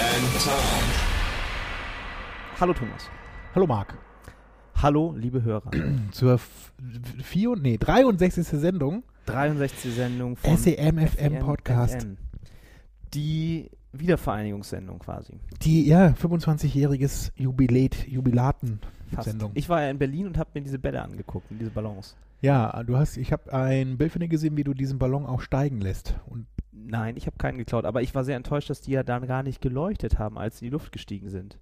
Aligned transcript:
and 0.00 0.24
Tom. 0.44 0.84
Hallo 2.60 2.72
Thomas. 2.72 3.10
Hallo 3.54 3.66
Marc. 3.66 3.94
Hallo 4.76 5.14
liebe 5.16 5.42
Hörer. 5.42 5.70
Zur 6.12 6.38
vier, 7.22 7.56
nee, 7.56 7.78
63. 7.78 8.46
Sendung 8.46 9.02
63. 9.26 9.92
Sendung 9.92 10.36
von 10.36 10.56
SEM 10.56 10.98
FM 10.98 11.38
Podcast. 11.40 12.02
FM. 12.02 12.16
Die 13.12 13.70
Wiedervereinigungssendung 13.92 15.00
quasi. 15.00 15.40
Die 15.62 15.86
ja 15.86 16.08
25-jähriges 16.08 17.32
Jubiläet. 17.36 18.06
Jubilaten-Sendung. 18.06 19.52
Ich 19.54 19.68
war 19.68 19.82
ja 19.82 19.90
in 19.90 19.98
Berlin 19.98 20.26
und 20.26 20.38
habe 20.38 20.50
mir 20.54 20.62
diese 20.62 20.78
Bälle 20.78 21.02
angeguckt, 21.02 21.46
diese 21.50 21.70
Ballons. 21.70 22.14
Ja, 22.40 22.84
du 22.84 22.96
hast, 22.96 23.16
ich 23.16 23.32
habe 23.32 23.52
ein 23.52 23.98
Bild 23.98 24.12
von 24.12 24.20
dir 24.20 24.28
gesehen, 24.28 24.56
wie 24.56 24.64
du 24.64 24.74
diesen 24.74 24.98
Ballon 25.00 25.26
auch 25.26 25.40
steigen 25.40 25.80
lässt. 25.80 26.14
Und 26.26 26.46
Nein, 26.86 27.16
ich 27.16 27.26
habe 27.26 27.36
keinen 27.36 27.58
geklaut, 27.58 27.84
aber 27.84 28.02
ich 28.02 28.14
war 28.14 28.24
sehr 28.24 28.36
enttäuscht, 28.36 28.70
dass 28.70 28.80
die 28.80 28.92
ja 28.92 29.02
dann 29.02 29.26
gar 29.26 29.42
nicht 29.42 29.60
geleuchtet 29.60 30.18
haben, 30.18 30.38
als 30.38 30.58
sie 30.58 30.66
in 30.66 30.70
die 30.70 30.72
Luft 30.72 30.92
gestiegen 30.92 31.28
sind. 31.28 31.58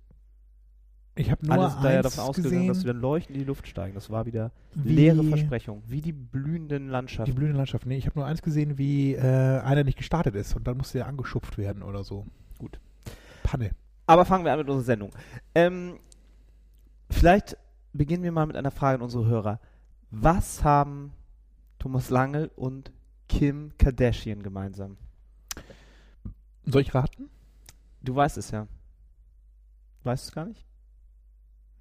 ich 1.15 1.31
habe 1.31 1.45
nur 1.45 1.55
Alle 1.55 1.71
sind 1.71 1.83
da 1.83 1.91
ja 1.91 1.97
eins 1.99 2.15
davon 2.15 2.31
ausgegangen, 2.31 2.69
dass 2.69 2.81
sie 2.81 2.87
dann 2.87 3.01
leuchtend 3.01 3.37
in 3.37 3.43
die 3.43 3.47
Luft 3.47 3.67
steigen. 3.67 3.95
Das 3.95 4.11
war 4.11 4.27
wieder 4.27 4.53
wie 4.75 4.95
leere 4.95 5.25
Versprechung, 5.25 5.83
wie 5.87 6.01
die 6.01 6.13
blühenden 6.13 6.87
die 6.87 6.91
Landschaften. 6.91 7.35
blühende 7.35 7.57
Landschaft. 7.57 7.87
Nee, 7.87 7.97
ich 7.97 8.07
habe 8.07 8.19
nur 8.19 8.27
eins 8.27 8.43
gesehen, 8.43 8.79
wie 8.79 9.15
äh, 9.15 9.61
einer 9.61 9.85
nicht 9.85 9.99
gestartet 9.99 10.35
ist 10.35 10.55
und 10.55 10.67
dann 10.67 10.77
musste 10.77 10.99
er 10.99 11.07
angeschupft 11.07 11.59
werden 11.59 11.83
oder 11.83 12.05
so. 12.05 12.27
Gut. 12.59 12.79
Panne. 13.43 13.71
Aber 14.07 14.25
fangen 14.25 14.45
wir 14.45 14.53
an 14.53 14.59
mit 14.59 14.69
unserer 14.69 14.85
Sendung. 14.85 15.11
Ähm, 15.55 15.99
vielleicht 17.11 17.57
beginnen 17.93 18.23
wir 18.23 18.33
mal 18.33 18.47
mit 18.47 18.57
einer 18.57 18.71
Frage 18.71 18.97
an 18.97 19.03
unsere 19.03 19.27
Hörer. 19.27 19.61
Was 20.11 20.63
haben 20.63 21.13
Thomas 21.79 22.11
Langel 22.11 22.51
und 22.55 22.93
Kim 23.29 23.73
Kardashian 23.79 24.43
gemeinsam? 24.43 24.97
Soll 26.67 26.83
ich 26.83 26.95
raten? 26.95 27.31
Du 28.03 28.15
weißt 28.15 28.37
es 28.39 28.51
ja. 28.51 28.67
Weißt 30.05 30.25
du 30.25 30.29
es 30.29 30.35
gar 30.35 30.45
nicht? 30.47 30.65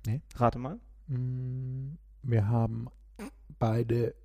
Nee. 0.05 0.21
Rate 0.35 0.59
mal. 0.59 0.79
Mm, 1.07 1.97
Wir 2.23 2.47
haben 2.47 2.87
beide 3.59 4.15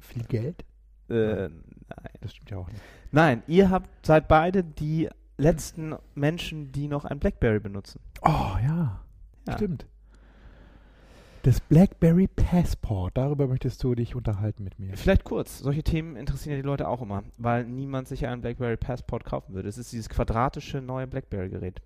viel 0.00 0.24
Geld. 0.24 0.64
Äh, 1.08 1.48
nein. 1.48 1.52
Das 2.20 2.32
stimmt 2.34 2.50
ja 2.50 2.58
auch 2.58 2.68
nicht. 2.68 2.82
Nein, 3.12 3.42
ihr 3.46 3.70
habt 3.70 4.04
seid 4.06 4.28
beide 4.28 4.62
die 4.62 5.08
letzten 5.38 5.94
Menschen, 6.14 6.70
die 6.72 6.88
noch 6.88 7.04
ein 7.04 7.18
Blackberry 7.18 7.60
benutzen. 7.60 8.00
Oh 8.22 8.56
ja, 8.62 9.00
Ja. 9.46 9.52
stimmt. 9.54 9.86
Das 11.48 11.62
BlackBerry 11.62 12.26
Passport, 12.26 13.16
darüber 13.16 13.46
möchtest 13.46 13.82
du 13.82 13.94
dich 13.94 14.14
unterhalten 14.14 14.64
mit 14.64 14.78
mir. 14.78 14.94
Vielleicht 14.98 15.24
kurz. 15.24 15.60
Solche 15.60 15.82
Themen 15.82 16.14
interessieren 16.14 16.50
ja 16.50 16.60
die 16.60 16.66
Leute 16.66 16.86
auch 16.86 17.00
immer, 17.00 17.22
weil 17.38 17.64
niemand 17.64 18.06
sich 18.06 18.26
einen 18.26 18.42
BlackBerry 18.42 18.76
Passport 18.76 19.24
kaufen 19.24 19.54
würde. 19.54 19.66
Es 19.66 19.78
ist 19.78 19.90
dieses 19.90 20.10
quadratische 20.10 20.82
neue 20.82 21.06
BlackBerry-Gerät. 21.06 21.80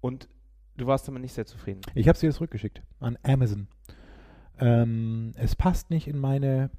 Und 0.00 0.30
du 0.78 0.86
warst 0.86 1.06
damit 1.06 1.20
nicht 1.20 1.34
sehr 1.34 1.44
zufrieden. 1.44 1.82
Ich 1.94 2.08
habe 2.08 2.14
es 2.14 2.20
dir 2.20 2.32
zurückgeschickt 2.32 2.80
an 3.00 3.18
Amazon. 3.22 3.68
Ähm, 4.58 5.32
es 5.34 5.56
passt 5.56 5.90
nicht 5.90 6.08
in 6.08 6.16
meine 6.16 6.70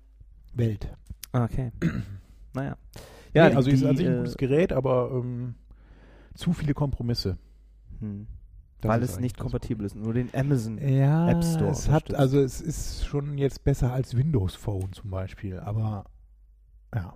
Welt. 0.55 0.91
Okay. 1.33 1.71
naja. 2.55 2.77
Ja, 3.35 3.49
nee, 3.49 3.55
also 3.55 3.69
die, 3.69 3.75
es 3.75 3.83
ist 3.83 3.87
an 3.87 3.95
sich 3.95 4.07
ein 4.07 4.13
äh, 4.13 4.17
gutes 4.17 4.37
Gerät, 4.37 4.73
aber 4.73 5.11
ähm, 5.13 5.53
zu 6.33 6.51
viele 6.53 6.73
Kompromisse. 6.73 7.37
Hm. 7.99 8.25
Das 8.83 8.89
Weil 8.89 9.03
es 9.03 9.17
nicht 9.17 9.37
kompatibel 9.37 9.85
ist. 9.85 9.95
Nur 9.95 10.13
den 10.13 10.29
Amazon. 10.35 10.77
Ja, 10.77 11.29
App 11.29 11.41
Store 11.41 11.71
es 11.71 11.89
hat, 11.89 12.13
also 12.13 12.41
es 12.41 12.59
ist 12.59 13.05
schon 13.05 13.37
jetzt 13.37 13.63
besser 13.63 13.93
als 13.93 14.17
Windows 14.17 14.55
Phone 14.55 14.91
zum 14.91 15.09
Beispiel, 15.09 15.57
aber 15.57 16.03
ja. 16.93 17.13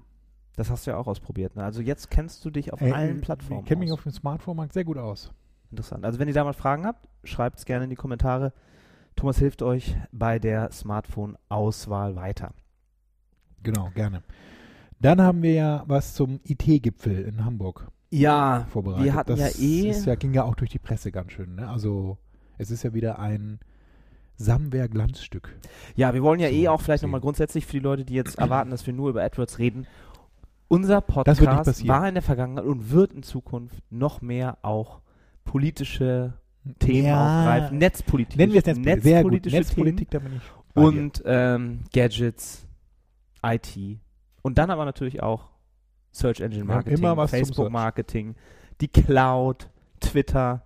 Das 0.55 0.69
hast 0.69 0.87
du 0.87 0.91
ja 0.91 0.97
auch 0.97 1.07
ausprobiert. 1.07 1.57
Ne? 1.57 1.65
Also 1.65 1.81
jetzt 1.81 2.09
kennst 2.09 2.45
du 2.45 2.51
dich 2.51 2.71
auf 2.71 2.79
Äh, 2.79 2.93
allen 2.93 3.17
Ich 3.17 3.21
Plattformen 3.21 3.65
kenne 3.65 3.79
mich 3.79 3.91
auf 3.91 4.01
dem 4.01 4.13
Smartphone-Markt 4.13 4.71
sehr 4.71 4.85
gut 4.85 4.97
aus. 4.97 5.33
Interessant. 5.69 6.05
Also 6.05 6.19
wenn 6.19 6.29
ihr 6.29 6.33
da 6.33 6.45
mal 6.45 6.53
Fragen 6.53 6.85
habt, 6.85 7.05
schreibt 7.25 7.59
es 7.59 7.65
gerne 7.65 7.83
in 7.83 7.89
die 7.89 7.97
Kommentare. 7.97 8.53
Thomas 9.17 9.37
hilft 9.37 9.61
euch 9.61 9.97
bei 10.13 10.39
der 10.39 10.71
Smartphone-Auswahl 10.71 12.15
weiter. 12.15 12.53
Genau, 13.61 13.89
gerne. 13.93 14.23
Dann 15.01 15.21
haben 15.21 15.43
wir 15.43 15.53
ja 15.53 15.83
was 15.85 16.13
zum 16.13 16.39
IT-Gipfel 16.45 17.23
in 17.23 17.43
Hamburg 17.43 17.91
Ja, 18.09 18.65
vorbereitet. 18.69 19.05
wir 19.05 19.13
hatten 19.15 19.35
das 19.35 19.57
ja 19.57 19.63
eh. 19.63 19.89
Ist 19.89 20.05
ja, 20.05 20.15
ging 20.15 20.33
ja 20.33 20.43
auch 20.43 20.55
durch 20.55 20.69
die 20.69 20.79
Presse 20.79 21.11
ganz 21.11 21.31
schön. 21.33 21.55
Ne? 21.55 21.67
Also 21.67 22.17
es 22.57 22.71
ist 22.71 22.83
ja 22.83 22.93
wieder 22.93 23.19
ein 23.19 23.59
Samwer-Glanzstück. 24.37 25.55
Ja, 25.95 26.13
wir 26.13 26.23
wollen 26.23 26.39
ja 26.39 26.49
So, 26.49 26.55
eh 26.55 26.67
auch 26.67 26.81
vielleicht 26.81 27.03
nochmal 27.03 27.21
grundsätzlich 27.21 27.65
für 27.65 27.73
die 27.73 27.79
Leute, 27.79 28.05
die 28.05 28.13
jetzt 28.13 28.37
erwarten, 28.37 28.69
dass 28.71 28.85
wir 28.85 28.93
nur 28.93 29.09
über 29.09 29.23
AdWords 29.23 29.59
reden. 29.59 29.87
Unser 30.67 31.01
Podcast 31.01 31.41
war 31.87 32.07
in 32.07 32.15
der 32.15 32.23
Vergangenheit 32.23 32.65
und 32.65 32.91
wird 32.91 33.13
in 33.13 33.23
Zukunft 33.23 33.81
noch 33.89 34.21
mehr 34.21 34.57
auch 34.61 35.01
politische 35.43 36.33
Themen 36.79 37.11
aufgreifen. 37.13 37.77
Netzpolitik. 37.77 38.37
Nennen 38.37 38.53
wir 38.53 38.59
es 38.65 38.77
Netzpolitik. 38.77 39.03
Sehr 39.03 39.23
gut. 39.23 39.45
Netzpolitik, 39.45 40.11
da 40.11 40.19
bin 40.19 40.35
ich 40.35 40.41
und 40.77 41.23
ähm, 41.25 41.79
Gadgets, 41.91 42.67
IT. 43.43 43.99
Und 44.43 44.57
dann 44.57 44.69
aber 44.69 44.85
natürlich 44.85 45.23
auch 45.23 45.49
Search 46.17 46.41
Engine 46.41 46.65
Marketing, 46.65 47.27
Facebook. 47.27 47.71
Marketing, 47.71 48.35
die 48.81 48.87
Cloud, 48.87 49.69
Twitter. 49.99 50.63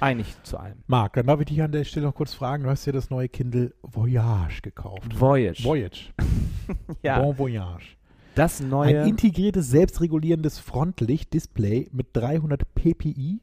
Eigentlich 0.00 0.34
zu 0.42 0.58
allem. 0.58 0.78
Marc, 0.86 1.14
dann 1.14 1.26
darf 1.26 1.40
ich 1.40 1.46
dich 1.46 1.62
an 1.62 1.72
der 1.72 1.84
Stelle 1.84 2.06
noch 2.06 2.14
kurz 2.14 2.34
fragen. 2.34 2.64
Du 2.64 2.68
hast 2.70 2.84
ja 2.84 2.92
das 2.92 3.08
neue 3.08 3.28
Kindle 3.30 3.72
Voyage 3.82 4.60
gekauft. 4.60 5.18
Voyage. 5.18 5.64
Voyage. 5.64 6.12
ja, 7.02 7.18
Bon 7.20 7.38
Voyage. 7.38 7.96
das 8.34 8.60
Ein 8.60 8.68
neue. 8.68 9.08
integriertes, 9.08 9.70
selbstregulierendes 9.70 10.58
Frontlicht-Display 10.58 11.88
mit 11.92 12.08
300 12.12 12.62
ppi. 12.74 13.40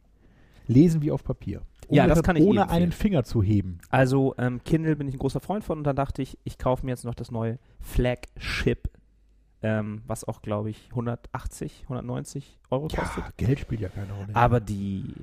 Lesen 0.67 1.01
wie 1.01 1.11
auf 1.11 1.23
Papier. 1.23 1.61
Ja, 1.89 2.05
das 2.07 2.19
Ohne- 2.19 2.23
kann 2.23 2.35
ich 2.35 2.43
Ohne 2.43 2.69
einen 2.69 2.91
Finger 2.91 3.23
zu 3.23 3.41
heben. 3.41 3.79
Also 3.89 4.35
ähm, 4.37 4.63
Kindle 4.63 4.95
bin 4.95 5.07
ich 5.07 5.15
ein 5.15 5.19
großer 5.19 5.39
Freund 5.39 5.63
von 5.63 5.79
und 5.79 5.83
dann 5.83 5.95
dachte 5.95 6.21
ich, 6.21 6.37
ich 6.43 6.57
kaufe 6.59 6.85
mir 6.85 6.91
jetzt 6.91 7.03
noch 7.03 7.15
das 7.15 7.31
neue 7.31 7.57
Flagship, 7.79 8.89
ähm, 9.63 10.03
was 10.05 10.25
auch 10.25 10.41
glaube 10.41 10.69
ich 10.69 10.89
180, 10.89 11.83
190 11.83 12.59
Euro 12.69 12.89
kostet. 12.89 13.23
Ja, 13.23 13.31
Geld 13.37 13.59
spielt 13.59 13.81
ja 13.81 13.89
keine 13.89 14.13
Rolle. 14.13 14.35
Aber 14.35 14.59
die, 14.59 15.13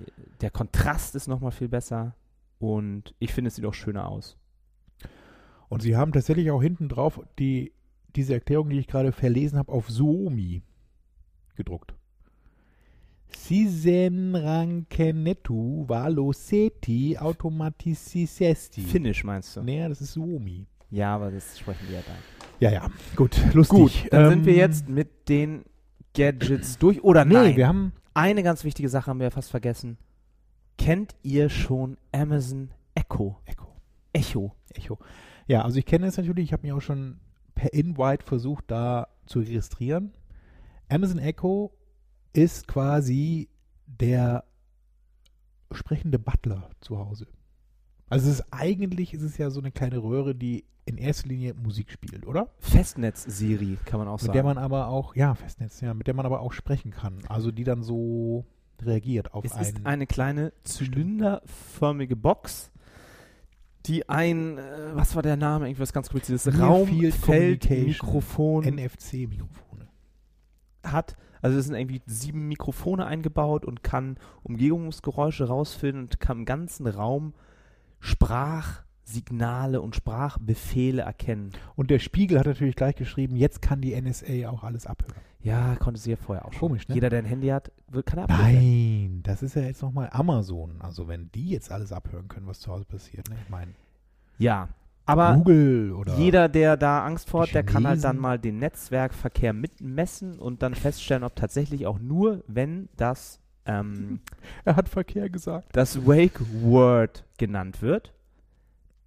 der 0.40 0.50
Kontrast 0.50 1.14
ist 1.14 1.28
nochmal 1.28 1.52
viel 1.52 1.68
besser 1.68 2.14
und 2.58 3.14
ich 3.18 3.32
finde, 3.32 3.48
es 3.48 3.56
sieht 3.56 3.66
auch 3.66 3.74
schöner 3.74 4.08
aus. 4.08 4.36
Und 5.68 5.82
sie 5.82 5.96
haben 5.96 6.12
tatsächlich 6.12 6.50
auch 6.50 6.62
hinten 6.62 6.88
drauf 6.88 7.20
die, 7.38 7.72
diese 8.16 8.34
Erklärung, 8.34 8.70
die 8.70 8.78
ich 8.78 8.88
gerade 8.88 9.12
verlesen 9.12 9.58
habe, 9.58 9.70
auf 9.70 9.88
Suomi 9.88 10.62
gedruckt. 11.54 11.94
Sisenrankenetu 13.28 15.86
valoseti 15.86 17.16
automatisesti. 17.16 18.80
Finnisch 18.80 19.22
meinst 19.22 19.56
du? 19.56 19.62
Nee, 19.62 19.88
das 19.88 20.00
ist 20.00 20.14
Suomi. 20.14 20.66
Ja, 20.90 21.14
aber 21.14 21.30
das 21.30 21.56
sprechen 21.58 21.88
wir 21.88 21.98
ja 21.98 22.02
da. 22.04 22.14
Ja, 22.60 22.70
ja, 22.70 22.88
gut, 23.16 23.38
lustig. 23.54 23.78
Gut, 24.04 24.12
dann 24.12 24.30
sind 24.30 24.44
wir 24.44 24.52
Ähm, 24.52 24.58
jetzt 24.58 24.88
mit 24.88 25.28
den 25.28 25.64
Gadgets 26.14 26.78
durch. 26.78 27.02
Oder 27.02 27.24
Nee, 27.24 27.34
nein, 27.34 27.56
wir 27.56 27.68
haben 27.68 27.92
eine 28.14 28.42
ganz 28.42 28.64
wichtige 28.64 28.88
Sache 28.88 29.06
haben 29.10 29.18
wir 29.18 29.24
ja 29.24 29.30
fast 29.30 29.50
vergessen. 29.50 29.96
Kennt 30.76 31.14
ihr 31.22 31.48
schon 31.48 31.96
Amazon 32.12 32.70
Echo? 32.94 33.38
Echo. 33.46 33.68
Echo. 34.12 34.54
Echo. 34.74 34.98
Ja, 35.46 35.62
also 35.62 35.78
ich 35.78 35.86
kenne 35.86 36.06
es 36.06 36.16
natürlich, 36.16 36.44
ich 36.44 36.52
habe 36.52 36.62
mich 36.62 36.72
auch 36.72 36.80
schon 36.80 37.18
per 37.54 37.72
Invite 37.72 38.24
versucht, 38.24 38.64
da 38.68 39.08
zu 39.26 39.40
registrieren. 39.40 40.12
Amazon 40.88 41.18
Echo 41.18 41.72
ist 42.32 42.66
quasi 42.68 43.48
der 43.86 44.44
sprechende 45.72 46.18
Butler 46.18 46.70
zu 46.80 46.98
Hause. 46.98 47.26
Also 48.10 48.28
es 48.28 48.40
ist 48.40 48.46
eigentlich 48.50 49.14
ist 49.14 49.22
es 49.22 49.38
ja 49.38 49.50
so 49.50 49.60
eine 49.60 49.70
kleine 49.70 50.02
Röhre, 50.02 50.34
die 50.34 50.64
in 50.84 50.98
erster 50.98 51.28
Linie 51.28 51.54
Musik 51.54 51.90
spielt, 51.90 52.26
oder? 52.26 52.48
Festnetz-Siri, 52.58 53.78
kann 53.84 54.00
man 54.00 54.08
auch 54.08 54.14
Mit 54.14 54.22
sagen. 54.22 54.32
der 54.32 54.42
man 54.42 54.58
aber 54.58 54.88
auch, 54.88 55.14
ja, 55.14 55.34
Festnetz, 55.34 55.80
ja, 55.80 55.94
mit 55.94 56.08
der 56.08 56.14
man 56.14 56.26
aber 56.26 56.40
auch 56.40 56.52
sprechen 56.52 56.90
kann. 56.90 57.18
Also 57.28 57.52
die 57.52 57.62
dann 57.62 57.84
so 57.84 58.44
reagiert 58.82 59.32
auf 59.32 59.44
es 59.44 59.52
einen. 59.52 59.62
ist 59.62 59.86
eine 59.86 60.06
kleine 60.06 60.52
zylinderförmige 60.64 62.16
Box, 62.16 62.72
die 63.86 64.08
ein, 64.08 64.58
äh, 64.58 64.62
was 64.94 65.14
war 65.14 65.22
der 65.22 65.36
Name? 65.36 65.68
Irgendwas 65.68 65.92
ganz 65.92 66.08
kompliziertes. 66.08 66.46
Near 66.46 66.86
Field 66.86 67.14
Raumfeld, 67.14 67.20
Communication. 67.22 67.86
Mikrofon. 67.86 68.64
NFC-Mikrofone. 68.64 69.88
hat. 70.82 71.16
Also 71.42 71.58
es 71.58 71.66
sind 71.66 71.74
irgendwie 71.74 72.02
sieben 72.06 72.48
Mikrofone 72.48 73.06
eingebaut 73.06 73.64
und 73.64 73.82
kann 73.82 74.18
Umgebungsgeräusche 74.42 75.44
rausfinden 75.44 76.02
und 76.02 76.20
kann 76.20 76.40
im 76.40 76.44
ganzen 76.44 76.86
Raum 76.86 77.32
Sprachsignale 78.00 79.80
und 79.80 79.94
Sprachbefehle 79.96 81.02
erkennen. 81.02 81.50
Und 81.76 81.90
der 81.90 81.98
Spiegel 81.98 82.38
hat 82.38 82.46
natürlich 82.46 82.76
gleich 82.76 82.96
geschrieben, 82.96 83.36
jetzt 83.36 83.62
kann 83.62 83.80
die 83.80 84.00
NSA 84.00 84.48
auch 84.50 84.62
alles 84.64 84.86
abhören. 84.86 85.14
Ja, 85.42 85.74
konnte 85.76 85.98
sie 85.98 86.10
ja 86.10 86.16
vorher 86.16 86.44
auch 86.44 86.52
schon. 86.52 86.60
Komisch, 86.68 86.86
ne? 86.88 86.94
Jeder, 86.94 87.08
der 87.08 87.20
ein 87.20 87.24
Handy 87.24 87.48
hat, 87.48 87.72
wird- 87.88 88.04
kann 88.06 88.18
abhören. 88.18 88.40
Nein, 88.54 89.20
das 89.22 89.42
ist 89.42 89.54
ja 89.56 89.62
jetzt 89.62 89.80
nochmal 89.82 90.10
Amazon. 90.12 90.76
Also 90.80 91.08
wenn 91.08 91.30
die 91.32 91.48
jetzt 91.50 91.72
alles 91.72 91.92
abhören 91.92 92.28
können, 92.28 92.46
was 92.46 92.60
zu 92.60 92.70
Hause 92.70 92.84
passiert. 92.84 93.28
Ne? 93.30 93.36
Ich 93.42 93.48
meine, 93.48 93.72
Ja, 94.38 94.68
aber 95.06 95.34
Google 95.34 95.92
oder 95.92 96.14
jeder, 96.16 96.48
der 96.48 96.76
da 96.76 97.04
Angst 97.04 97.30
vor 97.30 97.42
hat, 97.42 97.54
der 97.54 97.62
kann 97.64 97.86
halt 97.86 98.04
dann 98.04 98.18
mal 98.18 98.38
den 98.38 98.58
Netzwerkverkehr 98.58 99.52
mitmessen 99.54 100.38
und 100.38 100.62
dann 100.62 100.74
feststellen, 100.74 101.24
ob 101.24 101.34
tatsächlich 101.36 101.86
auch 101.86 101.98
nur, 101.98 102.44
wenn 102.46 102.88
das, 102.96 103.40
ähm, 103.78 104.20
er 104.64 104.76
hat 104.76 104.88
Verkehr 104.88 105.28
gesagt. 105.28 105.68
das 105.72 106.06
Wake 106.06 106.40
Word 106.62 107.24
genannt 107.38 107.82
wird, 107.82 108.12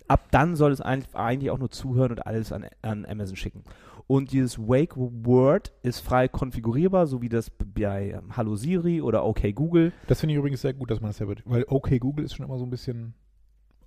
ab 0.07 0.27
dann 0.31 0.55
soll 0.55 0.71
es 0.71 0.81
eigentlich, 0.81 1.51
auch 1.51 1.59
nur 1.59 1.71
zuhören 1.71 2.11
und 2.11 2.25
alles 2.25 2.51
an, 2.51 2.65
an 2.81 3.05
Amazon 3.05 3.35
schicken. 3.35 3.63
Und 4.05 4.31
dieses 4.31 4.59
Wake 4.59 4.95
Word 4.97 5.71
ist 5.81 6.01
frei 6.01 6.27
konfigurierbar, 6.27 7.07
so 7.07 7.21
wie 7.21 7.29
das 7.29 7.49
bei 7.49 8.11
ähm, 8.11 8.35
Hallo 8.35 8.55
Siri 8.55 9.01
oder 9.01 9.25
OK 9.25 9.55
Google. 9.55 9.93
Das 10.07 10.19
finde 10.19 10.33
ich 10.33 10.39
übrigens 10.39 10.61
sehr 10.61 10.73
gut, 10.73 10.91
dass 10.91 10.99
man 10.99 11.11
das 11.11 11.19
wird. 11.21 11.41
Weil 11.45 11.65
okay, 11.67 11.99
Google 11.99 12.25
ist 12.25 12.35
schon 12.35 12.45
immer 12.45 12.57
so 12.57 12.65
ein 12.65 12.69
bisschen 12.69 13.13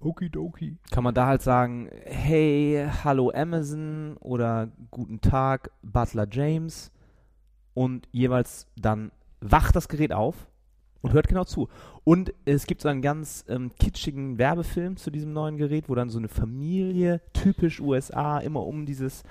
okidoki. 0.01 0.79
kann 0.91 1.05
man 1.05 1.15
da 1.15 1.27
halt 1.27 1.43
sagen, 1.43 1.91
hey, 2.05 2.87
hallo 3.05 3.31
Amazon 3.35 4.17
oder 4.21 4.69
guten 4.91 5.21
Tag, 5.21 5.71
Butler 5.83 6.27
James 6.31 6.93
und 7.75 8.09
jeweils 8.13 8.67
dann 8.77 9.11
wacht 9.41 9.77
das 9.77 9.89
Gerät 9.89 10.13
auf 10.13 10.49
und 11.07 11.13
hört 11.13 11.29
genau 11.29 11.45
zu. 11.45 11.69
Und 12.05 12.33
es 12.45 12.67
gibt 12.67 12.83
so 12.83 12.89
einen 12.89 13.03
ganz 13.03 13.45
ähm, 13.49 13.71
kitschigen 13.79 14.39
Werbefilm 14.39 14.97
zu 14.97 15.11
diesem 15.11 15.33
neuen 15.33 15.57
Gerät, 15.57 15.89
wo 15.89 15.95
dann 15.95 16.11
so 16.11 16.19
eine 16.19 16.29
Familie, 16.29 17.21
typisch 17.33 17.81
USA, 17.81 18.39
immer 18.39 18.65
um 18.65 18.87
dieses 18.87 19.25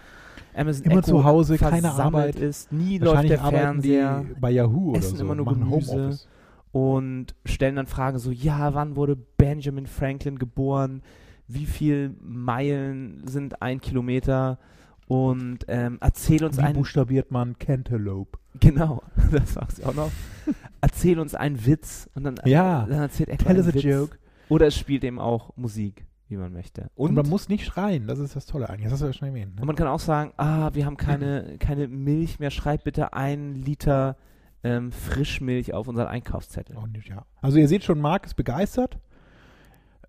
Amazon 0.56 0.86
Immer 0.86 1.00
Echo 1.00 1.02
zu 1.04 1.24
Hause, 1.24 1.58
keine 1.58 1.92
Arbeit. 1.92 2.36
ist. 2.36 2.72
Nie 2.72 2.98
läuft 2.98 3.30
der 3.30 3.40
Fernseher 3.40 4.26
die 4.28 4.40
bei 4.40 4.52
Yahoo 4.52 4.92
oder 4.92 5.00
essen 5.00 5.18
so. 5.18 5.24
immer 5.24 5.36
nur 5.36 5.46
Gemüse. 5.46 5.92
Homeoffice. 5.92 6.28
und 6.72 7.36
stellen 7.46 7.76
dann 7.76 7.88
Fragen 7.88 8.20
so, 8.20 8.32
ja, 8.32 8.74
wann 8.74 8.96
wurde 8.96 9.16
Benjamin 9.16 9.88
Franklin 9.88 10.40
geboren? 10.40 11.02
Wie 11.48 11.66
viel 11.66 12.16
Meilen 12.22 13.22
sind 13.28 13.62
ein 13.62 13.80
Kilometer? 13.80 14.58
Und 15.08 15.60
ähm, 15.68 15.98
erzähl 16.02 16.44
uns 16.44 16.58
Wie 16.58 16.62
einen, 16.62 16.76
buchstabiert 16.76 17.30
man 17.32 17.58
Cantaloupe? 17.60 18.40
genau, 18.60 19.04
das 19.32 19.54
sagst 19.54 19.80
du 19.80 19.84
auch 19.86 19.94
noch. 19.94 20.12
erzähl 20.82 21.20
uns 21.20 21.36
einen 21.36 21.66
Witz 21.66 22.10
und 22.16 22.24
dann, 22.24 22.36
Ja. 22.46 22.86
dann 22.88 23.02
erzählt 23.02 23.30
er 23.30 23.38
Tell 23.38 23.58
us 23.58 23.66
einen 23.68 23.72
a 23.72 23.74
Witz. 23.76 23.84
joke. 23.84 24.18
Oder 24.50 24.68
es 24.68 24.76
spielt 24.76 25.04
eben 25.04 25.20
auch 25.20 25.56
Musik, 25.58 26.06
wie 26.28 26.38
man 26.38 26.54
möchte. 26.54 26.90
Und, 26.96 27.10
Und, 27.10 27.16
man 27.16 27.30
muss 27.30 27.50
nicht 27.50 27.66
schreien, 27.66 28.08
das 28.08 28.18
ist 28.20 28.36
das 28.36 28.46
Tolle 28.48 28.68
eigentlich. 28.70 28.84
Das 28.86 28.94
hast 28.94 29.02
du 29.02 29.06
ja 29.08 29.14
schon 29.14 29.28
erwähnt. 29.28 29.52
und 29.54 29.60
Ne? 29.60 29.66
man 29.66 29.76
kann 29.76 29.88
auch 29.88 30.00
sagen, 30.00 30.34
ah, 30.38 30.72
wir 30.74 30.86
haben 30.88 30.98
keine, 30.98 31.56
keine 31.60 31.88
Milch 31.88 32.40
mehr, 32.40 32.50
schreib 32.52 32.84
bitte 32.84 33.14
einen 33.14 33.56
Liter 33.56 34.18
ähm, 34.64 34.92
Frischmilch 34.92 35.74
auf 35.76 35.88
unseren 35.88 36.08
Einkaufszettel. 36.08 36.76
Auch 36.78 36.88
nicht, 36.88 37.08
ja. 37.10 37.26
Also 37.42 37.60
ihr 37.60 37.68
seht 37.68 37.84
schon, 37.84 38.00
Marc 38.02 38.26
ist 38.26 38.36
begeistert, 38.36 38.98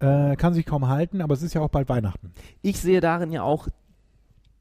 äh, 0.00 0.36
kann 0.36 0.54
sich 0.54 0.64
kaum 0.64 0.88
halten, 0.88 1.20
aber 1.20 1.34
es 1.34 1.42
ist 1.42 1.52
ja 1.54 1.60
auch 1.60 1.68
bald 1.68 1.88
Weihnachten. 1.90 2.32
ich 2.62 2.78
sehe 2.80 3.00
darin 3.02 3.30
ja 3.32 3.42
auch 3.42 3.68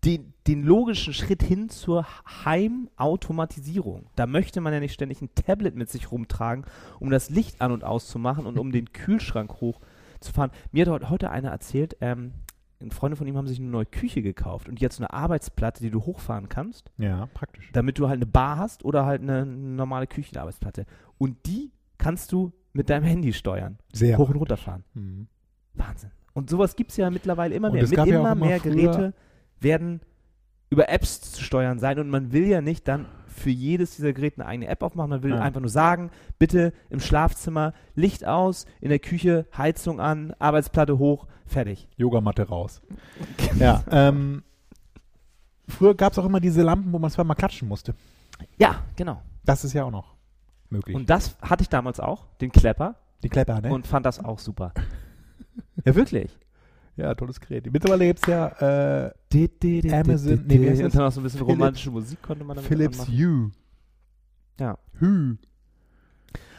den, 0.06 0.34
den 0.48 0.63
logischen 0.63 1.13
Schritt 1.13 1.42
hin 1.44 1.69
zur 1.69 2.06
Heimautomatisierung. 2.46 4.06
Da 4.16 4.28
möchte 4.28 4.62
man 4.62 4.74
ja 4.74 4.80
nicht 4.80 4.94
ständig 4.94 5.22
ein 5.22 5.30
Tablet 5.36 5.75
mit 5.75 5.90
sich 5.90 6.12
rumtragen, 6.12 6.66
um 7.00 7.10
das 7.10 7.30
Licht 7.30 7.62
an 7.62 7.72
und 7.72 7.84
auszumachen 7.84 8.46
und 8.46 8.57
um 8.60 8.72
den 8.72 8.92
Kühlschrank 8.94 9.62
hochzufahren. 9.62 10.52
Mir 10.72 10.86
hat 10.90 11.10
heute- 11.10 11.31
einer 11.31 11.50
erzählt, 11.50 11.98
ähm, 12.02 12.34
Freunde 12.92 13.16
von 13.16 13.25
ihm 13.25 13.38
haben 13.38 13.48
sich 13.48 13.60
eine 13.60 13.69
neue 13.69 13.86
Küche 13.86 14.22
gekauft 14.22 14.68
und 14.69 14.80
jetzt 14.81 15.00
eine 15.00 15.12
Arbeitsplatte, 15.12 15.81
die 15.81 15.90
du 15.90 16.02
hochfahren 16.06 16.50
kannst, 16.50 16.92
Ja, 16.98 17.28
praktisch. 17.34 17.69
damit 17.74 17.98
du 17.98 18.08
halt 18.10 18.18
eine 18.18 18.25
Bar 18.28 18.58
hast 18.58 18.84
oder 18.86 19.06
halt 19.06 19.22
eine 19.22 19.46
normale 19.46 20.08
Küchenarbeitsplatte. 20.08 20.86
Und 21.18 21.38
die 21.48 21.72
kannst 21.98 22.31
du 22.31 22.51
mit 22.74 22.90
deinem 22.90 23.04
Handy 23.06 23.31
steuern, 23.34 23.78
Sehr. 23.94 24.18
hoch 24.18 24.30
und 24.30 24.36
runter 24.36 24.58
fahren. 24.58 24.84
Mhm. 24.94 25.28
Wahnsinn. 25.74 26.12
Und 26.34 26.50
sowas 26.50 26.75
gibt 26.75 26.92
es 26.92 26.98
ja 26.98 27.10
mittlerweile 27.10 27.56
immer 27.56 27.69
Und 27.69 27.75
mehr. 27.75 27.84
es 27.84 27.90
Mit 27.92 27.98
ja 28.00 28.04
immer 28.06 28.31
immer 28.34 28.36
mehr 28.36 28.60
früher- 28.60 28.72
Geräte 28.74 29.13
werden 29.65 30.00
über 30.69 30.88
Apps 30.88 31.19
zu 31.33 31.44
steuern 31.44 31.79
sein 31.79 32.00
und 32.00 32.09
man 32.09 32.31
will 32.31 32.47
ja 32.47 32.62
nicht 32.62 32.88
dann 32.88 33.07
für 33.27 33.50
jedes 33.50 33.97
dieser 33.97 34.13
Geräte 34.13 34.38
eine 34.41 34.47
eigene 34.47 34.67
App 34.69 34.81
aufmachen. 34.81 35.09
Man 35.09 35.23
will 35.23 35.31
Ja. 35.31 35.41
einfach 35.41 35.59
nur 35.59 35.69
sagen, 35.69 36.09
bitte 36.39 36.71
im 36.89 37.01
Schlafzimmer 37.01 37.73
Licht 37.94 38.25
aus, 38.25 38.65
in 38.79 38.89
der 38.89 39.00
Küche 39.00 39.45
Heizung 39.57 40.00
an, 40.00 40.33
Arbeitsplatte 40.39 40.97
hoch, 40.97 41.27
fertig. 41.45 41.89
Yogamatte 41.97 42.47
raus. 42.47 42.81
ja, 43.59 43.83
ähm, 43.91 44.44
früher 45.67 45.95
gab 45.95 46.13
es 46.13 46.19
auch 46.19 46.25
immer 46.25 46.39
diese 46.39 46.62
Lampen, 46.62 46.94
wo 46.94 47.00
man 47.00 47.12
zweimal 47.12 47.35
klatschen 47.35 47.67
musste. 47.67 47.94
Ja, 48.57 48.83
genau. 48.95 49.21
Das 49.44 49.63
ist 49.65 49.73
ja 49.73 49.83
auch 49.83 49.91
noch 49.91 50.15
möglich. 50.69 50.95
Und 50.95 51.09
das 51.09 51.38
hatte 51.41 51.62
ich 51.63 51.69
damals 51.69 52.00
auch, 52.00 52.27
den 52.41 52.51
Klepper, 52.51 52.95
die 53.21 53.29
Klepper, 53.29 53.62
ne? 53.62 53.69
und 53.69 53.85
fand 53.85 54.06
das 54.06 54.23
auch 54.23 54.39
super. 54.39 54.73
ja, 55.85 55.94
wirklich. 55.95 56.38
Ja, 56.97 57.13
tolles 57.15 57.39
Gerät. 57.39 57.71
Mittlerweile 57.71 58.06
gibt 58.07 58.19
es 58.19 58.27
ja 58.27 58.47
äh, 59.07 59.12
Amazon, 59.33 59.92
Amazon- 59.94 60.44
nee, 60.47 60.62
wie 60.62 60.69
heißt 60.69 60.81
das? 60.81 60.86
und 60.94 60.95
dann 60.95 61.07
auch 61.07 61.12
so 61.12 61.19
ein 61.19 61.24
bisschen 61.24 61.39
Philips- 61.39 61.51
romantische 61.59 61.92
Musik 61.92 62.21
konnte 62.21 62.44
man 62.45 62.56
damit 62.56 62.68
Philips. 62.68 63.07
Hue. 63.07 63.51
Ja. 64.59 64.77
Hue. 65.01 65.38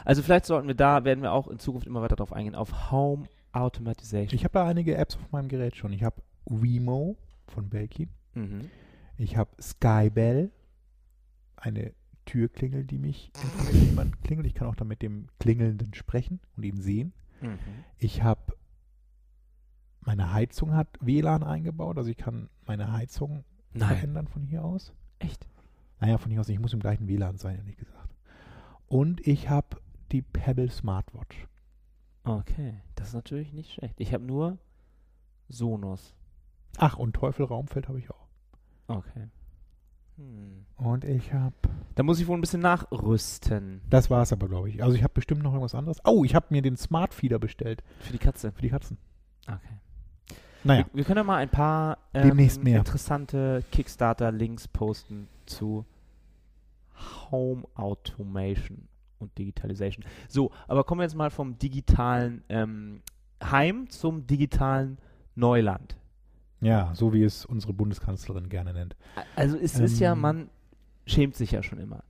Also 0.04 0.22
vielleicht 0.22 0.46
sollten 0.46 0.68
wir 0.68 0.74
da, 0.74 1.04
werden 1.04 1.22
wir 1.22 1.32
auch 1.32 1.48
in 1.48 1.58
Zukunft 1.58 1.86
immer 1.86 2.00
weiter 2.02 2.16
drauf 2.16 2.32
eingehen, 2.32 2.54
auf 2.54 2.90
Home 2.92 3.26
Automatization. 3.52 4.34
Ich 4.36 4.44
habe 4.44 4.52
da 4.52 4.66
einige 4.66 4.96
Apps 4.96 5.16
auf 5.16 5.32
meinem 5.32 5.48
Gerät 5.48 5.76
schon. 5.76 5.92
Ich 5.92 6.02
habe 6.02 6.22
Wemo 6.44 7.16
von 7.48 7.68
Belkin. 7.68 8.10
mhm. 8.34 8.70
Ich 9.18 9.36
habe 9.38 9.50
Skybell, 9.60 10.50
eine 11.56 11.92
Türklingel, 12.26 12.84
die 12.84 12.98
mich 12.98 13.30
informiert, 13.42 13.74
wenn 13.74 13.84
jemand 13.88 14.22
klingelt. 14.22 14.46
Ich 14.46 14.52
kann 14.54 14.68
auch 14.68 14.74
dann 14.76 14.88
mit 14.88 15.00
dem 15.00 15.28
Klingelnden 15.40 15.94
sprechen 15.94 16.40
und 16.56 16.64
ihn 16.64 16.80
sehen. 16.82 17.14
Mhm. 17.40 17.58
Ich 17.98 18.22
habe 18.22 18.40
meine 20.06 20.32
Heizung 20.32 20.74
hat 20.74 20.88
WLAN 21.00 21.42
eingebaut, 21.42 21.98
also 21.98 22.08
ich 22.08 22.16
kann 22.16 22.48
meine 22.66 22.92
Heizung 22.92 23.44
Nein, 23.74 23.88
verändern 23.88 24.28
von 24.28 24.42
hier 24.42 24.64
aus. 24.64 24.92
echt. 25.18 25.46
Naja, 26.00 26.18
von 26.18 26.30
hier 26.30 26.40
aus. 26.40 26.48
Ich 26.48 26.58
muss 26.60 26.72
im 26.72 26.80
gleichen 26.80 27.08
WLAN 27.08 27.38
sein, 27.38 27.56
ehrlich 27.56 27.76
gesagt. 27.76 28.14
Und 28.86 29.26
ich 29.26 29.48
habe 29.48 29.78
die 30.12 30.22
Pebble 30.22 30.70
Smartwatch. 30.70 31.46
Okay, 32.24 32.74
das 32.94 33.08
ist 33.08 33.14
natürlich 33.14 33.52
nicht 33.52 33.72
schlecht. 33.72 34.00
Ich 34.00 34.12
habe 34.12 34.24
nur 34.24 34.58
Sonos. 35.48 36.14
Ach, 36.78 36.96
und 36.98 37.14
Teufel 37.14 37.46
Raumfeld 37.46 37.88
habe 37.88 37.98
ich 37.98 38.10
auch. 38.10 38.28
Okay. 38.88 39.28
Hm. 40.16 40.66
Und 40.76 41.04
ich 41.04 41.32
habe. 41.32 41.54
Da 41.94 42.02
muss 42.02 42.20
ich 42.20 42.26
wohl 42.26 42.36
ein 42.36 42.40
bisschen 42.40 42.60
nachrüsten 42.60 43.80
Das 43.88 44.10
war 44.10 44.22
es 44.22 44.32
aber, 44.32 44.48
glaube 44.48 44.68
ich. 44.68 44.82
Also 44.82 44.96
ich 44.96 45.02
habe 45.02 45.14
bestimmt 45.14 45.42
noch 45.42 45.52
irgendwas 45.52 45.74
anderes. 45.74 45.98
Oh, 46.04 46.24
ich 46.24 46.34
habe 46.34 46.46
mir 46.50 46.62
den 46.62 46.76
Smart 46.76 47.14
Feeder 47.14 47.38
bestellt 47.38 47.82
für 48.00 48.12
die 48.12 48.18
Katze. 48.18 48.52
für 48.52 48.62
die 48.62 48.70
Katzen. 48.70 48.98
Okay. 49.46 49.80
Naja, 50.66 50.86
Wir, 50.92 50.98
wir 50.98 51.04
können 51.04 51.18
ja 51.18 51.24
mal 51.24 51.36
ein 51.36 51.48
paar 51.48 51.98
ähm, 52.14 52.38
interessante 52.38 53.62
Kickstarter-Links 53.72 54.68
posten 54.68 55.28
zu 55.46 55.84
Home 57.30 57.64
Automation 57.74 58.88
und 59.18 59.36
Digitalisation. 59.38 60.04
So, 60.28 60.50
aber 60.68 60.84
kommen 60.84 61.00
wir 61.00 61.04
jetzt 61.04 61.14
mal 61.16 61.30
vom 61.30 61.58
digitalen 61.58 62.42
ähm, 62.48 63.02
Heim 63.42 63.88
zum 63.90 64.26
digitalen 64.26 64.98
Neuland. 65.34 65.96
ja, 66.60 66.90
so 66.94 67.12
wie 67.12 67.22
es 67.22 67.44
unsere 67.44 67.74
Bundeskanzlerin 67.74 68.48
gerne 68.48 68.72
nennt. 68.72 68.96
Also 69.36 69.58
es 69.58 69.78
ist 69.78 70.00
ja, 70.00 70.12
Ähm. 70.12 70.20
man 70.20 70.50
schämt 71.06 71.36
sich 71.36 71.52
ja 71.52 71.62
schon 71.62 71.78
immer. 71.78 72.02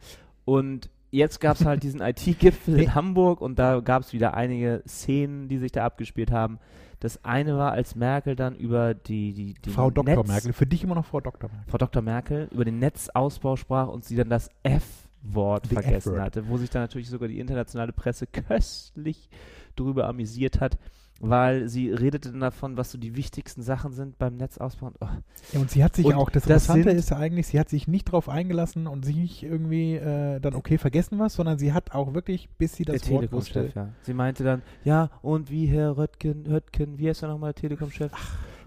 Und 0.45 0.89
jetzt 1.11 1.41
gab 1.41 1.57
es 1.57 1.67
halt 1.67 1.83
diesen 1.83 2.01
IT-Gipfel 2.03 2.79
in 2.81 2.95
Hamburg 2.95 3.41
und 3.41 3.59
da 3.59 3.81
gab 3.81 4.03
es 4.03 4.13
wieder 4.13 4.35
einige 4.35 4.83
Szenen, 4.87 5.49
die 5.49 5.59
sich 5.59 5.73
da 5.73 5.85
abgespielt 5.85 6.31
haben. 6.31 6.59
Das 7.01 7.25
eine 7.25 7.57
war, 7.59 7.73
als 7.73 7.95
Merkel 7.95 8.37
dann 8.37 8.55
über 8.57 8.95
die, 8.95 9.33
die, 9.35 9.55
die 9.55 9.71
Frau 9.71 9.91
Dr. 9.91 10.15
Netz- 10.17 10.29
Merkel. 10.29 10.53
Für 10.53 10.67
dich 10.67 10.83
immer 10.83 10.95
noch 10.95 11.05
Frau 11.05 11.21
Dr. 11.21 11.51
Merkel. 11.51 11.71
Frau 11.71 11.79
Dr. 11.79 12.03
Merkel 12.03 12.49
über 12.53 12.65
den 12.65 12.79
Netzausbau 12.79 13.57
sprach 13.57 13.89
und 13.89 14.05
sie 14.05 14.17
dann 14.17 14.31
das 14.31 14.49
F-Wort 14.63 15.67
vergessen 15.67 16.21
hatte, 16.21 16.49
wo 16.49 16.57
sich 16.57 16.71
dann 16.71 16.83
natürlich 16.83 17.09
sogar 17.11 17.29
die 17.29 17.39
internationale 17.39 17.93
Presse 17.93 18.27
köstlich 18.27 19.29
drüber 19.77 20.09
amüsiert 20.09 20.61
hat, 20.61 20.79
weil 21.21 21.69
sie 21.69 21.91
redete 21.91 22.31
dann 22.31 22.41
davon, 22.41 22.77
was 22.77 22.91
so 22.91 22.99
die 22.99 23.17
wichtigsten 23.17 23.63
Sachen 23.63 23.93
sind 23.93 24.19
beim 24.19 24.37
Netzausbau. 24.37 24.87
Und, 24.87 24.97
oh, 25.01 25.09
Ja, 25.53 25.61
und 25.61 25.71
sie 25.71 25.83
hat 25.83 25.97
sich 25.97 26.05
Und 26.05 26.15
auch, 26.15 26.31
das 26.31 26.45
das 26.45 26.69
Interessante 26.69 26.91
ist 26.91 27.11
ja 27.11 27.17
eigentlich, 27.17 27.47
sie 27.47 27.59
hat 27.59 27.69
sich 27.69 27.89
nicht 27.89 28.05
drauf 28.05 28.29
eingelassen 28.29 28.87
und 28.87 29.05
sich 29.05 29.17
nicht 29.17 29.43
irgendwie 29.43 29.95
äh, 29.95 30.41
dann 30.41 30.55
okay 30.55 30.79
vergessen 30.79 31.19
was, 31.19 31.35
sondern 31.35 31.59
sie 31.59 31.73
hat 31.73 31.93
auch 31.93 32.15
wirklich, 32.15 32.49
bis 32.59 32.75
sie 32.75 32.85
das 32.85 33.03
der 33.03 33.13
Wort 33.13 33.33
wusste, 33.33 33.73
ja. 33.75 33.89
Sie 34.03 34.15
meinte 34.15 34.45
dann, 34.45 34.63
ja, 34.85 35.11
und 35.23 35.51
wie 35.51 35.67
Herr 35.67 35.97
Röttgen, 35.97 36.47
Höttgen, 36.49 36.99
wie 36.99 37.09
heißt 37.09 37.23
er 37.23 37.29
nochmal, 37.29 37.55
Telekom-Chef, 37.55 38.13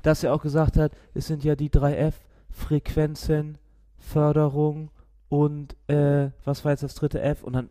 dass 0.01 0.23
er 0.23 0.33
auch 0.33 0.41
gesagt 0.41 0.77
hat, 0.77 0.93
es 1.13 1.27
sind 1.27 1.43
ja 1.43 1.55
die 1.55 1.69
drei 1.69 1.95
F, 1.95 2.15
Frequenzen, 2.49 3.57
Förderung 3.97 4.89
und 5.27 5.75
äh, 5.87 6.31
was 6.43 6.65
war 6.65 6.71
jetzt 6.71 6.83
das 6.83 6.95
dritte 6.95 7.21
F? 7.21 7.43
Und 7.43 7.53
dann 7.53 7.69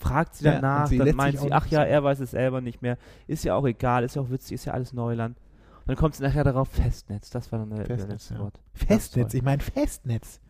fragt 0.00 0.34
sie 0.34 0.46
Ja, 0.46 0.52
danach, 0.52 0.86
sie 0.86 0.98
dann 0.98 1.14
meint 1.14 1.38
sie, 1.38 1.52
ach 1.52 1.66
ja, 1.66 1.84
er 1.84 2.02
weiß 2.02 2.20
es 2.20 2.32
selber 2.32 2.60
nicht 2.60 2.82
mehr. 2.82 2.96
Ist 3.26 3.44
ja 3.44 3.54
auch 3.54 3.66
egal, 3.66 4.02
ist 4.02 4.16
ja 4.16 4.22
auch 4.22 4.30
witzig, 4.30 4.54
ist 4.54 4.64
ja 4.64 4.72
alles 4.72 4.92
Neuland. 4.92 5.36
Und 5.80 5.88
dann 5.88 5.96
kommt 5.96 6.14
sie 6.14 6.22
nachher 6.22 6.44
darauf, 6.44 6.68
Festnetz, 6.68 7.30
das 7.30 7.52
war 7.52 7.58
dann 7.58 7.70
der, 7.70 7.84
der 7.84 7.86
Festnetz, 7.86 8.10
letzte 8.10 8.34
ja. 8.34 8.40
Wort. 8.40 8.60
Festnetz, 8.72 9.34
ich 9.34 9.42
meine 9.42 9.62
Festnetz. 9.62 10.40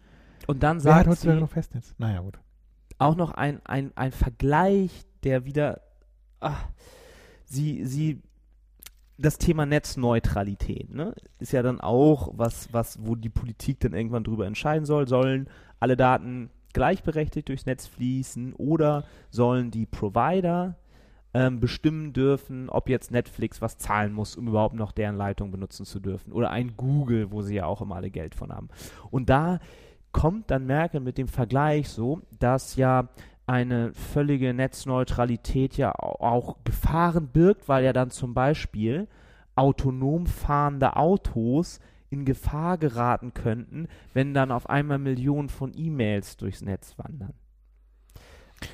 Und 0.47 0.63
dann 0.63 0.83
Wer 0.85 0.95
hat 0.95 1.07
sagt 1.07 1.19
sie 1.19 1.29
noch 1.35 1.51
Festnetz? 1.51 1.95
Naja, 1.99 2.21
gut. 2.21 2.39
auch 2.99 3.17
noch 3.17 3.33
ein, 3.33 3.61
ein, 3.65 3.93
ein 3.97 4.13
Vergleich, 4.13 5.05
der 5.25 5.45
wieder, 5.45 5.81
ach, 6.41 6.69
sie, 7.45 7.85
sie, 7.85 8.23
das 9.19 9.39
Thema 9.39 9.67
Netzneutralität, 9.67 10.95
ne, 10.95 11.15
ist 11.39 11.53
ja 11.53 11.63
dann 11.63 11.81
auch 11.81 12.31
was, 12.35 12.73
was, 12.73 13.05
wo 13.05 13.17
die 13.17 13.29
Politik 13.29 13.81
dann 13.81 13.93
irgendwann 13.93 14.25
drüber 14.25 14.47
entscheiden 14.47 14.87
soll, 14.87 15.09
sollen 15.09 15.49
alle 15.79 15.97
Daten 15.97 16.51
gleichberechtigt 16.73 17.49
durchs 17.49 17.67
Netz 17.67 17.87
fließen 17.87 18.55
oder 18.55 19.05
sollen 19.31 19.71
die 19.71 19.87
Provider 19.87 20.77
ähm, 21.33 21.61
bestimmen 21.61 22.13
dürfen, 22.13 22.69
ob 22.69 22.89
jetzt 22.89 23.11
Netflix 23.11 23.63
was 23.63 23.79
zahlen 23.79 24.13
muss, 24.13 24.37
um 24.37 24.49
überhaupt 24.49 24.75
noch 24.75 24.93
deren 24.93 25.17
Leitung 25.17 25.51
benutzen 25.51 25.87
zu 25.87 26.01
dürfen. 26.01 26.33
Oder 26.33 26.51
ein 26.51 26.77
Google, 26.77 27.31
wo 27.31 27.43
sie 27.43 27.57
ja 27.57 27.67
auch 27.67 27.81
immer 27.81 27.97
alle 27.97 28.11
Geld 28.11 28.35
von 28.35 28.53
haben. 28.53 28.69
Und 29.11 29.31
da 29.31 29.61
kommt 30.13 30.51
dann 30.51 30.67
Merkel 30.67 31.01
mit 31.01 31.19
dem 31.19 31.29
Vergleich 31.29 31.89
so, 31.89 32.21
dass 32.39 32.75
ja 32.75 33.09
eine 33.47 33.93
völlige 33.95 34.55
Netzneutralität 34.55 35.77
ja 35.77 35.93
au- 35.93 36.21
auch 36.25 36.57
Gefahren 36.65 37.29
birgt, 37.29 37.69
weil 37.69 37.85
ja 37.85 37.93
dann 37.93 38.11
zum 38.11 38.35
Beispiel 38.35 39.07
autonom 39.55 40.27
fahrende 40.27 40.97
Autos 40.97 41.81
in 42.11 42.25
Gefahr 42.25 42.77
geraten 42.77 43.33
könnten, 43.35 43.87
wenn 44.13 44.35
dann 44.35 44.51
auf 44.51 44.69
einmal 44.69 44.99
Millionen 44.99 45.49
von 45.49 45.73
E-Mails 45.75 46.37
durchs 46.37 46.61
Netz 46.61 46.99
wandern. 46.99 47.35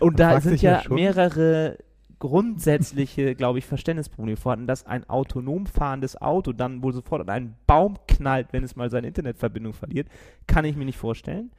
Und 0.01 0.15
Man 0.15 0.17
da 0.17 0.41
sind 0.41 0.61
ja 0.63 0.83
ja 0.83 0.95
mehrere 0.95 1.79
grundsätzliche, 2.19 3.35
glaube 3.37 3.59
ich, 3.59 3.67
Verständnisprobleme 3.67 4.37
vorhanden, 4.37 4.67
dass 4.67 4.87
ein 4.87 5.09
autonom 5.09 5.67
fahrendes 5.67 6.21
Auto 6.21 6.53
dann 6.53 6.83
wohl 6.83 6.93
sofort 6.93 7.23
an 7.23 7.29
einen 7.29 7.57
Baum 7.67 7.99
knallt, 8.09 8.49
wenn 8.53 8.65
es 8.65 8.75
mal 8.75 8.91
seine 8.91 9.09
Internetverbindung 9.09 9.75
verliert, 9.75 10.09
kann 10.47 10.65
ich 10.65 10.77
mir 10.77 10.87
nicht 10.87 10.99
vorstellen. 10.99 11.51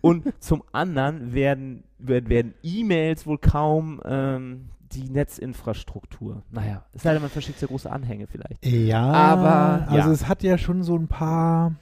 Und 0.00 0.32
zum 0.40 0.64
anderen 0.72 1.32
werden, 1.32 1.84
werden, 1.98 2.28
werden 2.28 2.54
E-Mails 2.62 3.26
wohl 3.26 3.38
kaum 3.38 4.00
ähm, 4.04 4.70
die 4.94 5.08
Netzinfrastruktur. 5.08 6.42
Naja, 6.50 6.84
es 6.92 7.02
sei 7.02 7.12
denn, 7.12 7.22
man 7.22 7.30
verschickt 7.30 7.58
sehr 7.58 7.68
große 7.68 7.90
Anhänge 7.90 8.26
vielleicht. 8.26 8.64
Ja, 8.64 9.02
Aber, 9.10 9.88
also 9.88 10.08
ja. 10.08 10.12
es 10.12 10.28
hat 10.28 10.42
ja 10.42 10.58
schon 10.58 10.82
so 10.82 10.96
ein 10.96 11.08
paar, 11.08 11.74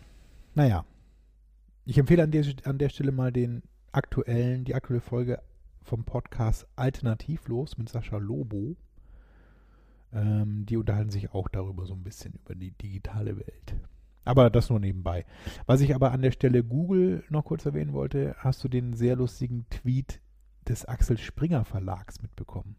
naja. 0.54 0.84
Ich 1.86 1.98
empfehle 1.98 2.22
an 2.22 2.30
der, 2.30 2.44
an 2.64 2.78
der 2.78 2.88
Stelle 2.88 3.12
mal 3.12 3.32
den 3.32 3.62
aktuellen, 3.92 4.64
die 4.64 4.74
aktuelle 4.74 5.00
Folge 5.00 5.40
vom 5.82 6.04
Podcast 6.04 6.66
Alternativlos 6.76 7.78
mit 7.78 7.88
Sascha 7.88 8.18
Lobo. 8.18 8.76
Ähm, 10.12 10.66
die 10.66 10.76
unterhalten 10.76 11.10
sich 11.10 11.32
auch 11.32 11.48
darüber 11.48 11.86
so 11.86 11.94
ein 11.94 12.02
bisschen 12.02 12.34
über 12.34 12.54
die 12.54 12.72
digitale 12.72 13.36
Welt. 13.36 13.76
Aber 14.24 14.50
das 14.50 14.68
nur 14.70 14.80
nebenbei. 14.80 15.24
Was 15.66 15.80
ich 15.80 15.94
aber 15.94 16.12
an 16.12 16.22
der 16.22 16.30
Stelle 16.30 16.62
Google 16.62 17.24
noch 17.30 17.44
kurz 17.44 17.64
erwähnen 17.64 17.92
wollte, 17.92 18.36
hast 18.38 18.62
du 18.62 18.68
den 18.68 18.94
sehr 18.94 19.16
lustigen 19.16 19.66
Tweet 19.70 20.20
des 20.68 20.84
Axel 20.84 21.18
Springer 21.18 21.64
Verlags 21.64 22.20
mitbekommen? 22.22 22.76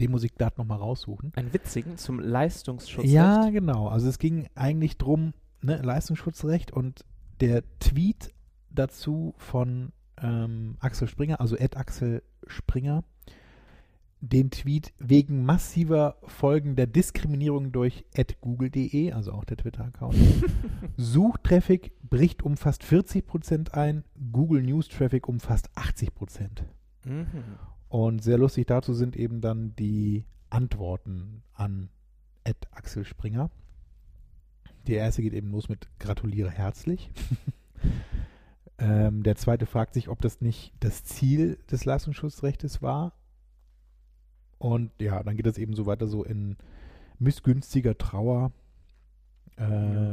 Den 0.00 0.10
muss 0.10 0.24
ich 0.24 0.34
gerade 0.34 0.56
nochmal 0.58 0.78
raussuchen. 0.78 1.32
Einen 1.36 1.52
witzigen 1.52 1.98
zum 1.98 2.18
Leistungsschutzrecht. 2.18 3.12
Ja, 3.12 3.50
genau. 3.50 3.88
Also 3.88 4.08
es 4.08 4.18
ging 4.18 4.48
eigentlich 4.54 4.98
drum, 4.98 5.34
ne, 5.62 5.80
Leistungsschutzrecht 5.80 6.72
und 6.72 7.04
der 7.40 7.62
Tweet 7.78 8.32
dazu 8.70 9.34
von 9.38 9.92
ähm, 10.20 10.76
Axel 10.80 11.08
Springer, 11.08 11.40
also 11.40 11.56
Ed 11.56 11.76
Axel 11.76 12.22
Springer, 12.46 13.04
den 14.20 14.50
Tweet 14.50 14.92
wegen 14.98 15.44
massiver 15.44 16.16
Folgen 16.22 16.76
der 16.76 16.86
Diskriminierung 16.86 17.72
durch 17.72 18.04
google.de, 18.40 19.12
also 19.12 19.32
auch 19.32 19.44
der 19.44 19.58
Twitter-Account. 19.58 20.16
Suchtraffic 20.96 21.92
bricht 22.02 22.42
um 22.42 22.56
fast 22.56 22.84
40 22.84 23.26
Prozent 23.26 23.74
ein, 23.74 24.04
Google 24.32 24.62
News 24.62 24.88
Traffic 24.88 25.28
um 25.28 25.40
fast 25.40 25.68
80 25.74 26.14
Prozent. 26.14 26.64
Mhm. 27.04 27.26
Und 27.94 28.24
sehr 28.24 28.38
lustig 28.38 28.66
dazu 28.66 28.92
sind 28.92 29.14
eben 29.14 29.40
dann 29.40 29.76
die 29.76 30.24
Antworten 30.50 31.44
an 31.52 31.90
Ed 32.42 32.56
Axel 32.72 33.04
Springer. 33.04 33.52
Der 34.88 34.96
erste 34.96 35.22
geht 35.22 35.32
eben 35.32 35.52
los 35.52 35.68
mit 35.68 35.86
Gratuliere 36.00 36.50
herzlich. 36.50 37.12
ähm, 38.78 39.22
der 39.22 39.36
zweite 39.36 39.66
fragt 39.66 39.94
sich, 39.94 40.08
ob 40.08 40.20
das 40.22 40.40
nicht 40.40 40.72
das 40.80 41.04
Ziel 41.04 41.56
des 41.70 41.84
Leistungsschutzrechtes 41.84 42.82
war. 42.82 43.12
Und 44.58 44.90
ja, 45.00 45.22
dann 45.22 45.36
geht 45.36 45.46
es 45.46 45.56
eben 45.56 45.76
so 45.76 45.86
weiter 45.86 46.08
so 46.08 46.24
in 46.24 46.56
missgünstiger 47.20 47.96
Trauer 47.96 48.50
äh, 49.56 49.62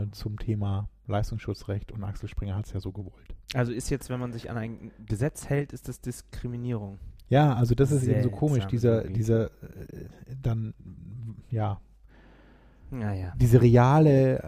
Ja. 0.03 0.11
zum 0.11 0.37
Thema 0.37 0.87
Leistungsschutzrecht 1.07 1.91
und 1.91 2.03
Axel 2.03 2.29
Springer 2.29 2.57
hat 2.57 2.67
es 2.67 2.73
ja 2.73 2.79
so 2.79 2.91
gewollt. 2.91 3.35
Also 3.55 3.71
ist 3.71 3.89
jetzt, 3.89 4.11
wenn 4.11 4.19
man 4.19 4.33
sich 4.33 4.51
an 4.51 4.57
ein 4.57 4.91
Gesetz 5.07 5.49
hält, 5.49 5.73
ist 5.73 5.87
das 5.87 5.99
Diskriminierung. 5.99 6.99
Ja, 7.31 7.55
also 7.55 7.73
das 7.75 7.91
ist 7.91 8.03
eben 8.07 8.21
so 8.21 8.29
komisch, 8.29 8.65
dieser, 8.67 8.97
irgendwie. 9.03 9.13
dieser 9.13 9.45
äh, 9.45 9.49
dann, 10.41 10.73
ja, 11.49 11.79
Naja. 12.91 13.31
diese 13.37 13.61
reale 13.61 14.39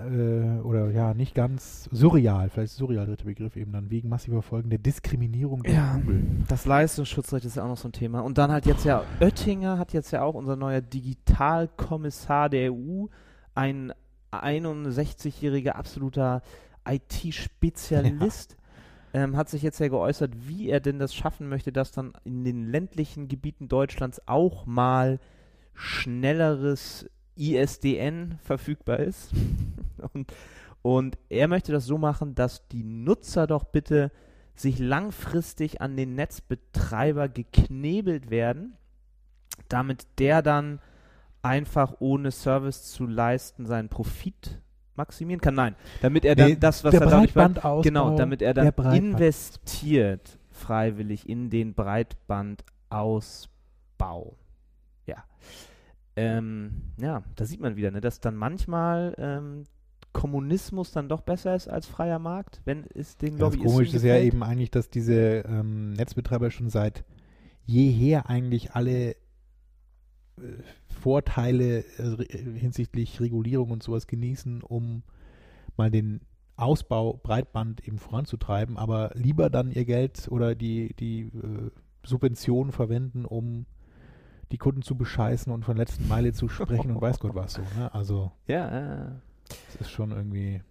äh, 0.60 0.62
oder 0.64 0.92
ja, 0.92 1.14
nicht 1.14 1.34
ganz 1.34 1.88
surreal, 1.94 2.50
vielleicht 2.50 2.74
surreal 2.74 3.06
dritte 3.06 3.24
Begriff 3.24 3.56
eben 3.56 3.72
dann 3.72 3.90
wegen 3.90 4.10
massiver 4.10 4.42
Folgen 4.42 4.70
der 4.70 4.80
Diskriminierung 4.80 5.64
durch 5.64 5.74
Ja, 5.74 5.96
Google. 5.96 6.24
das 6.50 6.66
Leistungsschutzrecht 6.66 7.46
ist 7.46 7.56
ja 7.56 7.64
auch 7.64 7.70
noch 7.70 7.78
so 7.78 7.88
ein 7.88 7.94
Thema. 7.94 8.20
Und 8.20 8.38
dann 8.38 8.52
hat 8.52 8.66
jetzt 8.66 8.84
ja 8.84 9.04
Oettinger, 9.22 9.78
hat 9.80 9.94
jetzt 9.94 10.12
ja 10.12 10.22
auch 10.22 10.36
unser 10.36 10.58
neuer 10.58 10.82
Digitalkommissar 10.82 12.50
der 12.50 12.74
EU, 12.74 13.06
ein 13.56 13.94
61-jähriger 14.34 15.72
absoluter 15.72 16.42
IT-Spezialist, 16.86 18.58
ähm, 19.14 19.38
hat 19.38 19.50
sich 19.50 19.62
jetzt 19.62 19.80
ja 19.80 19.88
geäußert, 19.88 20.48
wie 20.48 20.70
er 20.70 20.80
denn 20.80 21.00
das 21.00 21.14
schaffen 21.14 21.48
möchte, 21.48 21.72
dass 21.72 21.92
dann 21.92 22.14
in 22.24 22.44
den 22.44 22.66
ländlichen 22.66 23.28
Gebieten 23.28 23.68
Deutschlands 23.68 24.28
auch 24.28 24.66
mal 24.66 25.20
schnelleres 25.74 27.10
ISDN 27.36 28.40
verfügbar 28.44 29.00
ist. 29.00 29.32
und, 30.14 30.34
und 30.82 31.18
er 31.30 31.48
möchte 31.48 31.72
das 31.72 31.86
so 31.86 31.98
machen, 31.98 32.36
dass 32.36 32.68
die 32.68 32.84
Nutzer 32.84 33.48
doch 33.48 33.66
bitte 33.66 34.12
sich 34.56 34.80
langfristig 34.80 35.82
an 35.82 35.96
den 35.96 36.16
Netzbetreiber 36.16 37.30
geknebelt 37.30 38.30
werden, 38.30 38.78
damit 39.68 40.06
der 40.20 40.42
dann 40.42 40.80
einfach 41.42 41.96
ohne 42.00 42.32
Service 42.32 42.92
zu 42.92 43.06
leisten 43.06 43.66
seinen 43.66 43.90
Profit 43.90 44.62
maximieren 44.96 45.42
kann. 45.42 45.56
Nein, 45.56 45.76
damit 46.02 46.26
er 46.26 46.36
dann 46.36 46.50
Nee, 46.50 46.58
das, 46.60 46.84
was 46.84 46.92
der 46.92 47.02
er 47.02 47.10
dadurch 47.10 47.36
macht, 47.36 47.84
genau, 47.84 48.16
damit 48.16 48.42
er 48.42 48.54
dann 48.54 48.72
investiert 48.94 50.38
freiwillig 50.52 51.28
in 51.28 51.50
den 51.50 51.74
Breitbandausbau. 51.74 54.38
Ja. 55.06 55.24
Ähm, 56.16 56.94
ja, 56.98 57.24
da 57.36 57.46
sieht 57.46 57.60
man 57.60 57.76
wieder, 57.76 57.92
ne, 57.92 58.02
dass 58.02 58.20
dann 58.20 58.36
manchmal 58.36 59.16
ähm, 59.18 59.64
Kommunismus 60.14 60.92
dann 60.92 61.10
doch 61.10 61.22
besser 61.22 61.56
ist 61.56 61.68
als 61.68 61.88
freier 61.88 62.20
Markt, 62.20 62.62
wenn 62.66 62.86
es 62.94 63.18
den 63.18 63.32
Das 63.32 63.40
Lobbyisten 63.40 63.72
Komische 63.72 63.98
ist 63.98 64.04
ja 64.04 64.18
eben 64.18 64.44
eigentlich, 64.44 64.72
dass 64.72 64.90
diese 64.90 65.44
ähm, 65.48 65.94
Netzbetreiber 65.94 66.52
schon 66.52 66.70
seit 66.70 67.04
jeher 67.66 68.30
eigentlich 68.30 68.74
alle 68.74 69.16
Vorteile 70.88 71.80
äh, 71.80 72.58
hinsichtlich 72.58 73.20
Regulierung 73.20 73.72
und 73.72 73.84
sowas 73.84 74.08
genießen, 74.08 74.62
um 74.62 75.04
mal 75.78 75.92
den 75.92 76.22
Ausbau 76.56 77.20
Breitband 77.24 77.88
eben 77.88 77.98
voranzutreiben, 77.98 78.78
aber 78.78 79.12
lieber 79.16 79.50
dann 79.50 79.72
ihr 79.72 79.86
Geld 79.86 80.28
oder 80.30 80.56
die, 80.56 80.94
die 80.96 81.22
äh, 81.22 81.72
Subventionen 82.06 82.72
verwenden, 82.72 83.26
um 83.26 83.66
die 84.52 84.58
Kunden 84.58 84.84
zu 84.84 84.96
bescheißen 84.96 85.52
und 85.52 85.66
von 85.66 85.78
letzten 85.78 86.08
Meile 86.08 86.32
zu 86.32 86.48
sprechen 86.48 86.92
und 86.92 87.02
weiß 87.02 87.20
Gott 87.20 87.34
was 87.34 87.54
so. 87.54 87.62
Ne? 87.78 87.94
Also 87.94 88.32
Ja, 88.48 88.72
ja, 88.72 89.22
es 89.70 89.76
ist 89.82 89.90
schon 89.90 90.12
irgendwie 90.12 90.62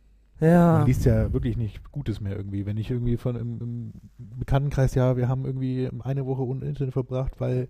ja. 0.41 0.49
ja. 0.49 0.73
man 0.79 0.87
liest 0.87 1.05
ja 1.05 1.33
wirklich 1.33 1.57
nicht 1.57 1.91
Gutes 1.91 2.21
mehr 2.21 2.37
irgendwie. 2.37 2.67
Wenn 2.67 2.77
ich 2.77 2.91
irgendwie 2.91 3.17
von 3.17 3.37
im, 3.37 3.61
im 3.61 3.93
Bekanntenkreis, 4.19 4.95
ja, 4.95 5.17
wir 5.17 5.29
haben 5.29 5.45
irgendwie 5.45 5.89
eine 6.01 6.27
Woche 6.27 6.47
ohne 6.47 6.67
Internet 6.67 6.93
verbracht, 6.93 7.41
weil 7.41 7.69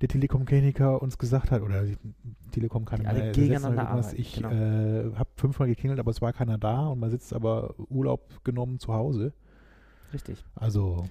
der 0.00 0.08
Telekom-Kliniker 0.08 1.02
uns 1.02 1.18
gesagt 1.18 1.50
hat, 1.50 1.62
oder 1.62 1.84
die 1.84 1.96
Telekom 2.52 2.84
kann 2.84 3.00
Die 3.00 3.06
alle 3.06 3.32
gegeneinander 3.32 3.88
arbeiten, 3.88 4.16
Ich 4.18 4.34
genau. 4.34 4.50
äh, 4.50 5.12
habe 5.14 5.28
fünfmal 5.36 5.68
geklingelt, 5.68 6.00
aber 6.00 6.10
es 6.10 6.22
war 6.22 6.32
keiner 6.32 6.56
da 6.58 6.86
und 6.88 7.00
man 7.00 7.10
sitzt 7.10 7.32
aber 7.34 7.74
Urlaub 7.90 8.42
genommen 8.44 8.78
zu 8.78 8.92
Hause. 8.94 9.32
Richtig. 10.12 10.44
Also, 10.54 11.04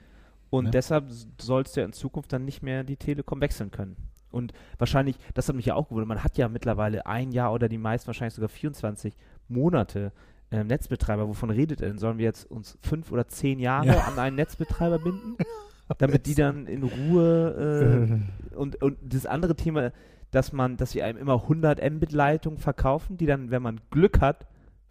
Und 0.49 0.65
Ne? 0.65 0.71
deshalb 0.71 1.05
sollst 1.39 1.75
du 1.75 1.81
ja 1.81 1.85
in 1.85 1.93
Zukunft 1.93 2.33
dann 2.33 2.45
nicht 2.45 2.63
mehr 2.63 2.83
die 2.83 2.97
Telekom 2.97 3.39
wechseln 3.41 3.69
können. 3.71 3.95
Und 4.31 4.53
wahrscheinlich, 4.77 5.17
das 5.33 5.47
hat 5.47 5.55
mich 5.55 5.65
ja 5.67 5.75
auch 5.75 5.87
gewundert, 5.89 6.07
man 6.07 6.23
hat 6.23 6.37
ja 6.37 6.49
mittlerweile 6.49 7.05
ein 7.05 7.31
Jahr 7.31 7.53
oder 7.53 7.69
die 7.69 7.77
meisten 7.77 8.07
wahrscheinlich 8.07 8.33
sogar 8.33 8.49
24 8.49 9.15
Monate 9.47 10.11
ähm, 10.51 10.65
Netzbetreiber, 10.67 11.27
wovon 11.27 11.51
redet 11.51 11.81
er 11.81 11.89
denn? 11.89 11.99
Sollen 11.99 12.17
wir 12.17 12.25
jetzt 12.25 12.49
uns 12.49 12.77
fünf 12.81 13.11
oder 13.11 13.27
zehn 13.27 13.59
Jahre 13.59 13.87
Ja. 13.87 13.99
an 14.07 14.17
einen 14.17 14.35
Netzbetreiber 14.35 14.97
binden? 14.99 15.37
damit 15.97 16.25
die 16.25 16.35
dann 16.35 16.67
in 16.67 16.83
Ruhe 16.83 18.21
äh, 18.51 18.55
und, 18.55 18.81
und 18.81 18.97
das 19.01 19.25
andere 19.25 19.55
Thema, 19.55 19.91
dass 20.31 20.53
man, 20.53 20.77
dass 20.77 20.91
sie 20.91 21.01
einem 21.01 21.17
immer 21.17 21.43
100 21.43 21.81
Mbit 21.91 22.11
Leitungen 22.11 22.59
verkaufen, 22.59 23.17
die 23.17 23.25
dann, 23.25 23.51
wenn 23.51 23.61
man 23.61 23.81
Glück 23.89 24.21
hat, 24.21 24.47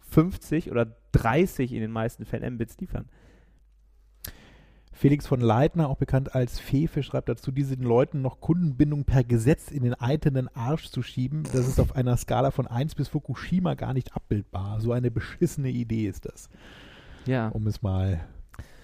50 0.09 0.71
oder 0.71 0.87
30 1.13 1.73
in 1.73 1.81
den 1.81 1.91
meisten 1.91 2.25
Fällen 2.25 2.55
Mbits 2.55 2.77
liefern. 2.79 3.05
Felix 4.91 5.27
von 5.27 5.39
Leitner, 5.39 5.87
auch 5.87 5.95
bekannt 5.95 6.35
als 6.35 6.59
Fefe, 6.59 7.03
schreibt 7.03 7.29
dazu, 7.29 7.53
diesen 7.53 7.83
Leuten 7.83 8.21
noch 8.21 8.41
Kundenbindung 8.41 9.05
per 9.05 9.23
Gesetz 9.23 9.71
in 9.71 9.83
den 9.83 9.93
eiternen 9.93 10.49
Arsch 10.53 10.89
zu 10.89 11.01
schieben, 11.03 11.43
das 11.53 11.69
ist 11.69 11.79
auf 11.79 11.95
einer 11.95 12.17
Skala 12.17 12.51
von 12.51 12.67
1 12.67 12.95
bis 12.95 13.07
Fukushima 13.07 13.75
gar 13.75 13.93
nicht 13.93 14.13
abbildbar. 14.13 14.81
So 14.81 14.91
eine 14.91 15.09
beschissene 15.09 15.69
Idee 15.69 16.07
ist 16.07 16.25
das, 16.25 16.49
Ja. 17.25 17.47
um 17.47 17.65
es 17.67 17.81
mal 17.81 18.19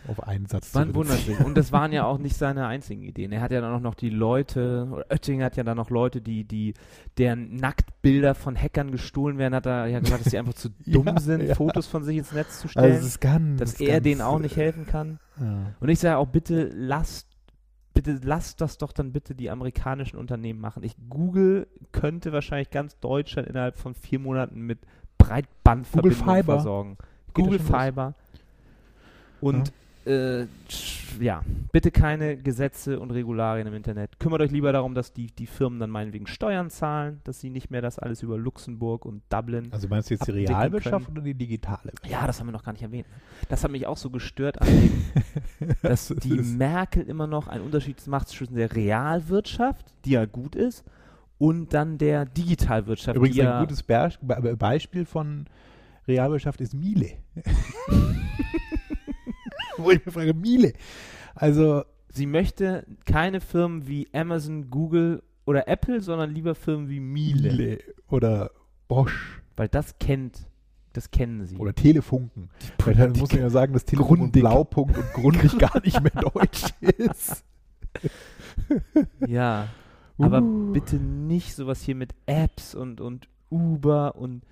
auf 0.08 0.24
einen 0.28 0.46
Satz 0.46 0.72
zu 0.72 0.78
Man 0.78 0.94
wundert 0.96 1.16
reduzieren. 1.18 1.38
sich. 1.38 1.46
Und 1.46 1.58
das 1.58 1.72
waren 1.72 1.92
ja 1.92 2.06
auch 2.08 2.18
nicht 2.18 2.36
seine 2.38 2.68
einzigen 2.68 3.04
Ideen. 3.04 3.32
Er 3.32 3.42
hat 3.42 3.52
ja 3.52 3.62
dann 3.62 3.74
auch 3.74 3.80
noch 3.82 3.96
die 3.96 4.10
Leute, 4.10 4.88
oder 4.92 5.06
Oettinger 5.10 5.46
hat 5.46 5.58
ja 5.58 5.64
dann 5.64 5.78
noch 5.78 5.90
Leute, 5.90 6.22
die, 6.22 6.44
die, 6.44 6.74
deren 7.18 7.56
Nacktbilder 7.56 8.36
von 8.36 8.56
Hackern 8.56 8.92
gestohlen 8.92 9.38
werden, 9.38 9.56
hat 9.56 9.66
er 9.66 9.88
ja 9.88 10.00
gesagt, 10.00 10.26
dass 10.26 10.32
sie 10.32 10.38
einfach 10.38 10.54
zu 10.54 10.70
dumm 10.86 11.08
Ja, 11.08 11.20
sind, 11.20 11.44
ja. 11.44 11.56
Fotos 11.56 11.88
von 11.88 12.04
sich 12.04 12.18
ins 12.18 12.32
Netz 12.32 12.60
zu 12.62 12.68
stellen, 12.68 12.86
Also 12.86 13.00
es 13.00 13.06
ist 13.06 13.22
ganz, 13.22 13.60
dass 13.60 13.80
er 13.80 13.94
ganz, 13.94 14.04
denen 14.04 14.22
auch 14.22 14.40
nicht 14.40 14.58
äh, 14.58 14.62
helfen 14.62 14.86
kann. 14.86 15.20
Ja. 15.40 15.74
Und 15.80 15.90
ich 15.90 16.00
sage 16.00 16.18
auch, 16.18 16.28
bitte 16.28 16.70
lasst, 16.74 17.28
bitte 17.94 18.20
lasst 18.24 18.62
das 18.62 18.78
doch 18.78 18.92
dann 18.92 19.12
bitte 19.12 19.36
die 19.36 19.50
amerikanischen 19.50 20.18
Unternehmen 20.18 20.60
machen. 20.60 20.84
Ich, 20.84 20.96
Google 21.10 21.68
könnte 21.92 22.32
wahrscheinlich 22.34 22.70
ganz 22.70 23.00
Deutschland 23.00 23.48
innerhalb 23.48 23.78
von 23.78 23.96
vier 23.96 24.20
Monaten 24.20 24.62
mit 24.62 24.80
Breitbandverbindung 25.18 26.18
Google 26.20 26.36
Fiber. 26.36 26.54
versorgen. 26.56 26.98
Geht 27.34 27.46
Google 27.46 27.58
das 27.60 27.70
los? 27.70 27.82
Fiber. 27.82 28.14
Und 29.42 29.74
äh, 30.06 30.46
ja, 31.20 31.44
bitte 31.72 31.92
keine 31.92 32.38
Gesetze 32.38 33.00
und 33.00 33.12
Regularien 33.12 33.68
im 33.68 33.74
Internet. 33.74 34.20
Kümmert 34.20 34.42
euch 34.42 34.52
lieber 34.52 34.72
darum, 34.72 34.94
dass 34.94 35.14
die, 35.14 35.28
die 35.28 35.48
Firmen 35.48 35.80
dann 35.80 35.90
meinetwegen 35.90 36.28
Steuern 36.28 36.70
zahlen, 36.70 37.22
dass 37.24 37.40
sie 37.40 37.50
nicht 37.50 37.72
mehr 37.72 37.82
das 37.82 38.00
alles 38.00 38.22
über 38.24 38.38
Luxemburg 38.38 39.06
und 39.06 39.22
Dublin. 39.30 39.70
Also 39.72 39.88
meinst 39.88 40.10
du 40.10 40.16
jetzt 40.16 40.28
die 40.28 40.32
Realwirtschaft 40.32 41.06
können. 41.06 41.18
oder 41.18 41.26
die 41.26 41.34
digitale? 41.34 41.92
Ja, 42.08 42.28
das 42.28 42.40
haben 42.40 42.48
wir 42.48 42.52
noch 42.52 42.64
gar 42.64 42.74
nicht 42.74 42.84
erwähnt. 42.84 43.08
ne? 43.08 43.16
Das 43.50 43.64
hat 43.64 43.72
mich 43.72 43.88
auch 43.88 43.98
so 43.98 44.10
gestört 44.10 44.58
dem, 44.62 45.04
dass 45.82 46.08
Das 46.08 46.18
die 46.18 46.36
Merkel 46.36 47.04
immer 47.04 47.28
noch 47.28 47.48
einen 47.48 47.64
Unterschied 47.64 48.06
macht 48.08 48.28
zwischen 48.28 48.56
der 48.56 48.76
Realwirtschaft, 48.76 49.86
die 50.06 50.12
ja 50.12 50.26
gut 50.26 50.56
ist, 50.56 50.84
und 51.38 51.74
dann 51.74 51.98
der 51.98 52.26
Digitalwirtschaft, 52.26 53.18
Übrigens 53.18 53.36
die 53.36 53.42
ein 53.42 53.48
ja 53.48 53.60
gutes 53.60 53.84
Be 53.84 54.10
Be 54.22 54.56
Beispiel 54.56 55.06
von 55.06 55.46
Realwirtschaft 56.08 56.62
ist 56.62 56.74
Miele. 56.74 57.12
Wo 59.84 59.92
ich 59.92 60.06
mir 60.06 60.12
frage, 60.12 60.34
Miele. 60.34 60.74
Also, 61.34 61.84
sie 62.10 62.26
möchte 62.26 62.86
keine 63.06 63.42
Firmen 63.42 63.88
wie 63.88 64.08
Amazon, 64.14 64.70
Google 64.70 65.24
oder 65.46 65.68
Apple, 65.68 66.02
sondern 66.02 66.32
lieber 66.32 66.56
Firmen 66.56 66.90
wie 66.90 67.00
Miele, 67.00 67.52
Miele 67.52 67.80
oder 68.08 68.52
Bosch 68.88 69.42
weil 69.56 69.68
das 69.68 69.98
kennt, 70.00 70.48
das 70.94 71.12
kennen 71.12 71.46
sie. 71.46 71.58
oder 71.58 71.74
Telefunken. 71.74 72.50
Weil 72.84 72.96
dann 72.96 73.14
muss 73.14 73.32
man 73.32 73.42
ja 73.42 73.50
sagen, 73.50 73.74
dass 73.74 73.86
Telefunken 73.86 74.28
und. 74.28 74.32
Blaupunkt 74.32 74.98
und 74.98 75.14
Grundig 75.14 75.58
gar 75.60 75.82
nicht 75.84 76.02
mehr 76.02 76.12
deutsch 76.22 76.74
ist. 76.82 77.44
ja, 79.28 79.68
aber 80.18 80.42
Uh. 80.42 80.72
bitte 80.72 80.98
nicht 80.98 81.56
sowas 81.56 81.82
hier 81.82 81.96
mit 81.96 82.14
Apps 82.26 82.76
und 82.76 83.02
und 83.02 83.30
Uber 83.50 84.16
und 84.16 84.44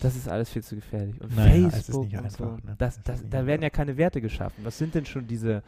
das 0.00 0.16
ist 0.16 0.28
alles 0.28 0.50
viel 0.50 0.62
zu 0.62 0.76
gefährlich. 0.76 1.20
Und 1.20 1.34
Naja, 1.36 1.68
ist 1.68 1.74
Facebook 1.74 2.04
und 2.06 2.16
einfach, 2.16 2.38
so. 2.38 2.66
ne? 2.66 2.74
Das, 2.78 2.96
ist 2.96 3.08
das, 3.08 3.22
da 3.28 3.46
werden 3.46 3.48
einfach. 3.48 3.62
ja 3.62 3.70
keine 3.70 3.96
Werte 3.96 4.20
geschaffen. 4.20 4.64
Was 4.64 4.78
sind 4.78 4.94
denn 4.94 5.04
schon 5.06 5.26
diese, 5.26 5.62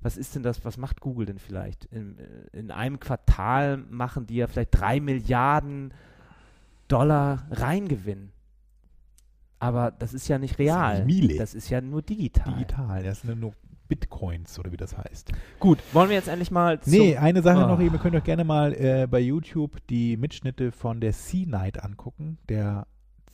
was 0.00 0.16
ist 0.16 0.34
denn 0.34 0.42
das, 0.42 0.64
was 0.64 0.76
macht 0.78 1.00
Google 1.00 1.26
denn 1.26 1.38
vielleicht? 1.38 1.84
In, 1.86 2.16
äh, 2.18 2.56
in 2.58 2.70
einem 2.70 2.98
Quartal 3.00 3.78
machen 3.78 4.26
die 4.26 4.36
ja 4.36 4.46
vielleicht 4.46 4.70
drei 4.78 5.00
Milliarden 5.00 5.92
Dollar 6.88 7.46
Reingewinn. 7.50 8.30
Aber 9.58 9.90
das 9.92 10.12
ist 10.12 10.26
ja 10.28 10.38
nicht 10.38 10.52
ist 10.52 10.58
real. 10.58 11.04
nicht 11.04 11.22
Miele. 11.22 11.38
Das 11.38 11.54
ist 11.54 11.70
ja 11.70 11.80
nur 11.80 12.02
digital. 12.02 12.52
Digital, 12.54 13.02
das 13.04 13.20
sind 13.20 13.38
nur 13.40 13.52
Bitcoins 13.88 14.58
oder 14.58 14.72
wie 14.72 14.76
das 14.76 14.96
heißt. 14.96 15.32
Gut, 15.60 15.78
wollen 15.92 16.08
wir 16.08 16.16
jetzt 16.16 16.28
endlich 16.28 16.50
mal 16.50 16.80
Nee, 16.86 17.16
eine 17.16 17.42
Sache 17.42 17.64
Oh. 17.64 17.68
noch 17.68 17.80
eben, 17.80 17.94
ihr 17.94 18.00
könnt 18.00 18.16
euch 18.16 18.24
gerne 18.24 18.42
mal 18.44 18.72
äh, 18.74 19.06
bei 19.08 19.20
YouTube 19.20 19.76
die 19.88 20.16
Mitschnitte 20.16 20.72
von 20.72 21.00
der 21.00 21.12
C-Night 21.12 21.82
angucken, 21.82 22.38
der 22.48 22.86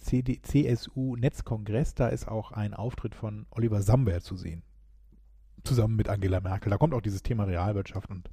CD, 0.09 0.41
CSU-Netzkongress. 0.43 1.95
Da 1.95 2.09
ist 2.09 2.29
auch 2.29 2.53
ein 2.53 2.73
Auftritt 2.73 3.15
von 3.15 3.47
Oliver 3.51 3.83
Samwer 3.83 4.21
zu 4.23 4.37
sehen. 4.37 4.63
Zusammen 5.65 5.97
mit 5.97 6.09
Angela 6.09 6.41
Merkel. 6.41 6.71
Da 6.71 6.79
kommt 6.79 6.95
auch 6.95 7.03
dieses 7.03 7.23
Thema 7.23 7.45
Realwirtschaft 7.45 8.11
und 8.11 8.31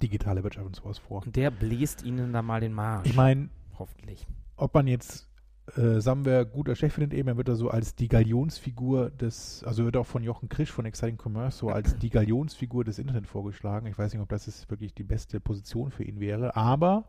digitale 0.00 0.44
Wirtschaft 0.44 0.66
und 0.66 0.76
sowas 0.76 0.98
vor. 0.98 1.22
Und 1.26 1.34
der 1.34 1.50
bläst 1.50 2.04
ihnen 2.04 2.32
da 2.32 2.42
mal 2.42 2.60
den 2.60 2.72
Marsch. 2.72 3.08
Ich 3.08 3.16
meine, 3.16 3.48
hoffentlich. 3.78 4.26
ob 4.56 4.72
man 4.72 4.86
jetzt 4.86 5.28
äh, 5.76 6.00
Samwer 6.00 6.44
gut 6.44 6.68
oder 6.68 6.76
schlecht 6.76 6.94
findet, 6.94 7.18
eben, 7.18 7.28
er 7.28 7.36
wird 7.36 7.48
da 7.48 7.56
so 7.56 7.68
als 7.68 7.96
die 7.96 8.08
Galionsfigur 8.08 9.10
des, 9.10 9.64
also 9.64 9.84
wird 9.84 9.96
auch 9.96 10.06
von 10.06 10.22
Jochen 10.22 10.48
Krisch 10.48 10.70
von 10.70 10.84
Exciting 10.84 11.18
Commerce 11.18 11.58
so 11.58 11.70
als 11.70 11.98
die 11.98 12.10
Galionsfigur 12.10 12.84
des 12.84 12.98
Internet 12.98 13.26
vorgeschlagen. 13.26 13.86
Ich 13.86 13.98
weiß 13.98 14.12
nicht, 14.12 14.22
ob 14.22 14.28
das 14.28 14.46
jetzt 14.46 14.70
wirklich 14.70 14.94
die 14.94 15.04
beste 15.04 15.40
Position 15.40 15.90
für 15.90 16.04
ihn 16.04 16.20
wäre, 16.20 16.54
aber 16.54 17.04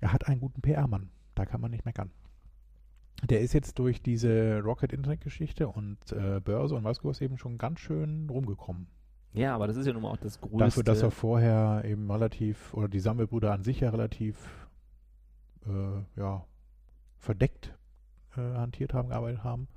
er 0.00 0.12
hat 0.12 0.26
einen 0.26 0.40
guten 0.40 0.60
PR-Mann. 0.62 1.10
Da 1.34 1.46
kann 1.46 1.60
man 1.60 1.70
nicht 1.70 1.84
meckern. 1.84 2.10
Der 3.28 3.40
ist 3.40 3.52
jetzt 3.52 3.78
durch 3.78 4.02
diese 4.02 4.60
Rocket-Internet-Geschichte 4.60 5.68
und 5.68 5.98
äh, 6.12 6.40
Börse 6.40 6.74
und 6.74 6.84
weiß 6.84 7.04
was 7.04 7.20
eben 7.20 7.36
schon 7.36 7.58
ganz 7.58 7.80
schön 7.80 8.28
rumgekommen. 8.30 8.86
Ja, 9.32 9.54
aber 9.54 9.66
das 9.66 9.76
ist 9.76 9.86
ja 9.86 9.92
nun 9.92 10.02
mal 10.02 10.10
auch 10.10 10.16
das 10.16 10.40
Größte. 10.40 10.58
Dafür, 10.58 10.82
dass 10.82 11.02
er 11.02 11.10
vorher 11.10 11.82
eben 11.84 12.10
relativ, 12.10 12.74
oder 12.74 12.88
die 12.88 12.98
Sammelbrüder 12.98 13.52
an 13.52 13.62
sich 13.62 13.80
ja 13.80 13.90
relativ, 13.90 14.68
äh, 15.66 16.20
ja, 16.20 16.44
verdeckt 17.18 17.76
äh, 18.36 18.40
hantiert 18.40 18.94
haben, 18.94 19.10
gearbeitet 19.10 19.44
haben, 19.44 19.68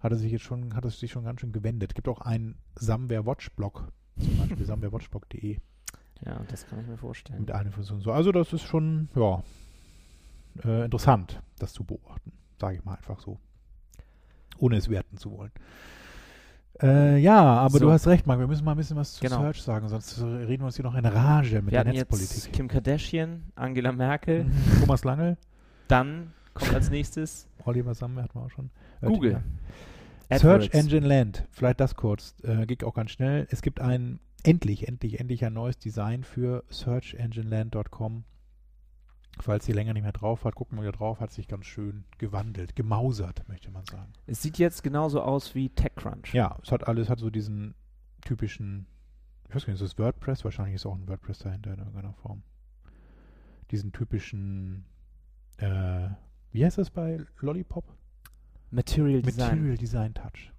hat 0.00 0.12
er 0.12 0.16
sich 0.16 0.32
jetzt 0.32 0.42
schon, 0.42 0.74
hat 0.74 0.84
er 0.84 0.90
sich 0.90 1.12
schon 1.12 1.24
ganz 1.24 1.40
schön 1.40 1.52
gewendet. 1.52 1.92
Es 1.92 1.94
gibt 1.94 2.08
auch 2.08 2.20
einen 2.22 2.56
Samware 2.74 3.26
Watch 3.26 3.50
Blog, 3.50 3.92
zum 4.18 4.38
Beispiel 4.38 4.64
samwarewatchblog.de 4.64 5.58
ja, 6.24 6.40
das 6.48 6.66
kann 6.66 6.80
ich 6.80 6.86
mir 6.86 6.96
vorstellen. 6.96 7.40
mit 7.40 7.50
einer 7.50 7.70
Funktion. 7.70 8.00
So, 8.00 8.12
also 8.12 8.32
das 8.32 8.52
ist 8.52 8.62
schon, 8.62 9.08
ja, 9.14 9.42
äh, 10.64 10.84
interessant, 10.84 11.42
das 11.58 11.72
zu 11.72 11.84
beobachten, 11.84 12.32
sage 12.64 12.76
ich 12.78 12.84
mal 12.84 12.94
einfach 12.94 13.20
so. 13.20 13.38
Ohne 14.58 14.76
es 14.76 14.88
werten 14.88 15.18
zu 15.18 15.30
wollen. 15.36 15.50
Äh, 16.82 17.18
ja, 17.18 17.42
aber 17.42 17.78
So. 17.78 17.84
du 17.86 17.90
hast 17.92 18.06
recht, 18.06 18.26
Marc. 18.26 18.38
Wir 18.38 18.46
müssen 18.46 18.64
mal 18.64 18.70
ein 18.72 18.76
bisschen 18.78 18.96
was 18.96 19.12
zu 19.14 19.20
Genau. 19.20 19.40
Search 19.42 19.62
sagen, 19.62 19.88
sonst 19.88 20.18
reden 20.22 20.62
wir 20.62 20.66
uns 20.66 20.76
hier 20.76 20.84
noch 20.84 20.94
in 20.94 21.04
Rage 21.04 21.60
mit 21.60 21.72
Wir 21.72 21.84
der 21.84 21.92
Netzpolitik. 21.92 22.30
jetzt 22.36 22.52
Kim 22.52 22.68
Kardashian, 22.68 23.42
Angela 23.54 23.92
Merkel, 23.92 24.44
Mhm. 24.44 24.80
Thomas 24.80 25.04
Lange, 25.04 25.36
dann 25.88 26.32
kommt 26.54 26.72
als 26.74 26.88
nächstes 26.90 27.46
Oliver 27.66 27.94
Sammer 27.94 28.22
hatten 28.22 28.38
wir 28.38 28.44
auch 28.46 28.50
schon. 28.50 28.70
Äh, 29.02 29.06
Google. 29.08 29.42
ja. 30.30 30.38
Search. 30.38 30.70
Engine 30.72 31.06
Land, 31.06 31.46
vielleicht 31.50 31.80
das 31.80 31.94
kurz, 31.96 32.34
äh, 32.42 32.64
geht 32.66 32.82
auch 32.82 32.94
ganz 32.94 33.10
schnell. 33.10 33.46
Es 33.50 33.60
gibt 33.62 33.80
ein, 33.80 34.18
endlich, 34.42 34.88
endlich, 34.88 35.20
endlich 35.20 35.44
ein 35.44 35.52
neues 35.52 35.78
Design 35.78 36.24
für 36.24 36.64
searchengineland.com. 36.70 38.24
Falls 39.40 39.68
ihr 39.68 39.74
länger 39.74 39.94
nicht 39.94 40.04
mehr 40.04 40.12
drauf 40.12 40.44
hat, 40.44 40.54
gucken 40.54 40.78
wir 40.78 40.82
wieder 40.82 40.92
drauf, 40.92 41.20
hat 41.20 41.32
sich 41.32 41.48
ganz 41.48 41.66
schön 41.66 42.04
gewandelt, 42.18 42.76
gemausert, 42.76 43.46
möchte 43.48 43.70
man 43.70 43.84
sagen. 43.84 44.12
Es 44.26 44.42
sieht 44.42 44.58
jetzt 44.58 44.82
genauso 44.82 45.22
aus 45.22 45.54
wie 45.54 45.70
TechCrunch. 45.70 46.32
Ja, 46.32 46.58
es 46.62 46.70
hat 46.70 46.86
alles, 46.86 47.08
hat 47.08 47.18
so 47.18 47.30
diesen 47.30 47.74
typischen, 48.20 48.86
ich 49.48 49.54
weiß 49.54 49.66
gar 49.66 49.72
nicht, 49.72 49.82
ist 49.82 49.92
das 49.92 49.98
WordPress? 49.98 50.44
Wahrscheinlich 50.44 50.76
ist 50.76 50.86
auch 50.86 50.94
ein 50.94 51.08
WordPress 51.08 51.40
dahinter 51.40 51.72
in 51.72 51.78
irgendeiner 51.78 52.12
Form. 52.14 52.42
Diesen 53.70 53.92
typischen, 53.92 54.84
äh, 55.56 56.08
wie 56.52 56.64
heißt 56.64 56.78
das 56.78 56.90
bei 56.90 57.18
Lollipop? 57.40 57.84
Material 58.70 59.22
Design. 59.22 59.58
Material 59.58 59.76
Design 59.76 60.14
Touch. 60.14 60.52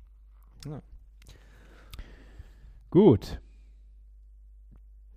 Ja. 0.66 0.82
Gut. 2.90 3.40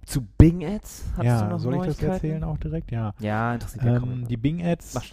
Zu 0.09 0.23
Bing 0.23 0.65
Ads? 0.65 1.05
Hast 1.17 1.19
du 1.21 1.25
ja, 1.27 1.49
noch 1.49 1.59
soll 1.59 1.75
ich 1.77 1.83
das 1.83 2.03
erzählen 2.03 2.43
auch 2.45 2.57
direkt? 2.59 2.91
Ja. 2.91 3.13
Ja, 3.21 3.53
interessiert 3.55 3.85
ja 3.85 3.99
kaum 3.99 4.09
Ähm, 4.09 4.15
jemand. 4.15 4.31
die 4.31 4.37
Bing 4.39 4.65
Ads, 4.65 5.13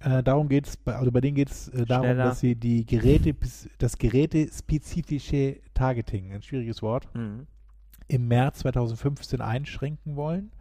äh, 0.00 0.22
darum 0.22 0.48
geht 0.48 0.66
es, 0.66 0.78
also 0.86 1.10
bei 1.10 1.20
denen 1.22 1.34
geht 1.36 1.50
es 1.50 1.68
äh, 1.68 1.86
darum, 1.86 2.04
Schneller. 2.06 2.24
dass 2.24 2.40
sie 2.40 2.54
die 2.54 2.84
Geräte, 2.84 3.34
das 3.78 3.96
gerätespezifische 3.98 5.60
Targeting, 5.74 6.32
ein 6.32 6.42
schwieriges 6.42 6.82
Wort, 6.82 7.08
Mhm. 7.14 7.46
im 8.08 8.28
März 8.28 8.58
2015 8.60 9.40
einschränken 9.40 10.16
wollen. 10.16 10.52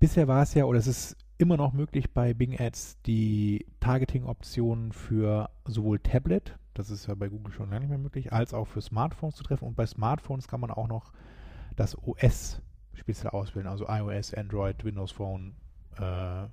Bisher 0.00 0.28
war 0.28 0.42
es 0.42 0.54
ja, 0.54 0.64
oder 0.64 0.78
es 0.78 0.86
ist 0.86 1.16
immer 1.38 1.56
noch 1.56 1.72
möglich 1.72 2.12
bei 2.12 2.34
Bing 2.34 2.58
Ads, 2.60 3.00
die 3.06 3.64
Targeting-Optionen 3.80 4.92
für 4.92 5.50
sowohl 5.64 5.98
Tablet, 6.00 6.56
das 6.74 6.90
ist 6.90 7.06
ja 7.06 7.14
bei 7.14 7.28
Google 7.28 7.52
schon 7.52 7.70
lange 7.70 7.80
nicht 7.80 7.88
mehr 7.90 7.98
möglich, 7.98 8.32
als 8.32 8.52
auch 8.54 8.66
für 8.66 8.80
Smartphones 8.80 9.36
zu 9.36 9.42
treffen. 9.42 9.66
Und 9.66 9.74
bei 9.76 9.86
Smartphones 9.86 10.46
kann 10.48 10.60
man 10.60 10.70
auch 10.70 10.86
noch 10.88 11.12
das 11.78 11.96
OS 12.06 12.60
speziell 12.94 13.30
auswählen, 13.30 13.66
also 13.68 13.86
iOS, 13.88 14.34
Android, 14.34 14.84
Windows 14.84 15.12
Phone, 15.12 15.54
äh, 15.98 16.02
Ja. 16.02 16.48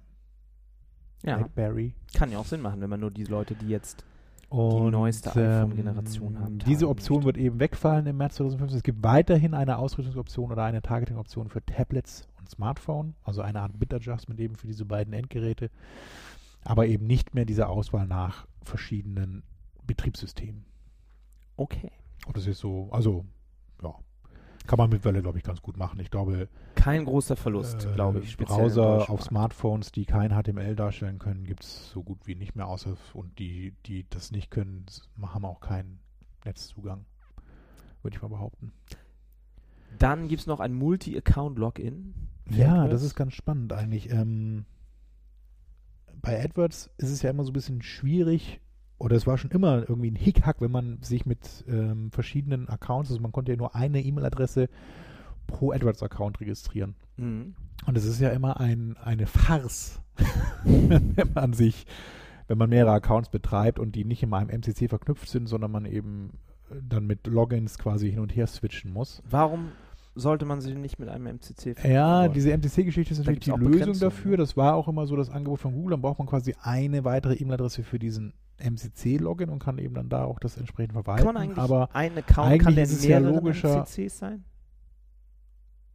BlackBerry. 1.24 1.94
Kann 2.14 2.32
ja 2.32 2.38
auch 2.38 2.46
Sinn 2.46 2.62
machen, 2.62 2.82
wenn 2.82 2.90
man 2.90 3.00
nur 3.00 3.10
die 3.12 3.24
Leute, 3.24 3.56
die 3.56 3.68
jetzt 3.70 4.06
Und, 4.50 4.92
neueste 4.92 5.32
ähm, 5.40 5.72
iPhone-Generation 5.72 6.40
haben, 6.40 6.60
Diese 6.60 6.88
Option 6.88 7.18
möchte. 7.18 7.26
wird 7.28 7.38
eben 7.38 7.60
wegfallen 7.60 8.06
im 8.06 8.18
März 8.18 8.36
2015. 8.36 8.78
Es 8.78 8.84
gibt 8.84 9.04
weiterhin 9.04 9.54
eine 9.56 9.78
Ausrüstungsoption 9.80 10.52
oder 10.52 10.64
eine 10.64 10.82
Targeting-Option 10.84 11.50
für 11.50 11.66
Tablets 11.66 12.28
und 12.38 12.50
Smartphone, 12.50 13.16
also 13.24 13.42
eine 13.42 13.62
Art 13.62 13.78
Bit-Adjustment 13.80 14.40
eben 14.40 14.56
für 14.56 14.68
diese 14.68 14.86
beiden 14.86 15.14
Endgeräte, 15.14 15.72
aber 16.64 16.86
eben 16.86 17.08
nicht 17.08 17.34
mehr 17.34 17.46
diese 17.46 17.68
Auswahl 17.68 18.06
nach 18.06 18.46
verschiedenen 18.62 19.42
Betriebssystemen. 19.88 20.66
Okay. 21.58 21.92
Und 22.28 22.38
das 22.38 22.46
ist 22.46 22.60
so, 22.60 22.90
also, 22.92 23.26
ja, 23.82 23.96
kann 24.68 24.78
man 24.78 24.90
mittlerweile, 24.90 25.22
glaube 25.22 25.38
ich, 25.38 25.44
ganz 25.44 25.62
gut 25.62 25.78
machen. 25.78 26.00
Ich 26.00 26.12
glaube, 26.12 26.48
Kein 26.76 27.06
großer 27.06 27.36
Verlust, 27.36 27.86
äh, 27.86 27.94
glaube 27.94 28.20
ich. 28.20 28.38
Browser 28.38 29.10
auf. 29.10 29.24
Smartphones, 29.24 29.92
die 29.92 30.06
kein 30.06 30.32
HTML 30.32 30.76
darstellen 30.76 31.20
können, 31.20 31.46
gibt 31.46 31.64
es 31.64 31.90
so 31.92 32.04
gut 32.04 32.20
wie 32.26 32.36
nicht 32.36 32.56
mehr, 32.56 32.68
außer 32.68 32.96
und 33.14 33.38
die, 33.40 33.74
die 33.86 34.06
das 34.10 34.32
nicht 34.32 34.52
können, 34.52 34.86
haben 35.22 35.46
auch 35.46 35.60
keinen 35.60 36.00
Netzzugang, 36.46 37.06
würde 38.02 38.16
ich 38.16 38.22
mal 38.22 38.28
behaupten. 38.30 38.72
Dann 39.98 40.28
gibt 40.28 40.42
es 40.42 40.48
noch 40.48 40.60
ein 40.60 40.74
Multi-Account-Login. 40.74 42.14
Ja, 42.50 42.74
AdWords. 42.74 42.92
das 42.92 43.04
ist 43.04 43.16
ganz 43.16 43.34
spannend 43.34 43.74
eigentlich. 43.74 44.12
Ähm, 44.12 44.66
bei 46.22 46.44
AdWords 46.44 46.92
ist 46.98 47.10
es 47.10 47.22
ja 47.22 47.30
immer 47.30 47.44
so 47.44 47.52
ein 47.52 47.54
bisschen 47.54 47.82
schwierig, 47.82 48.62
oder 48.98 49.16
es 49.16 49.28
war 49.28 49.38
schon 49.38 49.52
immer 49.52 49.88
irgendwie 49.90 50.12
ein 50.12 50.16
Hickhack, 50.16 50.62
wenn 50.62 50.72
man 50.72 51.00
sich 51.02 51.26
mit 51.26 51.66
ähm, 51.68 52.12
verschiedenen 52.12 52.70
Accounts, 52.70 53.10
also 53.10 53.22
man 53.22 53.32
konnte 53.32 53.52
ja 53.52 53.58
nur 53.58 53.76
eine 53.76 54.02
E-Mail-Adresse 54.02 54.70
pro 55.48 55.72
AdWords-Account 55.72 56.40
registrieren. 56.42 56.96
Mhm. 57.18 57.56
Und 57.86 57.98
es 57.98 58.06
ist 58.06 58.20
ja 58.20 58.30
immer 58.30 58.60
ein, 58.60 58.96
eine 58.98 59.28
Farce, 59.28 60.02
wenn 60.64 61.32
man 61.34 61.54
sich, 61.54 61.86
wenn 62.48 62.58
man 62.58 62.70
mehrere 62.70 62.94
Accounts 62.94 63.30
betreibt 63.30 63.80
und 63.80 63.96
die 63.96 64.06
nicht 64.06 64.24
in 64.24 64.34
einem 64.34 64.50
MCC 64.50 64.88
verknüpft 64.88 65.30
sind, 65.30 65.48
sondern 65.48 65.72
man 65.72 65.86
eben 65.86 66.32
äh, 66.72 66.76
dann 66.88 67.06
mit 67.06 67.28
Logins 67.28 67.78
quasi 67.78 68.10
hin 68.10 68.20
und 68.20 68.36
her 68.36 68.48
switchen 68.48 68.92
muss. 68.92 69.22
Warum 69.30 69.72
sollte 70.16 70.46
man 70.46 70.62
sich 70.62 70.74
nicht 70.76 70.98
mit 70.98 71.10
einem 71.10 71.26
MCC 71.36 71.74
verbinden 71.76 71.92
Ja, 71.94 72.22
wollen? 72.22 72.34
diese 72.34 72.52
MCC-Geschichte 72.58 73.12
ist 73.14 73.20
natürlich 73.20 73.40
die 73.42 73.52
Lösung 73.52 74.00
dafür. 74.00 74.32
ne? 74.32 74.38
Das 74.38 74.56
war 74.56 74.76
auch 74.76 74.88
immer 74.88 75.06
so 75.06 75.18
das 75.18 75.30
Angebot 75.30 75.60
von 75.60 75.74
Google. 75.74 75.92
Dann 75.92 76.02
braucht 76.02 76.20
man 76.20 76.28
quasi 76.30 76.56
eine 76.62 77.04
weitere 77.04 77.34
E-Mail-Adresse 77.34 77.84
für 77.84 78.00
diesen 78.00 78.34
MCC-Login 78.58 79.50
und 79.50 79.60
kann 79.60 79.78
eben 79.78 79.94
dann 79.96 80.10
da 80.10 80.24
auch 80.24 80.40
das 80.40 80.58
entsprechend 80.58 80.94
verwalten. 80.94 81.24
kann 81.26 81.34
man 81.34 81.44
eigentlich 81.44 81.58
Aber 81.58 81.90
ein 81.94 82.18
Account, 82.18 82.48
eigentlich 82.52 82.64
kann 82.64 82.76
der 82.76 82.84
ist 82.86 83.04
ja 83.06 83.20
mehrere 83.20 83.38
logischer- 83.40 83.80
MCCs 83.82 84.18
sein? 84.18 84.44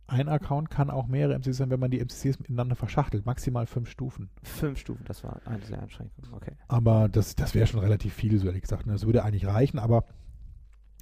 ein 0.07 0.29
Account 0.29 0.71
kann 0.71 0.91
auch 0.91 1.07
mehrere 1.07 1.35
MCCs 1.39 1.59
sein, 1.59 1.71
wenn 1.71 1.79
man 1.79 1.91
die 1.93 2.01
MCCs 2.01 2.41
miteinander 2.41 2.75
verschachtelt. 2.75 3.27
Maximal 3.27 3.67
fünf 3.67 3.89
Stufen. 3.89 4.29
Fünf 4.43 4.79
Stufen, 4.81 5.05
das 5.07 5.23
war 5.23 5.41
eine 5.47 5.61
der 5.61 5.81
Einschränkungen. 5.83 6.35
Okay. 6.35 6.53
Aber 6.67 7.09
das, 7.09 7.37
das 7.37 7.55
wäre 7.55 7.69
schon 7.69 7.79
relativ 7.79 8.13
viel, 8.13 8.37
so 8.39 8.47
ehrlich 8.49 8.63
gesagt. 8.63 8.87
ne? 8.87 8.93
Das 8.93 9.07
würde 9.07 9.23
eigentlich 9.25 9.47
reichen, 9.47 9.79
aber 9.79 10.05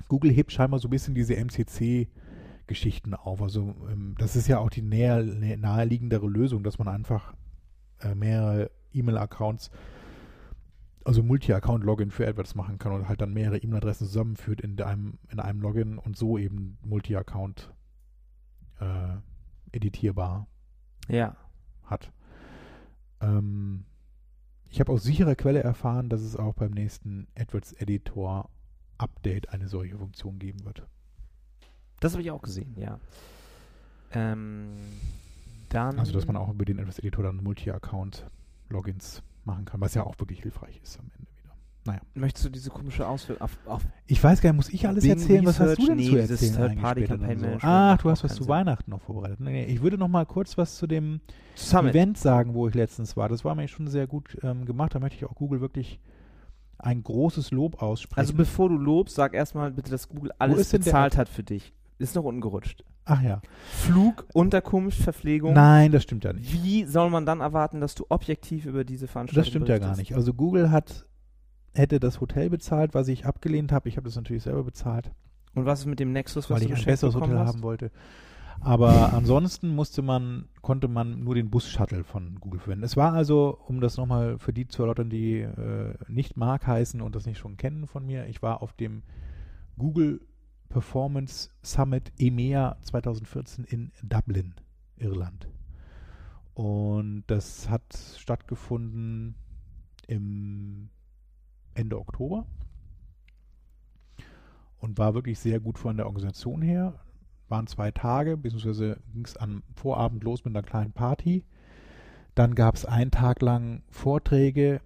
Google 0.09 0.31
hebt 0.31 0.53
scheinbar 0.53 0.79
so 0.79 0.89
ein 0.89 0.91
bisschen 0.91 1.15
diese 1.15 1.37
MCC-Geschichten 1.37 3.15
auf. 3.15 3.41
Also 3.41 3.75
ähm, 3.91 4.15
das 4.19 4.37
ist 4.37 4.47
ja 4.47 4.59
auch 4.59 4.69
die 4.71 4.83
näher, 4.83 5.21
nä- 5.23 5.57
naheliegendere 5.57 6.29
Lösung, 6.29 6.63
dass 6.63 6.79
man 6.79 6.89
einfach 6.89 7.33
äh, 8.01 8.15
mehrere 8.15 8.71
E-Mail-Accounts, 8.93 9.71
also 11.09 11.23
Multi-Account-Login 11.23 12.11
für 12.11 12.29
AdWords 12.29 12.55
machen 12.55 12.79
kann 12.79 12.93
und 12.93 13.09
halt 13.09 13.21
dann 13.21 13.33
mehrere 13.33 13.57
E-Mail-Adressen 13.59 14.07
zusammenführt 14.07 14.61
in 14.61 14.81
einem, 14.81 15.19
in 15.31 15.41
einem 15.41 15.61
Login 15.61 15.99
und 15.99 16.17
so 16.17 16.37
eben 16.39 16.77
Multi-Account 16.83 17.73
äh, 18.81 19.17
editierbar 19.73 20.47
Ja. 21.09 21.35
hat. 21.85 22.13
Ähm, 23.21 23.87
ich 24.69 24.81
habe 24.81 24.93
aus 24.93 25.03
sicherer 25.03 25.35
Quelle 25.35 25.63
erfahren, 25.63 26.11
dass 26.11 26.21
es 26.21 26.37
auch 26.37 26.53
beim 26.55 26.73
nächsten 26.73 27.27
AdWords 27.37 27.73
Editor 27.73 28.51
Update 28.99 29.49
eine 29.49 29.69
solche 29.69 29.97
Funktion 29.97 30.39
geben 30.39 30.65
wird. 30.65 30.87
Das 32.01 32.13
habe 32.13 32.23
ich 32.23 32.31
auch 32.31 32.43
gesehen, 32.43 32.75
ja. 32.77 33.01
Ähm, 34.13 34.77
dann. 35.71 35.99
Also, 35.99 36.13
dass 36.13 36.27
man 36.27 36.37
auch 36.37 36.51
über 36.51 36.65
den 36.65 36.79
AdWords 36.79 36.99
Editor 36.99 37.25
dann 37.25 37.37
Multi-Account-Logins 37.37 39.23
machen 39.49 39.65
kann, 39.65 39.81
was 39.81 39.95
ja 39.95 40.05
auch 40.05 40.19
wirklich 40.19 40.43
hilfreich 40.43 40.81
ist 40.83 40.99
am 40.99 41.07
Ende 41.17 41.31
wieder. 41.33 42.01
Möchtest 42.15 42.45
du 42.45 42.51
diese 42.51 42.69
komische 42.71 43.07
Auswirkung 43.07 43.43
auf, 43.45 43.59
auf 43.67 43.83
Ich 44.07 44.23
weiß 44.23 44.43
gar 44.43 44.51
nicht, 44.51 44.57
muss 44.59 44.69
ich 44.69 44.87
alles 44.87 45.03
Bing 45.05 45.13
erzählen? 45.13 45.47
Was 45.47 45.59
hast 45.59 45.71
Research? 45.79 45.79
du 45.79 45.87
denn 45.87 45.97
Nee, 45.97 46.11
zu 46.11 46.17
erzählen 46.19 46.53
so? 46.53 46.59
Management 47.17 47.65
Ach, 47.65 47.99
du 47.99 48.11
hast 48.11 48.25
was 48.25 48.35
zu 48.35 48.43
Sinn. 48.45 48.49
Weihnachten 48.51 48.91
noch 48.91 49.01
vorbereitet. 49.01 49.41
Nee, 49.41 49.65
ich 49.65 49.81
würde 49.81 49.97
noch 49.97 50.09
mal 50.09 50.27
kurz 50.27 50.59
was 50.59 50.77
zu 50.77 50.87
dem 50.87 51.21
Summit? 51.55 51.95
Event 51.95 52.19
sagen, 52.19 52.53
wo 52.55 52.69
ich 52.69 52.75
letztens 52.75 53.17
war. 53.17 53.29
Das 53.31 53.43
war 53.45 53.55
mir 53.55 53.69
schon 53.69 53.89
sehr 53.89 54.07
gut 54.07 54.37
ähm, 54.43 54.67
gemacht. 54.67 54.95
Da 54.95 54.99
möchte 55.01 55.17
ich 55.17 55.25
auch 55.25 55.35
Google 55.35 55.61
wirklich 55.63 55.99
ein 56.77 57.03
großes 57.03 57.51
Lob 57.53 57.81
aussprechen. 57.83 58.21
Also 58.21 58.35
bevor 58.35 58.69
du 58.69 58.77
lobst, 58.77 59.17
sag 59.17 59.33
erstmal 59.35 59.71
bitte, 59.73 59.91
dass 59.91 60.09
Google 60.09 60.31
alles 60.39 60.69
der- 60.69 60.79
bezahlt 60.79 61.17
hat 61.17 61.29
für 61.31 61.43
dich. 61.43 61.73
Ist 61.99 62.15
noch 62.15 62.25
ungerutscht. 62.25 62.85
Ach 63.05 63.23
ja. 63.23 63.41
Flug, 63.71 64.27
Unterkunft, 64.35 64.99
Verpflegung. 64.99 65.55
Nein, 65.55 65.91
das 65.93 66.03
stimmt 66.05 66.25
ja 66.25 66.33
nicht. 66.33 66.53
Wie 66.53 66.85
soll 66.85 67.11
man 67.11 67.27
dann 67.27 67.41
erwarten, 67.41 67.81
dass 67.81 67.95
du 67.95 68.05
objektiv 68.09 68.67
über 68.67 68.85
diese 68.85 69.09
Veranstaltung 69.09 69.41
Das 69.43 69.49
stimmt 69.49 69.69
ja 69.69 69.79
gar 69.79 69.89
berichtest? 69.91 70.11
nicht. 70.11 70.17
Also 70.17 70.35
Google 70.35 70.71
hat 70.71 71.07
hätte 71.75 72.01
das 72.01 72.21
Hotel 72.21 72.51
bezahlt, 72.51 72.95
was 72.95 73.09
ich 73.09 73.27
abgelehnt 73.27 73.73
habe. 73.73 73.89
Ich 73.89 73.97
habe 73.97 74.05
das 74.07 74.17
natürlich 74.17 74.43
selber 74.43 74.65
bezahlt, 74.65 75.13
Und 75.55 75.65
was 75.65 75.81
ist 75.81 75.87
mit 75.87 76.01
dem 76.01 76.13
Nexus, 76.13 76.51
was 76.51 76.61
weil 76.61 76.67
du 76.67 76.73
ich 76.73 76.79
ein 76.81 76.85
besseres 76.85 77.15
Hotel 77.15 77.39
hast? 77.39 77.49
haben 77.49 77.63
wollte. 77.63 77.91
Aber 78.61 79.13
ansonsten 79.15 79.69
musste 79.69 80.03
man, 80.03 80.49
konnte 80.63 80.89
man 80.89 81.21
nur 81.21 81.35
den 81.37 81.51
Bus-Shuttle 81.51 82.03
von 82.05 82.39
Google 82.41 82.59
verwenden. 82.61 82.85
Es 82.85 82.97
war 82.97 83.13
also, 83.13 83.59
um 83.69 83.81
das 83.81 83.97
nochmal 83.97 84.39
für 84.39 84.53
die 84.53 84.67
zu 84.67 84.83
erläutern, 84.83 85.11
die 85.11 85.41
äh, 85.41 85.95
nicht 86.09 86.37
Mark 86.37 86.67
heißen 86.67 87.01
und 87.01 87.15
das 87.15 87.27
nicht 87.27 87.39
schon 87.39 87.57
kennen 87.57 87.87
von 87.87 88.05
mir, 88.05 88.27
ich 88.27 88.43
war 88.43 88.61
auf 88.63 88.73
dem 88.73 89.03
Google 89.77 90.21
Performance 90.69 91.51
Summit 91.63 92.13
EMEA 92.19 92.77
2014 92.83 93.65
in 93.65 93.93
Dublin, 94.03 94.55
Irland. 94.97 95.49
Und 96.55 97.25
das 97.29 97.69
hat 97.71 97.97
stattgefunden 98.17 99.37
im 100.07 100.91
Ende 101.75 101.99
Oktober 101.99 102.47
und 104.79 104.99
war 104.99 105.15
wirklich 105.15 105.39
sehr 105.39 105.61
gut 105.61 105.79
von 105.79 105.97
der 105.97 106.07
Organisation 106.07 106.63
her. 106.63 107.01
Waren 107.49 107.67
zwei 107.67 107.91
Tage, 107.91 108.37
beziehungsweise 108.37 108.99
ging 109.13 109.25
es 109.25 109.37
am 109.37 109.63
Vorabend 109.75 110.25
los 110.25 110.45
mit 110.45 110.55
einer 110.55 110.67
kleinen 110.67 110.93
Party. 110.93 111.45
Dann 112.35 112.55
gab 112.55 112.75
es 112.75 112.85
einen 112.85 113.11
Tag 113.11 113.41
lang 113.41 113.83
Vorträge 113.89 114.81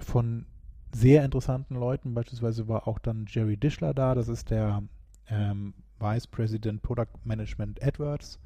von 0.00 0.46
sehr 0.94 1.24
interessanten 1.24 1.74
Leuten. 1.74 2.14
Beispielsweise 2.14 2.68
war 2.68 2.88
auch 2.88 2.98
dann 2.98 3.26
Jerry 3.28 3.56
Dischler 3.56 3.94
da, 3.94 4.14
das 4.14 4.28
ist 4.28 4.50
der 4.50 4.82
ähm, 5.28 5.74
Vice 5.98 6.26
President 6.26 6.82
Product 6.82 7.12
Management 7.24 7.82
AdWords. 7.82 8.38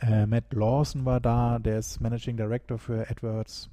Äh, 0.00 0.26
Matt 0.26 0.52
Lawson 0.52 1.04
war 1.04 1.20
da, 1.20 1.58
der 1.58 1.78
ist 1.78 2.00
Managing 2.00 2.36
Director 2.36 2.78
für 2.78 3.08
AdWords. 3.10 3.70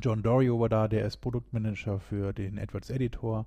John 0.00 0.22
Dorio 0.22 0.60
war 0.60 0.68
da, 0.68 0.88
der 0.88 1.04
ist 1.04 1.18
Produktmanager 1.18 1.98
für 1.98 2.32
den 2.32 2.58
AdWords 2.58 2.90
Editor. 2.90 3.46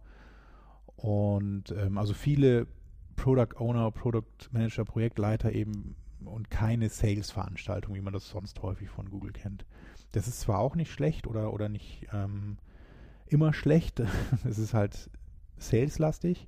Und 0.96 1.72
ähm, 1.72 1.98
also 1.98 2.14
viele 2.14 2.68
Product 3.16 3.56
Owner, 3.58 3.92
Product 3.92 4.50
Manager, 4.52 4.86
Projektleiter 4.86 5.52
eben 5.52 5.96
und 6.26 6.50
keine 6.50 6.90
Sales-Veranstaltung, 6.90 7.96
wie 7.96 8.02
man 8.02 8.14
das 8.14 8.30
sonst 8.30 8.62
häufig 8.62 8.90
von 8.90 9.10
Google 9.10 9.34
kennt. 9.34 9.66
Das 10.14 10.28
ist 10.28 10.42
zwar 10.42 10.60
auch 10.60 10.76
nicht 10.76 10.92
schlecht 10.92 11.28
oder, 11.28 11.54
oder 11.54 11.70
nicht 11.70 12.08
ähm, 12.14 12.58
immer 13.28 13.54
schlecht, 13.54 14.02
es 14.46 14.58
ist 14.58 14.74
halt 14.74 15.10
saleslastig, 15.58 16.48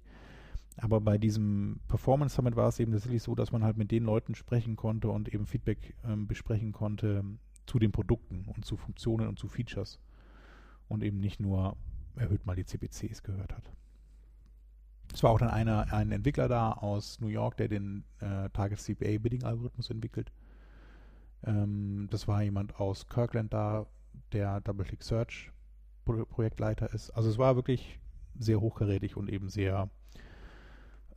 aber 0.77 0.99
bei 0.99 1.17
diesem 1.17 1.79
Performance 1.87 2.35
Summit 2.35 2.55
war 2.55 2.67
es 2.67 2.79
eben 2.79 2.91
tatsächlich 2.91 3.23
so, 3.23 3.33
dass 3.35 3.51
man 3.51 3.63
halt 3.63 3.77
mit 3.77 3.91
den 3.91 4.03
Leuten 4.03 4.35
sprechen 4.35 4.75
konnte 4.75 5.09
und 5.09 5.33
eben 5.33 5.45
Feedback 5.45 5.95
ähm, 6.03 6.27
besprechen 6.27 6.73
konnte 6.73 7.23
zu 7.65 7.79
den 7.79 7.91
Produkten 7.91 8.45
und 8.55 8.65
zu 8.65 8.75
Funktionen 8.75 9.27
und 9.27 9.39
zu 9.39 9.47
Features 9.47 9.99
und 10.87 11.03
eben 11.03 11.19
nicht 11.19 11.39
nur 11.39 11.77
erhöht 12.15 12.45
mal 12.45 12.55
die 12.55 12.65
CPCs 12.65 13.23
gehört 13.23 13.53
hat. 13.55 13.71
Es 15.13 15.23
war 15.23 15.31
auch 15.31 15.39
dann 15.39 15.49
einer, 15.49 15.93
ein 15.93 16.11
Entwickler 16.11 16.47
da 16.47 16.71
aus 16.71 17.19
New 17.21 17.27
York, 17.27 17.57
der 17.57 17.67
den 17.67 18.03
äh, 18.19 18.49
Target 18.49 18.79
CPA 18.79 19.17
Bidding 19.17 19.43
Algorithmus 19.43 19.89
entwickelt. 19.89 20.31
Ähm, 21.43 22.07
das 22.11 22.27
war 22.27 22.41
jemand 22.41 22.79
aus 22.79 23.07
Kirkland 23.07 23.53
da, 23.53 23.85
der 24.33 24.61
Double-Click 24.61 25.03
Search 25.03 25.51
Pro 26.03 26.25
Projektleiter 26.25 26.93
ist. 26.93 27.11
Also 27.11 27.29
es 27.29 27.37
war 27.37 27.55
wirklich 27.55 27.99
sehr 28.37 28.59
hochkarätig 28.59 29.15
und 29.15 29.29
eben 29.29 29.49
sehr 29.49 29.89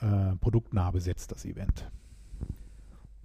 äh, 0.00 0.36
produktnah 0.36 0.90
besetzt, 0.90 1.32
das 1.32 1.44
Event. 1.44 1.90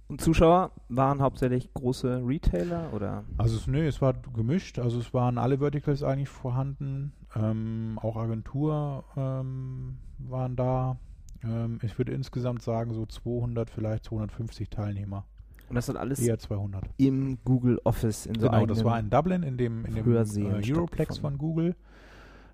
Und 0.06 0.20
Zuschauer 0.20 0.70
waren 0.88 1.22
hauptsächlich 1.22 1.72
große 1.72 2.22
Retailer 2.24 2.92
oder? 2.92 3.24
Also 3.38 3.56
es, 3.56 3.66
nee, 3.66 3.86
es 3.86 4.02
war 4.02 4.12
gemischt. 4.12 4.78
Also 4.78 4.98
es 4.98 5.14
waren 5.14 5.38
alle 5.38 5.58
Verticals 5.58 6.02
eigentlich 6.02 6.28
vorhanden. 6.28 7.12
Ähm, 7.34 7.98
auch 8.02 8.16
Agentur 8.16 9.04
ähm, 9.16 9.96
waren 10.18 10.56
da. 10.56 10.98
Ähm, 11.42 11.78
ich 11.82 11.96
würde 11.96 12.12
insgesamt 12.12 12.62
sagen 12.62 12.92
so 12.92 13.06
200, 13.06 13.70
vielleicht 13.70 14.04
250 14.04 14.68
Teilnehmer. 14.68 15.24
Und 15.70 15.76
das 15.76 15.88
hat 15.88 15.96
alles 15.96 16.20
eher 16.20 16.38
200. 16.38 16.84
im 16.98 17.38
Google 17.44 17.80
Office 17.84 18.26
in 18.26 18.38
so 18.38 18.48
Genau, 18.48 18.66
das 18.66 18.84
war 18.84 18.98
in 19.00 19.08
Dublin, 19.08 19.42
in 19.42 19.56
dem, 19.56 19.86
in 19.86 19.94
dem 19.94 20.12
äh, 20.12 20.72
Europlex 20.72 21.16
von 21.18 21.38
Google. 21.38 21.74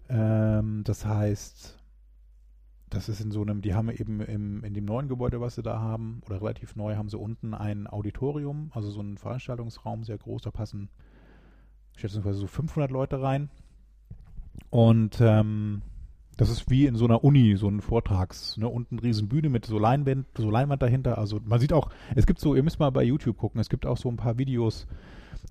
Ähm, 0.09 0.83
das 0.85 1.05
heißt, 1.05 1.80
das 2.91 3.09
ist 3.09 3.21
in 3.21 3.31
so 3.31 3.41
einem, 3.43 3.63
die 3.63 3.75
haben 3.75 3.89
eben 3.89 4.21
im, 4.21 4.65
in 4.65 4.75
dem 4.75 4.85
neuen 4.85 5.09
Gebäude, 5.09 5.41
was 5.41 5.55
sie 5.55 5.63
da 5.63 5.79
haben, 5.81 6.21
oder 6.27 6.41
relativ 6.41 6.77
neu, 6.77 6.97
haben 6.97 7.09
sie 7.09 7.19
unten 7.19 7.55
ein 7.55 7.87
Auditorium, 7.87 8.71
also 8.75 8.91
so 8.91 9.01
einen 9.01 9.17
Veranstaltungsraum, 9.17 10.05
sehr 10.05 10.19
groß, 10.19 10.43
da 10.43 10.51
passen 10.51 10.91
schätzungsweise 11.97 12.39
so 12.39 12.47
500 12.47 12.91
Leute 12.91 13.23
rein. 13.23 13.49
Und 14.71 15.21
ähm, 15.21 15.83
das 16.37 16.51
ist 16.51 16.71
wie 16.71 16.87
in 16.87 16.97
so 16.97 17.05
einer 17.05 17.23
Uni, 17.23 17.57
so 17.57 17.69
ein 17.69 17.81
Vortrags, 17.81 18.57
ne? 18.57 18.69
Unten 18.69 18.99
riesen 18.99 19.29
Bühne 19.29 19.51
mit 19.51 19.67
so 19.67 19.79
Leinwand, 19.79 20.27
so 20.37 20.51
Leinwand 20.51 20.83
dahinter. 20.83 21.19
Also 21.19 21.39
man 21.45 21.61
sieht 21.61 21.73
auch, 21.73 21.91
es 22.15 22.27
gibt 22.27 22.41
so, 22.41 22.55
ihr 22.55 22.63
müsst 22.63 22.81
mal 22.81 22.91
bei 22.91 23.05
YouTube 23.05 23.37
gucken, 23.37 23.61
es 23.61 23.69
gibt 23.69 23.87
auch 23.87 23.99
so 23.99 24.09
ein 24.09 24.17
paar 24.17 24.39
Videos. 24.39 24.87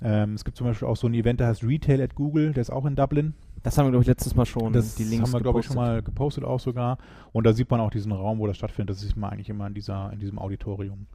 Ähm, 0.02 0.34
es 0.34 0.44
gibt 0.44 0.58
zum 0.58 0.68
Beispiel 0.68 0.88
auch 0.88 0.98
so 0.98 1.08
ein 1.08 1.14
Event, 1.14 1.40
der 1.40 1.48
heißt 1.48 1.64
Retail 1.64 2.02
at 2.02 2.16
Google, 2.16 2.54
der 2.54 2.62
ist 2.62 2.72
auch 2.72 2.86
in 2.86 2.96
Dublin. 2.96 3.34
Das 3.64 3.78
haben 3.78 3.88
wir, 3.88 3.92
glaube 3.92 4.04
ich, 4.04 4.08
letztes 4.08 4.36
Mal 4.36 4.46
schon 4.46 4.74
Das 4.74 4.96
die 4.96 5.04
Links 5.04 5.28
haben 5.28 5.34
wir, 5.34 5.42
glaube 5.42 5.60
ich, 5.60 5.66
schon 5.66 5.76
gepostet. 5.76 5.96
mal 5.96 6.04
gepostet 6.04 6.44
auch 6.44 6.60
sogar. 6.60 6.98
Und 7.32 7.46
da 7.46 7.54
sieht 7.54 7.70
man 7.70 7.80
auch 7.80 7.90
diesen 7.90 8.12
Raum, 8.12 8.40
wo 8.40 8.48
das 8.48 8.58
stattfindet. 8.58 8.96
Das 8.96 9.02
sieht 9.02 9.18
man 9.18 9.32
eigentlich 9.32 9.50
immer 9.50 9.68
in, 9.68 9.74
dieser, 9.74 10.12
in 10.14 10.20
diesem 10.20 10.40
Auditorium. 10.40 11.08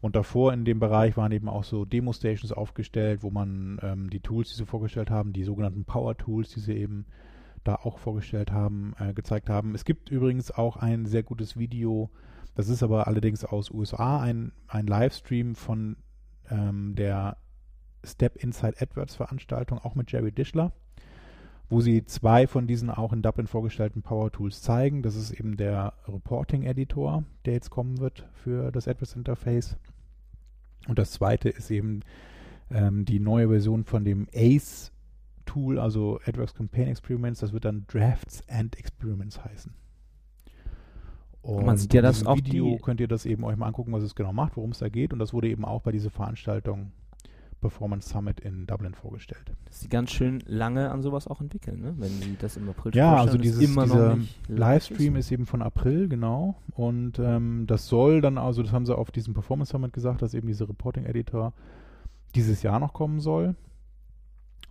Und 0.00 0.14
davor 0.14 0.52
in 0.52 0.64
dem 0.64 0.78
Bereich 0.78 1.16
waren 1.16 1.32
eben 1.32 1.48
auch 1.48 1.64
so 1.64 1.84
Demo-Stations 1.84 2.52
aufgestellt, 2.52 3.22
wo 3.22 3.30
man 3.30 3.78
ähm, 3.82 4.10
die 4.10 4.20
Tools, 4.20 4.50
die 4.50 4.56
sie 4.56 4.66
vorgestellt 4.66 5.10
haben, 5.10 5.32
die 5.32 5.44
sogenannten 5.44 5.84
Power-Tools, 5.84 6.50
die 6.50 6.60
sie 6.60 6.74
eben 6.74 7.06
da 7.64 7.74
auch 7.74 7.98
vorgestellt 7.98 8.52
haben, 8.52 8.94
äh, 9.00 9.12
gezeigt 9.12 9.48
haben. 9.48 9.74
Es 9.74 9.84
gibt 9.84 10.10
übrigens 10.10 10.52
auch 10.52 10.76
ein 10.76 11.06
sehr 11.06 11.24
gutes 11.24 11.56
Video, 11.56 12.10
das 12.54 12.68
ist 12.68 12.82
aber 12.82 13.08
allerdings 13.08 13.44
aus 13.44 13.70
USA, 13.70 14.20
ein, 14.20 14.52
ein 14.68 14.86
Livestream 14.86 15.56
von 15.56 15.96
ähm, 16.48 16.94
der 16.94 17.36
Step 18.04 18.36
Inside 18.36 18.76
AdWords 18.80 19.16
Veranstaltung, 19.16 19.78
auch 19.78 19.96
mit 19.96 20.12
Jerry 20.12 20.30
Dischler 20.30 20.72
wo 21.68 21.80
sie 21.80 22.04
zwei 22.04 22.46
von 22.46 22.66
diesen 22.66 22.90
auch 22.90 23.12
in 23.12 23.22
Dublin 23.22 23.46
vorgestellten 23.46 24.02
Power 24.02 24.32
Tools 24.32 24.62
zeigen. 24.62 25.02
Das 25.02 25.16
ist 25.16 25.30
eben 25.30 25.56
der 25.56 25.92
Reporting 26.06 26.62
Editor, 26.62 27.24
der 27.44 27.54
jetzt 27.54 27.70
kommen 27.70 27.98
wird 27.98 28.26
für 28.32 28.72
das 28.72 28.88
AdWords 28.88 29.16
Interface. 29.16 29.76
Und 30.86 30.98
das 30.98 31.12
zweite 31.12 31.50
ist 31.50 31.70
eben 31.70 32.00
ähm, 32.70 33.04
die 33.04 33.20
neue 33.20 33.48
Version 33.48 33.84
von 33.84 34.04
dem 34.04 34.28
ACE 34.34 34.90
Tool, 35.44 35.78
also 35.78 36.20
AdWords 36.24 36.54
Campaign 36.54 36.88
Experiments. 36.88 37.40
Das 37.40 37.52
wird 37.52 37.66
dann 37.66 37.84
Drafts 37.86 38.42
and 38.48 38.78
Experiments 38.78 39.44
heißen. 39.44 39.74
Und 41.42 41.66
Man 41.66 41.76
sieht 41.76 41.94
ja, 41.94 42.02
diesem 42.02 42.26
auch 42.26 42.36
Video 42.36 42.76
könnt 42.78 43.00
ihr 43.00 43.08
das 43.08 43.24
eben 43.24 43.44
euch 43.44 43.56
mal 43.56 43.66
angucken, 43.66 43.92
was 43.92 44.02
es 44.02 44.14
genau 44.14 44.32
macht, 44.32 44.56
worum 44.56 44.70
es 44.70 44.78
da 44.78 44.88
geht. 44.88 45.12
Und 45.12 45.18
das 45.18 45.32
wurde 45.32 45.48
eben 45.48 45.64
auch 45.64 45.82
bei 45.82 45.92
dieser 45.92 46.10
Veranstaltung 46.10 46.92
Performance 47.60 48.08
Summit 48.08 48.40
in 48.40 48.66
Dublin 48.66 48.94
vorgestellt. 48.94 49.52
Dass 49.66 49.80
die 49.80 49.88
ganz 49.88 50.10
schön 50.10 50.42
lange 50.46 50.90
an 50.90 51.02
sowas 51.02 51.26
auch 51.26 51.40
entwickeln, 51.40 51.80
ne? 51.80 51.94
wenn 51.98 52.20
die 52.20 52.36
das 52.38 52.56
im 52.56 52.68
April 52.68 52.94
Ja, 52.94 53.16
also 53.16 53.36
dieses, 53.36 53.58
dieser 53.58 54.18
Livestream 54.48 55.16
ist 55.16 55.32
eben 55.32 55.46
von 55.46 55.62
April, 55.62 56.08
genau. 56.08 56.56
Und 56.72 57.18
ähm, 57.18 57.66
das 57.66 57.88
soll 57.88 58.20
dann, 58.20 58.38
also 58.38 58.62
das 58.62 58.72
haben 58.72 58.86
sie 58.86 58.96
auf 58.96 59.10
diesem 59.10 59.34
Performance 59.34 59.72
Summit 59.72 59.92
gesagt, 59.92 60.22
dass 60.22 60.34
eben 60.34 60.46
dieser 60.46 60.68
Reporting 60.68 61.04
Editor 61.04 61.52
dieses 62.34 62.62
Jahr 62.62 62.78
noch 62.78 62.92
kommen 62.92 63.20
soll. 63.20 63.56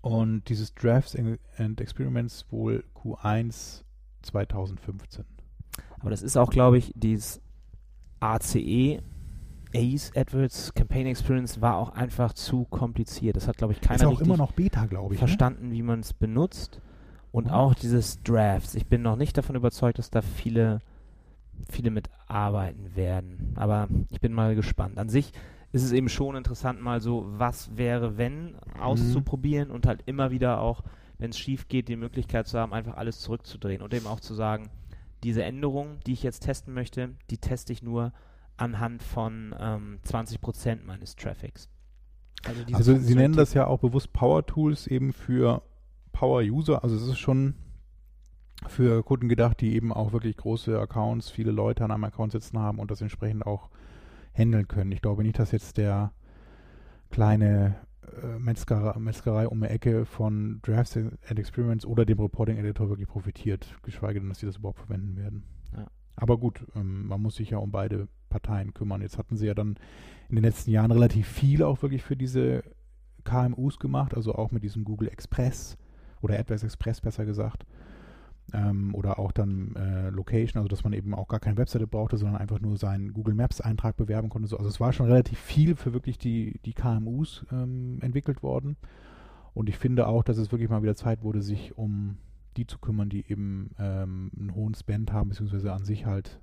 Und 0.01 0.47
dieses 0.47 0.73
Drafts 0.73 1.17
and 1.57 1.81
Experiments 1.81 2.45
wohl 2.49 2.83
Q1 2.95 3.83
2015. 4.21 5.25
Aber 5.99 6.09
das 6.09 6.21
ist 6.21 6.37
auch, 6.37 6.49
glaube 6.49 6.77
ich, 6.77 6.93
dieses 6.95 7.41
ACE, 8.19 9.01
Ace 9.75 10.11
AdWords 10.15 10.73
Campaign 10.73 11.07
Experience 11.07 11.61
war 11.61 11.75
auch 11.77 11.89
einfach 11.89 12.33
zu 12.33 12.65
kompliziert. 12.65 13.35
Das 13.35 13.47
hat, 13.47 13.57
glaube 13.57 13.73
ich, 13.73 13.81
keiner 13.81 13.95
Ist 13.95 14.05
auch 14.05 14.21
immer 14.21 14.37
noch 14.37 14.51
Beta, 14.53 14.85
glaube 14.85 15.13
ich. 15.15 15.21
Ne? 15.21 15.27
verstanden, 15.27 15.71
wie 15.71 15.81
man 15.81 15.99
es 15.99 16.13
benutzt. 16.13 16.79
Und 17.31 17.47
Mhm. 17.47 17.51
auch 17.51 17.73
dieses 17.75 18.23
Drafts. 18.23 18.75
Ich 18.75 18.87
bin 18.87 19.01
noch 19.01 19.15
nicht 19.17 19.37
davon 19.37 19.55
überzeugt, 19.55 19.99
dass 19.99 20.09
da 20.09 20.21
viele, 20.21 20.79
viele 21.69 21.91
mitarbeiten 21.91 22.95
werden. 22.95 23.53
Aber 23.55 23.87
ich 24.09 24.21
bin 24.21 24.33
mal 24.33 24.55
gespannt. 24.55 24.97
An 24.97 25.09
sich 25.09 25.31
ist 25.73 25.83
es 25.83 25.91
eben 25.91 26.07
schon 26.09 26.35
interessant, 26.35 26.81
mal 26.81 27.01
so, 27.01 27.25
was 27.27 27.75
wäre, 27.77 28.17
wenn, 28.17 28.55
auszuprobieren 28.79 29.69
und 29.69 29.85
halt 29.85 30.01
immer 30.05 30.31
wieder 30.31 30.61
auch, 30.61 30.81
wenn 31.19 31.31
es 31.31 31.37
schief 31.37 31.67
geht, 31.67 31.89
die 31.89 31.95
Möglichkeit 31.97 32.47
zu 32.47 32.57
haben, 32.57 32.73
einfach 32.73 32.95
alles 32.95 33.19
zurückzudrehen 33.19 33.81
und 33.81 33.93
eben 33.93 34.07
auch 34.07 34.19
zu 34.21 34.33
sagen, 34.33 34.69
diese 35.23 35.43
Änderung, 35.43 35.97
die 36.05 36.13
ich 36.13 36.23
jetzt 36.23 36.41
testen 36.43 36.73
möchte, 36.73 37.09
die 37.29 37.37
teste 37.39 37.73
ich 37.73 37.83
nur 37.83 38.13
anhand 38.57 39.03
von 39.03 39.55
ähm, 39.59 39.99
20% 40.05 40.83
meines 40.85 41.15
Traffics. 41.15 41.69
Also, 42.45 42.63
Also 42.73 42.97
sie 42.97 43.15
nennen 43.15 43.35
das 43.35 43.53
ja 43.53 43.67
auch 43.67 43.79
bewusst 43.79 44.13
Power 44.13 44.45
Tools 44.45 44.87
eben 44.87 45.13
für 45.13 45.61
Power 46.11 46.41
User. 46.41 46.83
Also 46.83 46.95
es 46.95 47.03
ist 47.03 47.19
schon 47.19 47.55
für 48.67 49.03
Kunden 49.03 49.29
gedacht, 49.29 49.61
die 49.61 49.75
eben 49.75 49.93
auch 49.93 50.13
wirklich 50.13 50.35
große 50.37 50.79
Accounts, 50.79 51.29
viele 51.29 51.51
Leute 51.51 51.83
an 51.83 51.91
einem 51.91 52.03
Account 52.05 52.31
sitzen 52.31 52.59
haben 52.59 52.79
und 52.79 52.89
das 52.89 53.01
entsprechend 53.01 53.45
auch 53.45 53.69
handeln 54.33 54.67
können. 54.67 54.91
Ich 54.91 55.01
glaube 55.01 55.23
nicht, 55.23 55.37
dass 55.39 55.51
jetzt 55.51 55.77
der 55.77 56.11
kleine 57.11 57.75
äh, 58.23 58.39
Metzgerei, 58.39 58.97
Metzgerei 58.99 59.47
um 59.47 59.61
die 59.61 59.67
Ecke 59.67 60.05
von 60.05 60.59
Drafts 60.63 60.97
and 60.97 61.39
Experiments 61.39 61.85
oder 61.85 62.05
dem 62.05 62.19
Reporting 62.19 62.57
Editor 62.57 62.89
wirklich 62.89 63.07
profitiert, 63.07 63.75
geschweige 63.83 64.19
denn, 64.19 64.29
dass 64.29 64.39
sie 64.39 64.45
das 64.45 64.57
überhaupt 64.57 64.79
verwenden 64.79 65.15
werden. 65.17 65.43
Ja. 65.75 65.87
Aber 66.15 66.37
gut, 66.37 66.65
ähm, 66.75 67.07
man 67.07 67.21
muss 67.21 67.35
sich 67.35 67.51
ja 67.51 67.57
um 67.59 67.71
beide 67.71 68.07
Parteien 68.29 68.73
kümmern. 68.73 69.01
Jetzt 69.01 69.17
hatten 69.17 69.37
sie 69.37 69.47
ja 69.47 69.53
dann 69.53 69.75
in 70.29 70.35
den 70.35 70.43
letzten 70.43 70.71
Jahren 70.71 70.91
relativ 70.91 71.27
viel 71.27 71.63
auch 71.63 71.81
wirklich 71.81 72.03
für 72.03 72.15
diese 72.15 72.63
KMUs 73.23 73.79
gemacht, 73.79 74.15
also 74.15 74.35
auch 74.35 74.51
mit 74.51 74.63
diesem 74.63 74.83
Google 74.83 75.09
Express 75.09 75.77
oder 76.21 76.39
AdWords 76.39 76.63
Express 76.63 77.01
besser 77.01 77.25
gesagt. 77.25 77.65
Ähm, 78.53 78.95
oder 78.95 79.19
auch 79.19 79.33
dann 79.33 79.75
äh, 79.75 80.09
Location, 80.09 80.61
also 80.61 80.69
dass 80.69 80.85
man 80.85 80.93
eben 80.93 81.13
auch 81.13 81.27
gar 81.27 81.41
keine 81.41 81.57
Webseite 81.57 81.85
brauchte, 81.85 82.17
sondern 82.17 82.37
einfach 82.37 82.61
nur 82.61 82.77
seinen 82.77 83.11
Google 83.11 83.35
Maps 83.35 83.59
Eintrag 83.59 83.97
bewerben 83.97 84.29
konnte. 84.29 84.47
So. 84.47 84.57
Also 84.57 84.69
es 84.69 84.79
war 84.79 84.93
schon 84.93 85.07
relativ 85.07 85.37
viel 85.37 85.75
für 85.75 85.93
wirklich 85.93 86.17
die, 86.17 86.59
die 86.63 86.73
KMUs 86.73 87.45
ähm, 87.51 87.99
entwickelt 88.01 88.43
worden. 88.43 88.77
Und 89.53 89.67
ich 89.67 89.77
finde 89.77 90.07
auch, 90.07 90.23
dass 90.23 90.37
es 90.37 90.51
wirklich 90.51 90.69
mal 90.69 90.81
wieder 90.81 90.95
Zeit 90.95 91.23
wurde, 91.23 91.41
sich 91.41 91.77
um 91.77 92.17
die 92.55 92.67
zu 92.67 92.79
kümmern, 92.79 93.09
die 93.09 93.29
eben 93.29 93.71
ähm, 93.79 94.31
einen 94.37 94.55
hohen 94.55 94.75
Spend 94.75 95.11
haben, 95.11 95.29
beziehungsweise 95.29 95.73
an 95.73 95.83
sich 95.83 96.05
halt 96.05 96.39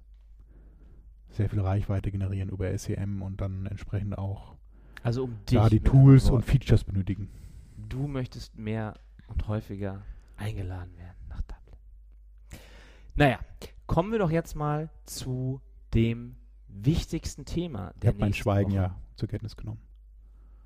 sehr 1.34 1.48
viel 1.48 1.60
Reichweite 1.60 2.10
generieren 2.10 2.48
über 2.48 2.76
SEM 2.76 3.22
und 3.22 3.40
dann 3.40 3.66
entsprechend 3.66 4.16
auch 4.18 4.54
Also 5.02 5.24
um 5.24 5.36
da 5.46 5.68
die 5.68 5.80
Tools 5.80 6.30
und 6.30 6.44
Features 6.44 6.84
benötigen. 6.84 7.28
Du 7.88 8.06
möchtest 8.06 8.56
mehr 8.58 8.94
und 9.28 9.46
häufiger 9.48 10.02
eingeladen 10.36 10.96
werden 10.96 11.16
nach 11.28 11.42
Dublin. 11.42 11.78
Naja, 13.16 13.38
kommen 13.86 14.12
wir 14.12 14.18
doch 14.18 14.30
jetzt 14.30 14.54
mal 14.54 14.90
zu 15.04 15.60
dem 15.92 16.36
wichtigsten 16.68 17.44
Thema 17.44 17.92
Ich 17.94 18.00
der 18.00 18.08
habe 18.08 18.18
mein 18.20 18.34
Schweigen 18.34 18.70
Woche. 18.70 18.76
ja 18.76 18.96
zur 19.16 19.28
Kenntnis 19.28 19.56
genommen. 19.56 19.80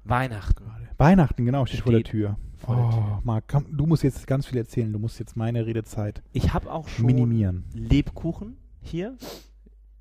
Weihnachten. 0.05 0.65
Weihnachten, 0.97 1.45
genau, 1.45 1.67
steht, 1.67 1.81
vor 1.81 1.93
der 1.93 1.99
Steht 2.01 2.11
Tür. 2.13 2.39
vor 2.57 2.77
der 2.77 2.85
oh, 2.87 2.91
Tür. 2.91 3.21
Marc, 3.25 3.45
komm, 3.49 3.77
du 3.77 3.87
musst 3.87 4.03
jetzt 4.03 4.27
ganz 4.27 4.47
viel 4.47 4.57
erzählen. 4.57 4.91
Du 4.91 4.99
musst 4.99 5.19
jetzt 5.19 5.37
meine 5.37 5.67
Redezeit 5.67 6.23
Ich 6.33 6.55
habe 6.55 6.73
auch 6.73 6.89
schon 6.89 7.05
minimieren. 7.07 7.65
Lebkuchen 7.75 8.57
hier. 8.81 9.19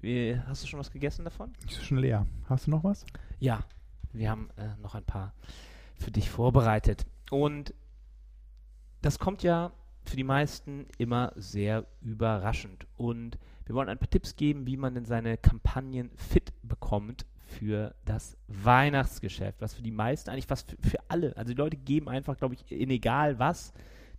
Wie- 0.01 0.39
Hast 0.47 0.63
du 0.63 0.67
schon 0.67 0.79
was 0.79 0.91
gegessen 0.91 1.25
davon? 1.25 1.53
Ist 1.65 1.83
schon 1.85 1.97
leer. 1.97 2.25
Hast 2.49 2.67
du 2.67 2.71
noch 2.71 2.83
was? 2.83 3.05
Ja, 3.39 3.59
wir 4.13 4.29
haben 4.29 4.49
äh, 4.57 4.75
noch 4.81 4.95
ein 4.95 5.03
paar 5.03 5.33
für 5.95 6.11
dich 6.11 6.29
vorbereitet. 6.29 7.05
Und 7.31 7.73
das 9.01 9.19
kommt 9.19 9.43
ja 9.43 9.71
für 10.05 10.15
die 10.15 10.23
meisten 10.23 10.85
immer 10.97 11.33
sehr 11.35 11.85
überraschend. 12.01 12.87
Und 12.95 13.37
wir 13.65 13.75
wollen 13.75 13.89
ein 13.89 13.97
paar 13.97 14.09
Tipps 14.09 14.35
geben, 14.35 14.65
wie 14.67 14.77
man 14.77 14.93
denn 14.93 15.05
seine 15.05 15.37
Kampagnen 15.37 16.11
fit 16.15 16.53
bekommt 16.63 17.25
für 17.45 17.95
das 18.05 18.37
Weihnachtsgeschäft, 18.47 19.61
was 19.61 19.73
für 19.73 19.81
die 19.81 19.91
meisten 19.91 20.29
eigentlich 20.29 20.49
was 20.49 20.61
für, 20.63 20.77
für 20.81 20.99
alle. 21.09 21.35
Also 21.35 21.53
die 21.53 21.57
Leute 21.57 21.77
geben 21.77 22.07
einfach, 22.09 22.37
glaube 22.37 22.55
ich, 22.55 22.71
in 22.71 22.89
egal 22.89 23.39
was, 23.39 23.73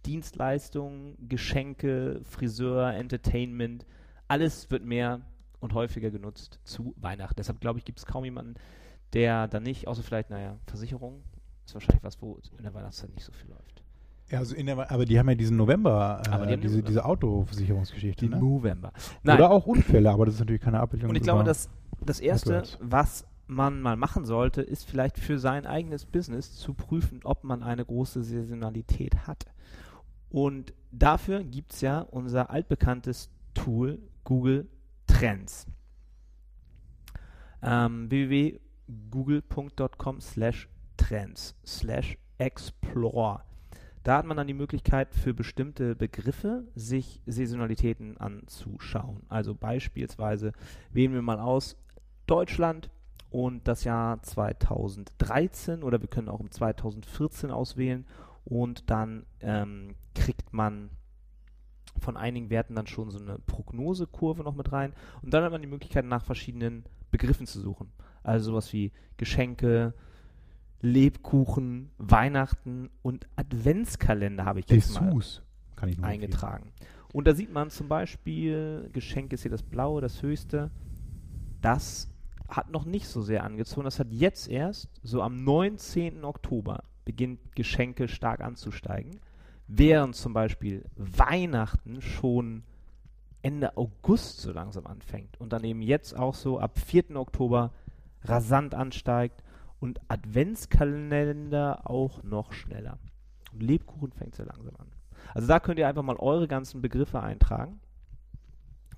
Dienstleistungen, 0.07 1.17
Geschenke, 1.29 2.21
Friseur, 2.25 2.93
Entertainment, 2.95 3.87
alles 4.27 4.71
wird 4.71 4.85
mehr 4.85 5.21
und 5.61 5.75
häufiger 5.75 6.11
genutzt 6.11 6.61
zu 6.65 6.95
Weihnachten. 6.97 7.37
Deshalb 7.37 7.61
glaube 7.61 7.79
ich, 7.79 7.85
gibt 7.85 7.99
es 7.99 8.07
kaum 8.07 8.25
jemanden, 8.25 8.55
der 9.13 9.49
dann 9.49 9.63
nicht, 9.63 9.89
außer 9.89 10.03
vielleicht, 10.03 10.31
naja, 10.31 10.57
Versicherung, 10.67 11.23
ist 11.67 11.75
wahrscheinlich 11.75 12.03
was, 12.05 12.21
wo 12.23 12.39
in 12.57 12.63
der 12.65 12.75
Weihnachtszeit 12.75 13.11
nicht 13.15 13.25
so 13.25 13.33
viel 13.33 13.49
läuft. 13.51 13.83
Ja, 14.31 14.39
also 14.41 14.55
in 14.55 14.67
der, 14.67 14.91
aber 14.91 15.07
die 15.07 15.19
haben 15.19 15.29
ja 15.31 15.35
diesen 15.35 15.57
November, 15.57 16.23
äh, 16.31 16.57
die 16.57 16.61
diese, 16.63 16.77
den- 16.79 16.85
diese 16.87 17.05
Autoversicherungsgeschichte. 17.05 18.27
Die 18.27 18.31
Ne? 18.35 18.39
November. 18.39 18.93
Oder 19.25 19.51
auch 19.51 19.67
Unfälle, 19.67 20.11
aber 20.11 20.27
das 20.27 20.35
ist 20.35 20.41
natürlich 20.41 20.61
keine 20.61 20.81
Abbildung. 20.81 21.09
Und 21.11 21.17
ich 21.17 21.23
glaube, 21.23 21.45
dass 21.45 21.71
das 22.05 22.21
Erste, 22.21 22.63
was 22.81 23.27
man 23.47 23.81
mal 23.81 23.97
machen 23.97 24.27
sollte, 24.27 24.61
ist 24.61 24.85
vielleicht 24.85 25.19
für 25.19 25.39
sein 25.39 25.65
eigenes 25.65 26.05
Business 26.05 26.55
zu 26.55 26.75
prüfen, 26.75 27.21
ob 27.25 27.45
man 27.45 27.63
eine 27.63 27.83
große 27.87 28.23
Saisonalität 28.23 29.27
hat. 29.27 29.47
Und 30.29 30.75
dafür 30.93 31.43
gibt 31.43 31.73
es 31.73 31.81
ja 31.81 32.01
unser 32.01 32.51
altbekanntes 32.51 33.31
Tool 33.55 33.99
Google 34.25 34.69
Trends. 35.19 35.67
Ähm, 37.61 38.09
google.com 39.11 40.21
slash 40.21 40.69
trends 40.97 41.57
slash 41.67 42.17
explore. 42.39 43.43
Da 44.05 44.19
hat 44.19 44.27
man 44.27 44.37
dann 44.37 44.47
die 44.47 44.55
Möglichkeit 44.55 45.13
für 45.15 45.35
bestimmte 45.35 45.97
Begriffe 45.97 46.69
sich 46.77 47.21
Saisonalitäten 47.27 48.17
anzuschauen. 48.17 49.23
Also 49.29 49.57
beispielsweise 49.57 50.53
wählen 50.93 51.13
wir 51.13 51.23
mal 51.23 51.41
aus 51.41 51.77
Deutschland 52.27 52.89
und 53.31 53.67
das 53.67 53.83
Jahr 53.83 54.23
2013 54.23 55.83
oder 55.83 56.01
wir 56.01 56.09
können 56.09 56.29
auch 56.29 56.41
im 56.41 56.53
2014 56.53 57.51
auswählen 57.51 58.07
und 58.45 58.89
dann 58.89 59.27
ähm, 59.41 59.97
kriegt 60.15 60.53
man 60.53 60.91
von 61.99 62.17
einigen 62.17 62.51
Werten 62.51 62.75
dann 62.75 62.87
schon 62.87 63.11
so 63.11 63.19
eine 63.19 63.39
Prognosekurve 63.39 64.43
noch 64.43 64.55
mit 64.55 64.73
rein 64.73 64.93
und 65.23 65.35
dann 65.35 65.45
hat 65.45 65.53
man 65.53 65.63
die 65.63 65.69
Möglichkeit 65.69 66.05
nach 66.05 66.25
verschiedenen 66.25 66.85
Begriffen 67.11 67.47
zu 67.47 67.61
suchen. 67.61 67.91
Also 68.23 68.51
sowas 68.51 68.73
wie 68.73 68.93
Geschenke, 69.17 69.95
Lebkuchen, 70.81 71.91
Weihnachten 71.99 72.91
und 73.03 73.27
Adventskalender 73.37 74.45
habe 74.45 74.61
ich 74.61 74.69
jetzt 74.69 75.01
mal 75.01 75.13
ich 75.89 75.99
noch 75.99 76.09
eingetragen. 76.09 76.73
Und 77.13 77.27
da 77.27 77.35
sieht 77.35 77.53
man 77.53 77.71
zum 77.71 77.89
Beispiel, 77.89 78.91
Geschenk 78.93 79.33
ist 79.33 79.43
hier 79.43 79.51
das 79.51 79.63
blaue, 79.63 80.01
das 80.01 80.23
höchste. 80.23 80.71
Das 81.61 82.11
hat 82.49 82.71
noch 82.71 82.85
nicht 82.85 83.09
so 83.09 83.23
sehr 83.23 83.45
angezogen. 83.45 83.85
Das 83.85 83.99
hat 83.99 84.13
jetzt 84.13 84.49
erst, 84.49 84.89
so 85.03 85.23
am 85.23 85.43
19. 85.45 86.25
Oktober, 86.25 86.83
beginnt 87.05 87.57
Geschenke 87.57 88.09
stark 88.09 88.41
anzusteigen. 88.41 89.21
Während 89.69 90.17
zum 90.17 90.33
Beispiel 90.33 90.85
Weihnachten 90.97 92.01
schon 92.01 92.63
Ende 93.43 93.77
August 93.77 94.41
so 94.41 94.51
langsam 94.51 94.87
anfängt 94.87 95.39
und 95.39 95.53
dann 95.53 95.63
eben 95.63 95.83
jetzt 95.83 96.17
auch 96.17 96.35
so 96.35 96.59
ab 96.59 96.79
4. 96.79 97.17
Oktober 97.17 97.73
rasant 98.25 98.75
ansteigt 98.75 99.45
und 99.79 100.01
Adventskalender 100.09 101.89
auch 101.89 102.23
noch 102.25 102.53
schneller. 102.53 102.99
Und 103.53 103.63
Lebkuchen 103.63 104.13
fängt 104.13 104.35
so 104.35 104.43
langsam 104.43 104.75
an. 104.77 104.89
Also 105.35 105.47
da 105.47 105.61
könnt 105.61 105.79
ihr 105.79 105.87
einfach 105.87 106.03
mal 106.03 106.17
eure 106.17 106.49
ganzen 106.49 106.81
Begriffe 106.81 107.23
eintragen, 107.23 107.79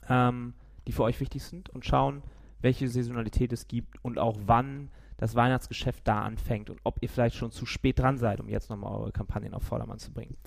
ähm, 0.09 0.55
die 0.87 0.93
für 0.93 1.03
euch 1.03 1.21
wichtig 1.21 1.43
sind 1.43 1.69
und 1.71 1.85
schauen, 1.85 2.23
welche 2.61 2.89
Saisonalität 2.89 3.53
es 3.53 3.67
gibt 3.69 4.03
und 4.05 4.19
auch 4.19 4.39
wann 4.47 4.91
das 5.21 5.35
Weihnachtsgeschäft 5.35 6.09
da 6.09 6.23
anfängt 6.23 6.71
und 6.71 6.81
ob 6.83 6.97
ihr 7.03 7.09
vielleicht 7.11 7.37
schon 7.37 7.51
zu 7.51 7.67
spät 7.67 7.99
dran 7.99 8.17
seid, 8.17 8.41
um 8.41 8.49
jetzt 8.49 8.71
nochmal 8.71 8.95
eure 8.95 9.13
Kampagnen 9.13 9.53
auf 9.53 9.63
Vordermann 9.63 9.99
zu 9.99 10.13
bringen. 10.13 10.39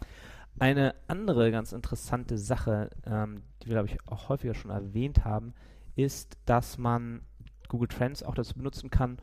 Eine 0.57 0.95
andere 1.07 1.51
ganz 1.51 1.73
interessante 1.73 2.39
Sache, 2.39 2.89
ähm, 3.05 3.43
die 3.61 3.67
wir, 3.67 3.73
glaube 3.73 3.89
ich, 3.89 3.97
auch 4.07 4.29
häufiger 4.29 4.55
schon 4.55 4.71
erwähnt 4.71 5.25
haben, 5.25 5.53
ist, 5.95 6.39
dass 6.45 6.79
man 6.79 7.21
Google 7.67 7.87
Trends 7.87 8.23
auch 8.23 8.33
dazu 8.33 8.55
benutzen 8.55 8.89
kann, 8.89 9.19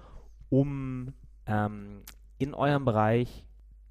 um 0.50 1.14
ähm, 1.46 2.02
in 2.38 2.54
eurem 2.54 2.84
Bereich 2.84 3.44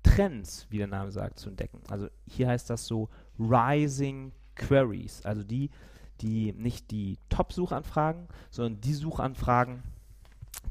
Trends, 0.03 0.65
wie 0.69 0.77
der 0.77 0.87
Name 0.87 1.11
sagt, 1.11 1.39
zu 1.39 1.49
entdecken. 1.49 1.81
Also 1.89 2.07
hier 2.25 2.47
heißt 2.47 2.69
das 2.69 2.87
so 2.87 3.09
Rising 3.37 4.31
Queries, 4.55 5.25
also 5.25 5.43
die, 5.43 5.71
die 6.21 6.53
nicht 6.53 6.89
die 6.91 7.17
Top-Suchanfragen, 7.27 8.29
sondern 8.49 8.79
die 8.79 8.93
Suchanfragen, 8.93 9.83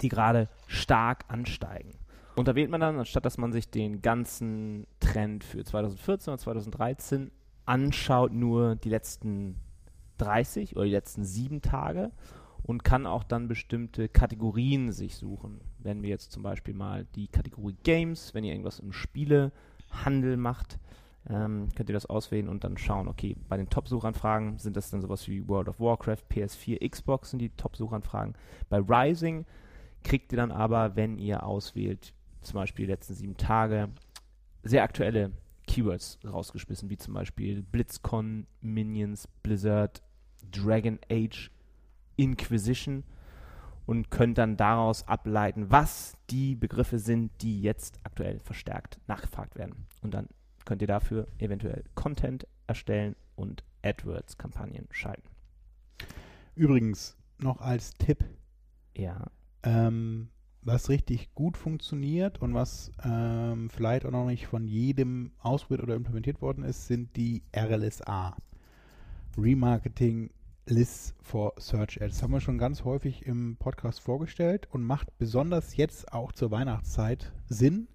die 0.00 0.08
gerade 0.08 0.48
stark 0.66 1.24
ansteigen. 1.28 1.94
Und 2.36 2.46
da 2.46 2.54
wählt 2.54 2.70
man 2.70 2.80
dann, 2.80 2.98
anstatt 2.98 3.24
dass 3.24 3.38
man 3.38 3.52
sich 3.52 3.68
den 3.70 4.00
ganzen 4.00 4.86
Trend 5.00 5.42
für 5.42 5.64
2014 5.64 6.32
oder 6.32 6.38
2013 6.40 7.30
anschaut, 7.66 8.32
nur 8.32 8.76
die 8.76 8.90
letzten 8.90 9.56
30 10.18 10.76
oder 10.76 10.84
die 10.84 10.92
letzten 10.92 11.24
sieben 11.24 11.62
Tage 11.62 12.12
und 12.62 12.84
kann 12.84 13.06
auch 13.06 13.24
dann 13.24 13.48
bestimmte 13.48 14.08
Kategorien 14.08 14.92
sich 14.92 15.16
suchen. 15.16 15.60
Wenn 15.78 16.02
wir 16.02 16.10
jetzt 16.10 16.32
zum 16.32 16.42
Beispiel 16.42 16.74
mal 16.74 17.06
die 17.14 17.28
Kategorie 17.28 17.76
Games, 17.82 18.34
wenn 18.34 18.44
ihr 18.44 18.52
irgendwas 18.52 18.78
im 18.78 18.92
Spielehandel 18.92 20.36
macht, 20.36 20.78
ähm, 21.28 21.68
könnt 21.74 21.90
ihr 21.90 21.94
das 21.94 22.06
auswählen 22.06 22.48
und 22.48 22.64
dann 22.64 22.78
schauen, 22.78 23.08
okay, 23.08 23.36
bei 23.48 23.56
den 23.56 23.68
Top-Suchanfragen 23.68 24.58
sind 24.58 24.76
das 24.76 24.90
dann 24.90 25.00
sowas 25.00 25.28
wie 25.28 25.46
World 25.48 25.68
of 25.68 25.80
Warcraft, 25.80 26.24
PS4, 26.30 26.88
Xbox 26.88 27.30
sind 27.30 27.40
die 27.40 27.50
Top-Suchanfragen. 27.50 28.34
Bei 28.68 28.78
Rising 28.78 29.44
kriegt 30.04 30.32
ihr 30.32 30.36
dann 30.36 30.52
aber, 30.52 30.96
wenn 30.96 31.18
ihr 31.18 31.44
auswählt, 31.44 32.14
zum 32.40 32.54
Beispiel 32.54 32.86
die 32.86 32.92
letzten 32.92 33.14
sieben 33.14 33.36
Tage, 33.36 33.88
sehr 34.62 34.82
aktuelle 34.82 35.32
Keywords 35.66 36.18
rausgeschmissen, 36.24 36.90
wie 36.90 36.96
zum 36.96 37.14
Beispiel 37.14 37.62
BlitzCon, 37.62 38.46
Minions, 38.60 39.28
Blizzard, 39.42 40.02
Dragon 40.50 40.98
Age, 41.10 41.50
Inquisition 42.16 43.04
und 43.86 44.10
könnt 44.10 44.38
dann 44.38 44.56
daraus 44.56 45.06
ableiten, 45.06 45.70
was 45.70 46.16
die 46.30 46.54
Begriffe 46.54 46.98
sind, 46.98 47.30
die 47.40 47.60
jetzt 47.62 47.98
aktuell 48.02 48.40
verstärkt 48.40 48.98
nachgefragt 49.06 49.56
werden. 49.56 49.86
Und 50.02 50.12
dann 50.12 50.28
könnt 50.64 50.82
ihr 50.82 50.88
dafür 50.88 51.26
eventuell 51.38 51.84
Content 51.94 52.46
erstellen 52.66 53.16
und 53.36 53.62
AdWords-Kampagnen 53.82 54.88
schalten. 54.90 55.28
Übrigens 56.54 57.16
noch 57.38 57.60
als 57.60 57.94
Tipp, 57.94 58.24
Ja. 58.94 59.30
Ähm, 59.62 60.28
was 60.62 60.88
richtig 60.88 61.34
gut 61.34 61.56
funktioniert 61.56 62.40
und 62.40 62.54
was 62.54 62.92
ähm, 63.04 63.70
vielleicht 63.70 64.04
auch 64.04 64.10
noch 64.10 64.26
nicht 64.26 64.46
von 64.46 64.66
jedem 64.66 65.32
ausprobiert 65.38 65.82
oder 65.82 65.94
implementiert 65.94 66.42
worden 66.42 66.64
ist, 66.64 66.86
sind 66.86 67.16
die 67.16 67.42
RLSA. 67.56 68.36
Remarketing 69.36 70.30
Lists 70.66 71.14
for 71.22 71.54
Search 71.58 72.00
Ads. 72.02 72.16
Das 72.16 72.22
haben 72.22 72.32
wir 72.32 72.40
schon 72.40 72.58
ganz 72.58 72.84
häufig 72.84 73.24
im 73.24 73.56
Podcast 73.56 74.00
vorgestellt 74.00 74.68
und 74.70 74.82
macht 74.82 75.16
besonders 75.18 75.76
jetzt 75.76 76.12
auch 76.12 76.32
zur 76.32 76.50
Weihnachtszeit 76.50 77.32
Sinn, 77.48 77.88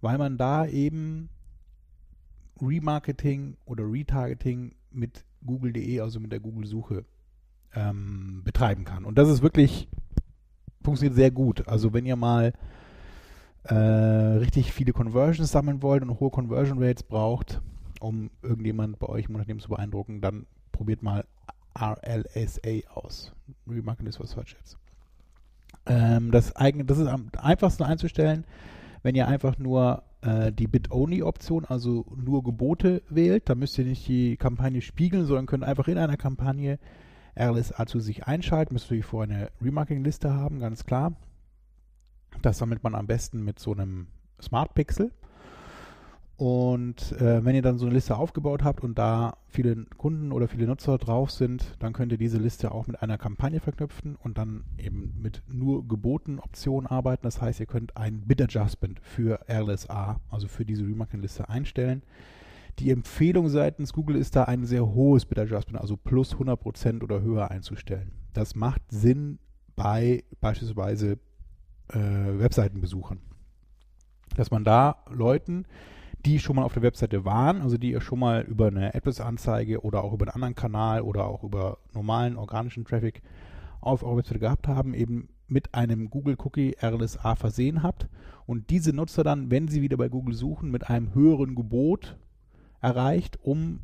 weil 0.00 0.18
man 0.18 0.38
da 0.38 0.66
eben 0.66 1.30
Remarketing 2.60 3.56
oder 3.64 3.84
Retargeting 3.84 4.74
mit 4.90 5.24
Google.de, 5.44 6.00
also 6.00 6.20
mit 6.20 6.32
der 6.32 6.40
Google-Suche, 6.40 7.04
ähm, 7.74 8.42
betreiben 8.44 8.84
kann. 8.84 9.04
Und 9.04 9.18
das 9.18 9.28
ist 9.28 9.42
wirklich, 9.42 9.88
funktioniert 10.82 11.16
sehr 11.16 11.30
gut. 11.30 11.66
Also 11.68 11.92
wenn 11.92 12.06
ihr 12.06 12.16
mal 12.16 12.52
äh, 13.64 13.74
richtig 13.74 14.72
viele 14.72 14.92
Conversions 14.92 15.50
sammeln 15.50 15.82
wollt 15.82 16.02
und 16.02 16.20
hohe 16.20 16.30
Conversion 16.30 16.82
Rates 16.82 17.02
braucht, 17.02 17.60
um 18.00 18.30
irgendjemand 18.42 18.98
bei 18.98 19.08
euch 19.08 19.28
im 19.28 19.34
Unternehmen 19.34 19.60
zu 19.60 19.68
beeindrucken, 19.68 20.20
dann 20.20 20.46
probiert 20.72 21.02
mal 21.02 21.24
RLSA 21.78 22.90
aus. 22.94 23.32
For 23.66 24.26
Search 24.26 24.56
Ads. 24.58 24.78
Ähm, 25.86 26.30
das, 26.30 26.54
eigen, 26.56 26.86
das 26.86 26.98
ist 26.98 27.06
am 27.06 27.28
einfachsten 27.38 27.84
einzustellen, 27.84 28.44
wenn 29.02 29.14
ihr 29.14 29.28
einfach 29.28 29.58
nur 29.58 30.02
äh, 30.22 30.52
die 30.52 30.66
Bit-Only-Option, 30.66 31.64
also 31.64 32.04
nur 32.16 32.42
Gebote 32.42 33.02
wählt. 33.08 33.48
Da 33.48 33.54
müsst 33.54 33.78
ihr 33.78 33.84
nicht 33.84 34.06
die 34.08 34.36
Kampagne 34.36 34.82
spiegeln, 34.82 35.26
sondern 35.26 35.46
könnt 35.46 35.64
einfach 35.64 35.88
in 35.88 35.98
einer 35.98 36.16
Kampagne 36.16 36.78
RLSA 37.38 37.86
zu 37.86 38.00
sich 38.00 38.26
einschalten. 38.26 38.74
Müsst 38.74 38.90
ihr 38.90 39.04
vorher 39.04 39.34
eine 39.34 39.50
Remarketing-Liste 39.62 40.32
haben, 40.32 40.60
ganz 40.60 40.84
klar. 40.84 41.12
Das 42.42 42.58
sammelt 42.58 42.82
man 42.82 42.94
am 42.94 43.06
besten 43.06 43.44
mit 43.44 43.58
so 43.58 43.72
einem 43.72 44.08
Smart 44.40 44.74
Pixel. 44.74 45.12
Und 46.38 47.12
äh, 47.20 47.44
wenn 47.44 47.56
ihr 47.56 47.62
dann 47.62 47.78
so 47.78 47.86
eine 47.86 47.96
Liste 47.96 48.16
aufgebaut 48.16 48.62
habt 48.62 48.84
und 48.84 48.96
da 48.96 49.38
viele 49.48 49.86
Kunden 49.96 50.30
oder 50.30 50.46
viele 50.46 50.68
Nutzer 50.68 50.96
drauf 50.96 51.32
sind, 51.32 51.74
dann 51.80 51.92
könnt 51.92 52.12
ihr 52.12 52.18
diese 52.18 52.38
Liste 52.38 52.70
auch 52.70 52.86
mit 52.86 53.02
einer 53.02 53.18
Kampagne 53.18 53.58
verknüpfen 53.58 54.14
und 54.14 54.38
dann 54.38 54.62
eben 54.78 55.16
mit 55.20 55.42
nur 55.48 55.86
geboten 55.88 56.38
Optionen 56.38 56.86
arbeiten. 56.86 57.24
Das 57.24 57.42
heißt, 57.42 57.58
ihr 57.58 57.66
könnt 57.66 57.96
ein 57.96 58.20
Bid 58.20 58.40
Adjustment 58.40 59.00
für 59.00 59.40
RLSA, 59.50 60.20
also 60.30 60.46
für 60.46 60.64
diese 60.64 60.84
Remarketing-Liste 60.84 61.48
einstellen. 61.48 62.02
Die 62.78 62.90
Empfehlung 62.90 63.48
seitens 63.48 63.92
Google 63.92 64.16
ist 64.16 64.36
da 64.36 64.44
ein 64.44 64.64
sehr 64.64 64.86
hohes 64.86 65.26
Bid 65.26 65.38
Adjustment, 65.38 65.80
also 65.80 65.96
plus 65.96 66.34
100% 66.36 67.02
oder 67.02 67.22
höher 67.22 67.50
einzustellen. 67.50 68.12
Das 68.34 68.54
macht 68.54 68.82
Sinn 68.90 69.38
bei 69.74 70.22
beispielsweise 70.40 71.18
äh, 71.88 71.98
Webseitenbesuchern. 71.98 73.20
Dass 74.36 74.52
man 74.52 74.62
da 74.62 75.02
Leuten, 75.10 75.64
die 76.24 76.38
schon 76.38 76.56
mal 76.56 76.62
auf 76.62 76.74
der 76.74 76.82
Webseite 76.82 77.24
waren, 77.24 77.62
also 77.62 77.78
die 77.78 77.90
ihr 77.90 78.00
schon 78.00 78.20
mal 78.20 78.42
über 78.42 78.68
eine 78.68 78.94
AdWords-Anzeige 78.94 79.82
oder 79.82 80.04
auch 80.04 80.12
über 80.12 80.26
einen 80.26 80.34
anderen 80.34 80.54
Kanal 80.54 81.00
oder 81.02 81.26
auch 81.26 81.42
über 81.42 81.78
normalen 81.94 82.36
organischen 82.36 82.84
Traffic 82.84 83.22
auf 83.80 84.04
eurer 84.04 84.18
Webseite 84.18 84.40
gehabt 84.40 84.68
haben, 84.68 84.94
eben 84.94 85.28
mit 85.48 85.74
einem 85.74 86.10
Google 86.10 86.36
Cookie 86.38 86.76
RLSA 86.80 87.34
versehen 87.34 87.82
habt 87.82 88.08
und 88.46 88.70
diese 88.70 88.92
Nutzer 88.92 89.24
dann, 89.24 89.50
wenn 89.50 89.66
sie 89.66 89.82
wieder 89.82 89.96
bei 89.96 90.08
Google 90.08 90.34
suchen, 90.34 90.70
mit 90.70 90.88
einem 90.88 91.14
höheren 91.14 91.54
Gebot 91.54 92.16
erreicht, 92.80 93.38
um 93.42 93.80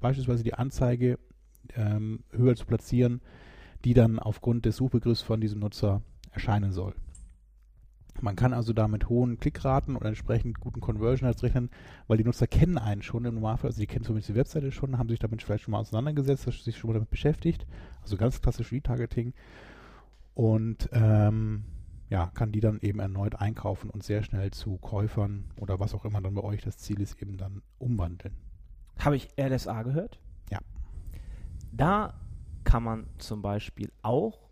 beispielsweise 0.00 0.44
die 0.44 0.54
Anzeige 0.54 1.18
ähm, 1.74 2.24
höher 2.30 2.56
zu 2.56 2.66
platzieren, 2.66 3.20
die 3.84 3.94
dann 3.94 4.18
aufgrund 4.18 4.64
des 4.64 4.76
Suchbegriffs 4.76 5.22
von 5.22 5.40
diesem 5.40 5.60
Nutzer 5.60 6.02
erscheinen 6.32 6.72
soll. 6.72 6.94
Man 8.20 8.34
kann 8.34 8.52
also 8.52 8.72
da 8.72 8.88
mit 8.88 9.08
hohen 9.08 9.38
Klickraten 9.38 9.94
und 9.94 10.04
entsprechend 10.04 10.58
guten 10.58 10.80
Conversion 10.80 11.28
Rates 11.28 11.44
rechnen, 11.44 11.70
weil 12.08 12.18
die 12.18 12.24
Nutzer 12.24 12.48
kennen 12.48 12.76
einen 12.76 13.02
schon 13.02 13.24
im 13.24 13.34
Normalfall, 13.34 13.68
also 13.68 13.80
die 13.80 13.86
kennen 13.86 14.04
zumindest 14.04 14.30
die 14.30 14.34
Webseite 14.34 14.72
schon, 14.72 14.98
haben 14.98 15.08
sich 15.08 15.20
damit 15.20 15.42
vielleicht 15.42 15.64
schon 15.64 15.72
mal 15.72 15.78
auseinandergesetzt, 15.78 16.50
sich 16.64 16.76
schon 16.76 16.88
mal 16.88 16.94
damit 16.94 17.10
beschäftigt, 17.10 17.66
also 18.02 18.16
ganz 18.16 18.40
klassisch 18.40 18.72
Retargeting. 18.72 19.34
Und 20.34 20.88
ähm, 20.92 21.64
ja, 22.10 22.26
kann 22.34 22.52
die 22.52 22.60
dann 22.60 22.80
eben 22.80 23.00
erneut 23.00 23.36
einkaufen 23.36 23.90
und 23.90 24.02
sehr 24.02 24.22
schnell 24.22 24.50
zu 24.50 24.78
Käufern 24.78 25.44
oder 25.60 25.78
was 25.78 25.94
auch 25.94 26.04
immer 26.04 26.20
dann 26.20 26.34
bei 26.34 26.42
euch 26.42 26.62
das 26.62 26.78
Ziel 26.78 27.00
ist, 27.00 27.20
eben 27.20 27.36
dann 27.36 27.62
umwandeln. 27.78 28.34
Habe 28.98 29.16
ich 29.16 29.28
RSA 29.38 29.82
gehört? 29.82 30.18
Ja. 30.50 30.58
Da 31.70 32.14
kann 32.64 32.82
man 32.82 33.06
zum 33.18 33.42
Beispiel 33.42 33.92
auch 34.02 34.48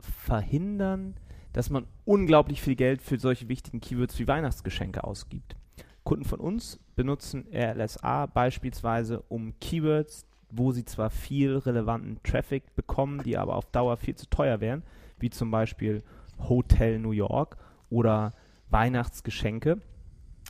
verhindern, 0.00 1.14
dass 1.52 1.70
man 1.70 1.86
unglaublich 2.04 2.60
viel 2.60 2.76
Geld 2.76 3.02
für 3.02 3.18
solche 3.18 3.48
wichtigen 3.48 3.80
Keywords 3.80 4.18
wie 4.18 4.28
Weihnachtsgeschenke 4.28 5.02
ausgibt. 5.02 5.56
Kunden 6.04 6.24
von 6.24 6.40
uns 6.40 6.78
benutzen 6.94 7.46
RLSA 7.52 8.26
beispielsweise, 8.26 9.22
um 9.28 9.58
Keywords, 9.60 10.26
wo 10.50 10.72
sie 10.72 10.84
zwar 10.84 11.10
viel 11.10 11.56
relevanten 11.56 12.22
Traffic 12.22 12.74
bekommen, 12.74 13.22
die 13.22 13.36
aber 13.36 13.56
auf 13.56 13.66
Dauer 13.66 13.96
viel 13.96 14.14
zu 14.14 14.28
teuer 14.30 14.60
wären, 14.60 14.82
wie 15.18 15.30
zum 15.30 15.50
Beispiel 15.50 16.02
Hotel 16.38 16.98
New 16.98 17.12
York 17.12 17.56
oder 17.90 18.34
Weihnachtsgeschenke, 18.70 19.80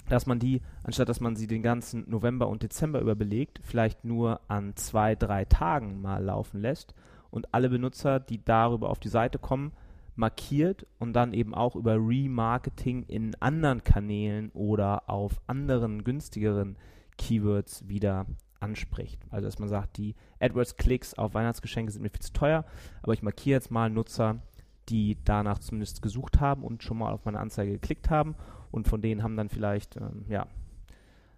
dass 0.09 0.27
man 0.27 0.39
die, 0.39 0.63
anstatt 0.83 1.09
dass 1.09 1.21
man 1.21 1.37
sie 1.37 1.47
den 1.47 1.63
ganzen 1.63 2.09
November 2.09 2.49
und 2.49 2.63
Dezember 2.63 3.01
über 3.01 3.15
belegt, 3.15 3.61
vielleicht 3.63 4.05
nur 4.05 4.41
an 4.49 4.75
zwei, 4.77 5.15
drei 5.15 5.45
Tagen 5.45 6.01
mal 6.01 6.23
laufen 6.23 6.61
lässt 6.61 6.95
und 7.31 7.53
alle 7.55 7.69
Benutzer, 7.69 8.21
die 8.21 8.45
darüber 8.45 8.91
auf 8.91 9.01
die 9.01 9.09
Seite 9.09 9.39
kommen, 9.39 9.73
markiert 10.17 10.87
und 10.99 11.13
dann 11.13 11.33
eben 11.33 11.55
auch 11.55 11.77
über 11.77 11.95
Remarketing 11.95 13.05
in 13.05 13.35
anderen 13.41 13.85
Kanälen 13.85 14.51
oder 14.51 15.09
auf 15.09 15.41
anderen 15.47 16.03
günstigeren 16.03 16.77
Keywords 17.19 17.87
wieder 17.89 18.27
anspricht. 18.61 19.25
Also 19.31 19.47
dass 19.47 19.61
man 19.61 19.69
sagt, 19.69 19.97
die 19.97 20.17
AdWords-Klicks 20.41 21.15
auf 21.15 21.35
Weihnachtsgeschenke 21.35 21.93
sind 21.93 22.03
mir 22.03 22.11
viel 22.11 22.21
zu 22.21 22.33
teuer, 22.33 22.65
aber 23.03 23.13
ich 23.13 23.23
markiere 23.23 23.59
jetzt 23.59 23.71
mal 23.71 23.91
Nutzer, 23.91 24.41
die 24.89 25.19
danach 25.25 25.59
zumindest 25.59 26.03
gesucht 26.03 26.41
haben 26.41 26.65
und 26.65 26.83
schon 26.83 26.99
mal 26.99 27.13
auf 27.13 27.25
meine 27.25 27.41
Anzeige 27.41 27.73
geklickt 27.73 28.11
haben 28.11 28.35
und 28.71 28.89
von 28.89 29.01
denen 29.01 29.23
haben 29.23 29.37
dann 29.37 29.49
vielleicht, 29.49 29.97
ähm, 29.97 30.25
ja, 30.29 30.47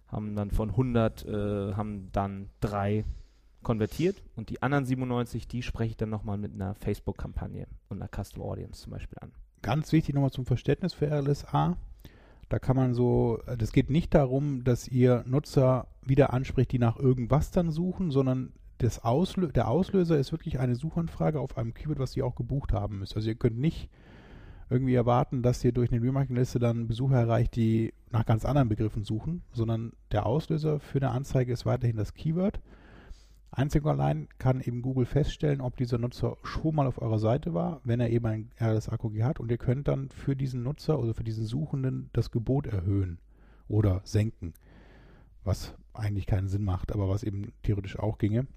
haben 0.07 0.35
dann 0.35 0.51
von 0.51 0.69
100, 0.69 1.25
äh, 1.25 1.73
haben 1.73 2.09
dann 2.11 2.49
drei 2.59 3.05
konvertiert 3.63 4.21
und 4.35 4.49
die 4.49 4.61
anderen 4.61 4.85
97, 4.85 5.47
die 5.47 5.61
spreche 5.61 5.91
ich 5.91 5.97
dann 5.97 6.09
nochmal 6.09 6.37
mit 6.37 6.53
einer 6.53 6.75
Facebook-Kampagne 6.75 7.67
und 7.89 8.01
einer 8.01 8.09
Custom 8.09 8.43
Audience 8.43 8.81
zum 8.81 8.91
Beispiel 8.91 9.17
an. 9.21 9.31
Ganz 9.61 9.91
wichtig 9.91 10.15
nochmal 10.15 10.31
zum 10.31 10.45
Verständnis 10.45 10.93
für 10.93 11.07
RLSA. 11.07 11.77
Da 12.49 12.59
kann 12.59 12.75
man 12.75 12.93
so, 12.93 13.39
das 13.57 13.71
geht 13.71 13.89
nicht 13.89 14.13
darum, 14.13 14.63
dass 14.63 14.87
ihr 14.87 15.23
Nutzer 15.25 15.87
wieder 16.03 16.33
anspricht, 16.33 16.71
die 16.71 16.79
nach 16.79 16.97
irgendwas 16.97 17.51
dann 17.51 17.71
suchen, 17.71 18.11
sondern 18.11 18.51
das 18.81 19.03
Auslö 19.03 19.47
der 19.51 19.67
Auslöser 19.67 20.17
ist 20.17 20.31
wirklich 20.31 20.59
eine 20.59 20.75
Suchanfrage 20.75 21.39
auf 21.39 21.55
einem 21.55 21.75
Keyword, 21.75 21.99
was 21.99 22.17
ihr 22.17 22.25
auch 22.25 22.33
gebucht 22.33 22.73
haben 22.73 22.97
müsst. 22.99 23.15
Also 23.15 23.29
ihr 23.29 23.35
könnt 23.35 23.59
nicht 23.59 23.89
irgendwie 24.71 24.95
erwarten, 24.95 25.43
dass 25.43 25.63
ihr 25.63 25.71
durch 25.71 25.91
eine 25.91 26.01
Remarketing-Liste 26.01 26.57
dann 26.57 26.87
Besucher 26.87 27.17
erreicht, 27.17 27.55
die 27.55 27.93
nach 28.09 28.25
ganz 28.25 28.43
anderen 28.43 28.69
Begriffen 28.69 29.03
suchen, 29.03 29.43
sondern 29.53 29.93
der 30.11 30.25
Auslöser 30.25 30.79
für 30.79 30.97
eine 30.97 31.11
Anzeige 31.11 31.53
ist 31.53 31.65
weiterhin 31.65 31.95
das 31.95 32.15
Keyword. 32.15 32.59
Einzig 33.51 33.83
und 33.83 33.91
allein 33.91 34.29
kann 34.39 34.61
eben 34.61 34.81
Google 34.81 35.05
feststellen, 35.05 35.61
ob 35.61 35.77
dieser 35.77 35.99
Nutzer 35.99 36.37
schon 36.41 36.73
mal 36.73 36.87
auf 36.87 37.01
eurer 37.01 37.19
Seite 37.19 37.53
war, 37.53 37.81
wenn 37.83 37.99
er 37.99 38.09
eben 38.09 38.25
ein 38.25 38.51
RLS-AQG 38.59 39.23
hat 39.23 39.39
und 39.39 39.51
ihr 39.51 39.57
könnt 39.57 39.89
dann 39.89 40.09
für 40.09 40.35
diesen 40.35 40.63
Nutzer 40.63 40.97
oder 40.97 41.13
für 41.13 41.25
diesen 41.25 41.45
Suchenden 41.45 42.09
das 42.13 42.31
Gebot 42.31 42.65
erhöhen 42.65 43.19
oder 43.67 44.01
senken, 44.05 44.53
was 45.43 45.75
eigentlich 45.93 46.25
keinen 46.25 46.47
Sinn 46.47 46.63
macht, 46.63 46.93
aber 46.93 47.09
was 47.09 47.23
eben 47.23 47.51
theoretisch 47.61 47.99
auch 47.99 48.17
ginge 48.17 48.47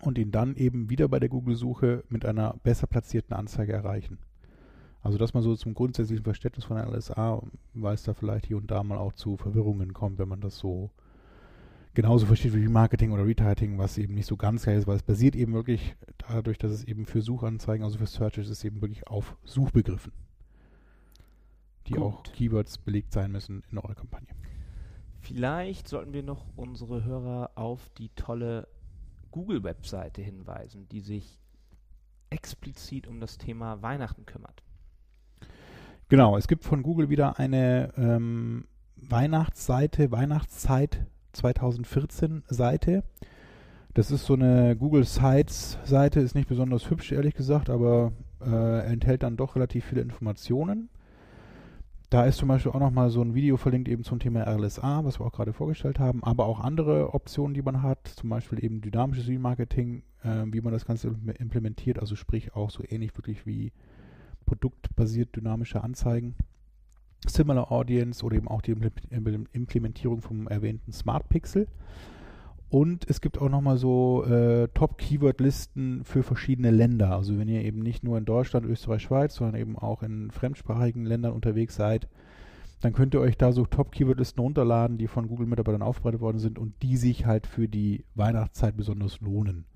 und 0.00 0.18
ihn 0.18 0.30
dann 0.30 0.56
eben 0.56 0.90
wieder 0.90 1.08
bei 1.08 1.20
der 1.20 1.28
Google-Suche 1.28 2.04
mit 2.08 2.24
einer 2.24 2.54
besser 2.62 2.86
platzierten 2.86 3.34
Anzeige 3.34 3.72
erreichen. 3.72 4.18
Also 5.02 5.18
dass 5.18 5.34
man 5.34 5.42
so 5.42 5.54
zum 5.54 5.74
grundsätzlichen 5.74 6.24
Verständnis 6.24 6.64
von 6.64 6.78
LSA, 6.78 7.42
weil 7.74 7.94
es 7.94 8.04
da 8.04 8.14
vielleicht 8.14 8.46
hier 8.46 8.56
und 8.56 8.70
da 8.70 8.82
mal 8.82 8.96
auch 8.96 9.12
zu 9.12 9.36
Verwirrungen 9.36 9.92
kommt, 9.92 10.18
wenn 10.18 10.28
man 10.28 10.40
das 10.40 10.56
so 10.56 10.90
genauso 11.92 12.26
versteht 12.26 12.54
wie 12.54 12.68
Marketing 12.68 13.12
oder 13.12 13.26
Retargeting, 13.26 13.78
was 13.78 13.98
eben 13.98 14.14
nicht 14.14 14.26
so 14.26 14.36
ganz 14.36 14.64
geil 14.64 14.78
ist, 14.78 14.86
weil 14.86 14.96
es 14.96 15.02
basiert 15.02 15.36
eben 15.36 15.52
wirklich 15.52 15.94
dadurch, 16.16 16.58
dass 16.58 16.72
es 16.72 16.84
eben 16.84 17.06
für 17.06 17.22
Suchanzeigen, 17.22 17.84
also 17.84 17.98
für 17.98 18.06
Searches 18.06 18.48
ist, 18.48 18.64
eben 18.64 18.80
wirklich 18.80 19.06
auf 19.06 19.36
Suchbegriffen, 19.44 20.12
die 21.86 21.92
Gut. 21.92 22.02
auch 22.02 22.22
Keywords 22.24 22.78
belegt 22.78 23.12
sein 23.12 23.30
müssen 23.30 23.62
in 23.70 23.78
eurer 23.78 23.94
Kampagne. 23.94 24.28
Vielleicht 25.20 25.86
sollten 25.88 26.12
wir 26.12 26.22
noch 26.22 26.44
unsere 26.56 27.04
Hörer 27.04 27.52
auf 27.54 27.90
die 27.98 28.10
tolle 28.10 28.68
Google-Webseite 29.34 30.22
hinweisen, 30.22 30.86
die 30.90 31.00
sich 31.00 31.40
explizit 32.30 33.08
um 33.08 33.18
das 33.18 33.36
Thema 33.36 33.82
Weihnachten 33.82 34.26
kümmert. 34.26 34.62
Genau, 36.08 36.36
es 36.36 36.46
gibt 36.46 36.62
von 36.62 36.84
Google 36.84 37.08
wieder 37.08 37.36
eine 37.40 37.92
ähm, 37.96 38.68
Weihnachtsseite, 38.94 40.12
Weihnachtszeit 40.12 41.04
2014 41.32 42.44
Seite. 42.46 43.02
Das 43.92 44.12
ist 44.12 44.24
so 44.24 44.34
eine 44.34 44.76
Google 44.76 45.04
Sites 45.04 45.78
Seite, 45.82 46.20
ist 46.20 46.36
nicht 46.36 46.48
besonders 46.48 46.88
hübsch, 46.88 47.10
ehrlich 47.10 47.34
gesagt, 47.34 47.70
aber 47.70 48.12
äh, 48.40 48.86
enthält 48.86 49.24
dann 49.24 49.36
doch 49.36 49.56
relativ 49.56 49.86
viele 49.86 50.02
Informationen. 50.02 50.90
Da 52.14 52.26
ist 52.26 52.36
zum 52.38 52.46
Beispiel 52.46 52.70
auch 52.70 52.78
nochmal 52.78 53.10
so 53.10 53.20
ein 53.22 53.34
Video 53.34 53.56
verlinkt 53.56 53.88
eben 53.88 54.04
zum 54.04 54.20
Thema 54.20 54.44
RLSA, 54.44 55.04
was 55.04 55.18
wir 55.18 55.26
auch 55.26 55.32
gerade 55.32 55.52
vorgestellt 55.52 55.98
haben, 55.98 56.22
aber 56.22 56.46
auch 56.46 56.60
andere 56.60 57.12
Optionen, 57.12 57.54
die 57.54 57.62
man 57.62 57.82
hat, 57.82 58.06
zum 58.06 58.30
Beispiel 58.30 58.64
eben 58.64 58.80
dynamisches 58.80 59.26
Remarketing, 59.26 60.04
äh, 60.22 60.44
wie 60.46 60.60
man 60.60 60.72
das 60.72 60.86
Ganze 60.86 61.08
im- 61.08 61.28
implementiert, 61.36 61.98
also 61.98 62.14
sprich 62.14 62.54
auch 62.54 62.70
so 62.70 62.84
ähnlich 62.88 63.16
wirklich 63.16 63.46
wie 63.46 63.72
produktbasiert 64.46 65.34
dynamische 65.34 65.82
Anzeigen. 65.82 66.36
Similar 67.26 67.72
Audience 67.72 68.24
oder 68.24 68.36
eben 68.36 68.46
auch 68.46 68.62
die 68.62 68.76
Imple- 68.76 68.92
Imple- 69.10 69.46
Implementierung 69.50 70.20
vom 70.20 70.46
erwähnten 70.46 70.92
Smart 70.92 71.28
Pixel. 71.28 71.66
Und 72.68 73.08
es 73.08 73.20
gibt 73.20 73.38
auch 73.38 73.48
nochmal 73.48 73.76
so 73.76 74.24
äh, 74.24 74.68
Top-Keyword-Listen 74.74 76.04
für 76.04 76.22
verschiedene 76.22 76.70
Länder. 76.70 77.14
Also 77.14 77.38
wenn 77.38 77.48
ihr 77.48 77.62
eben 77.62 77.80
nicht 77.80 78.02
nur 78.02 78.18
in 78.18 78.24
Deutschland, 78.24 78.66
Österreich, 78.66 79.02
Schweiz, 79.02 79.36
sondern 79.36 79.60
eben 79.60 79.78
auch 79.78 80.02
in 80.02 80.30
fremdsprachigen 80.30 81.04
Ländern 81.04 81.32
unterwegs 81.32 81.76
seid, 81.76 82.08
dann 82.80 82.92
könnt 82.92 83.14
ihr 83.14 83.20
euch 83.20 83.38
da 83.38 83.52
so 83.52 83.64
Top-Keyword-Listen 83.64 84.40
runterladen, 84.40 84.98
die 84.98 85.06
von 85.06 85.28
Google-Mitarbeitern 85.28 85.82
aufbereitet 85.82 86.20
worden 86.20 86.38
sind 86.38 86.58
und 86.58 86.74
die 86.82 86.96
sich 86.96 87.26
halt 87.26 87.46
für 87.46 87.68
die 87.68 88.04
Weihnachtszeit 88.14 88.76
besonders 88.76 89.20
lohnen. 89.20 89.66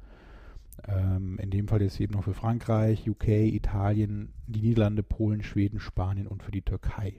Ähm, 0.86 1.38
in 1.40 1.50
dem 1.50 1.68
Fall 1.68 1.82
jetzt 1.82 2.00
eben 2.00 2.14
noch 2.14 2.24
für 2.24 2.34
Frankreich, 2.34 3.08
UK, 3.08 3.28
Italien, 3.28 4.32
die 4.46 4.60
Niederlande, 4.60 5.02
Polen, 5.02 5.42
Schweden, 5.42 5.80
Spanien 5.80 6.26
und 6.26 6.42
für 6.42 6.52
die 6.52 6.62
Türkei. 6.62 7.14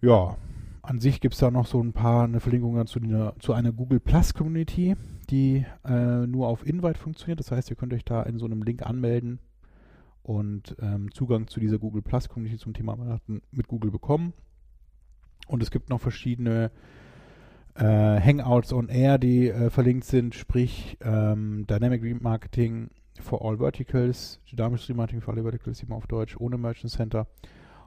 Ja, 0.00 0.36
an 0.82 1.00
sich 1.00 1.20
gibt 1.20 1.34
es 1.34 1.40
da 1.40 1.50
noch 1.50 1.66
so 1.66 1.82
ein 1.82 1.92
paar 1.92 2.24
eine 2.24 2.40
Verlinkung 2.40 2.86
zu, 2.86 3.00
einer, 3.00 3.34
zu 3.38 3.52
einer 3.52 3.72
Google 3.72 4.00
Plus 4.00 4.34
Community, 4.34 4.96
die 5.28 5.64
äh, 5.84 6.26
nur 6.26 6.48
auf 6.48 6.66
Invite 6.66 6.98
funktioniert. 6.98 7.40
Das 7.40 7.50
heißt, 7.50 7.70
ihr 7.70 7.76
könnt 7.76 7.92
euch 7.92 8.04
da 8.04 8.22
in 8.22 8.38
so 8.38 8.46
einem 8.46 8.62
Link 8.62 8.82
anmelden 8.82 9.40
und 10.22 10.76
ähm, 10.80 11.12
Zugang 11.12 11.48
zu 11.48 11.60
dieser 11.60 11.78
Google 11.78 12.02
Plus 12.02 12.28
Community 12.28 12.58
zum 12.58 12.72
Thema 12.72 12.98
Weihnachten 12.98 13.42
mit 13.50 13.68
Google 13.68 13.90
bekommen. 13.90 14.32
Und 15.48 15.62
es 15.62 15.70
gibt 15.70 15.90
noch 15.90 16.00
verschiedene 16.00 16.70
äh, 17.74 17.82
Hangouts 17.82 18.72
on 18.72 18.88
Air, 18.88 19.18
die 19.18 19.48
äh, 19.48 19.70
verlinkt 19.70 20.04
sind, 20.04 20.34
sprich 20.34 20.98
ähm, 21.02 21.66
Dynamic 21.66 22.02
Remarketing 22.02 22.90
for 23.20 23.44
all 23.44 23.58
Verticals, 23.58 24.40
dynamisches 24.50 24.88
Remarketing 24.88 25.20
für 25.20 25.32
alle 25.32 25.42
Verticals, 25.42 25.82
eben 25.82 25.92
auf 25.92 26.06
Deutsch, 26.06 26.36
ohne 26.38 26.56
Merchant 26.58 26.92
Center. 26.92 27.26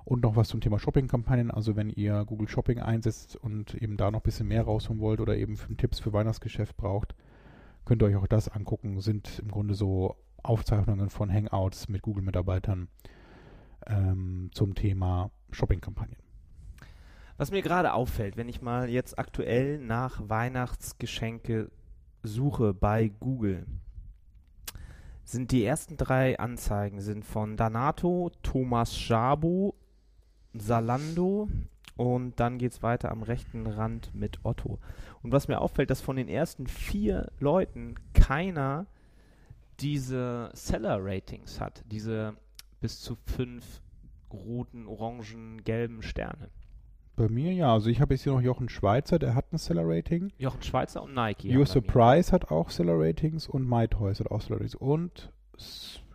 Und 0.06 0.24
noch 0.24 0.36
was 0.36 0.50
zum 0.50 0.60
Thema 0.60 0.80
Shopping-Kampagnen. 0.80 1.52
Also 1.52 1.76
wenn 1.76 1.90
ihr 1.90 2.26
Google 2.26 2.48
Shopping 2.48 2.80
einsetzt 2.80 3.36
und 3.36 3.74
eben 3.76 3.98
da 3.98 4.12
noch 4.12 4.20
ein 4.20 4.24
bisschen 4.24 4.48
mehr 4.48 4.64
rausholen 4.64 5.00
wollt 5.00 5.22
oder 5.22 5.38
eben 5.38 5.58
Tipps 5.78 6.00
für 6.00 6.12
Weihnachtsgeschäft 6.12 6.76
braucht, 6.76 7.16
könnt 7.86 8.02
ihr 8.02 8.08
euch 8.08 8.16
auch 8.18 8.28
das 8.28 8.50
angucken. 8.50 9.00
Sind 9.00 9.40
im 9.40 9.50
Grunde 9.50 9.76
so 9.76 10.16
Aufzeichnungen 10.44 11.10
von 11.10 11.32
Hangouts 11.32 11.88
mit 11.88 12.02
Google-Mitarbeitern 12.02 12.90
ähm, 13.88 14.50
zum 14.54 14.76
Thema 14.76 15.32
Shopping-Kampagnen. 15.52 16.18
Was 17.38 17.52
mir 17.52 17.62
gerade 17.62 17.94
auffällt, 17.94 18.38
wenn 18.38 18.50
ich 18.50 18.62
mal 18.62 18.90
jetzt 18.90 19.18
aktuell 19.18 19.80
nach 19.80 20.22
Weihnachtsgeschenke 20.30 21.72
suche 22.22 22.74
bei 22.74 23.12
Google, 23.20 23.66
sind 25.24 25.52
die 25.52 25.64
ersten 25.64 25.98
drei 25.98 26.38
Anzeigen 26.38 27.00
sind 27.00 27.26
von 27.26 27.58
Danato, 27.58 28.32
Thomas 28.44 28.98
Schabo, 28.98 29.76
Salando 30.54 31.50
und 31.96 32.40
dann 32.40 32.58
geht 32.58 32.72
es 32.72 32.84
weiter 32.84 33.12
am 33.12 33.24
rechten 33.24 33.68
Rand 33.68 34.14
mit 34.14 34.40
Otto. 34.44 34.80
Und 35.22 35.32
was 35.32 35.48
mir 35.48 35.62
auffällt, 35.62 35.90
dass 35.90 36.02
von 36.02 36.16
den 36.16 36.28
ersten 36.28 36.68
vier 36.68 37.32
Leuten 37.40 37.96
keiner 38.14 38.88
diese 39.80 40.50
Seller-Ratings 40.54 41.60
hat, 41.60 41.84
diese 41.92 42.36
bis 42.82 43.02
zu 43.02 43.18
fünf 43.26 43.82
roten, 44.32 44.88
orangen, 44.88 45.64
gelben 45.64 46.02
Sterne. 46.02 46.50
Bei 47.16 47.30
mir 47.30 47.54
ja. 47.54 47.72
Also 47.72 47.90
ich 47.90 48.02
habe 48.02 48.16
jetzt 48.16 48.24
hier 48.24 48.34
noch 48.34 48.42
Jochen 48.42 48.70
Schweizer, 48.70 49.20
der 49.20 49.36
hat 49.36 49.54
ein 49.54 49.58
Seller-Rating. 49.58 50.32
Jochen 50.38 50.64
Schweizer 50.64 51.04
und 51.04 51.14
Nike. 51.14 51.56
Your. 51.56 51.66
Surprise 51.66 52.32
hat 52.32 52.50
auch 52.50 52.72
Seller-Ratings 52.72 53.48
und 53.48 53.68
MyToys 53.70 54.20
hat 54.20 54.32
auch 54.32 54.42
Seller-Ratings. 54.42 54.76
Und 54.76 55.32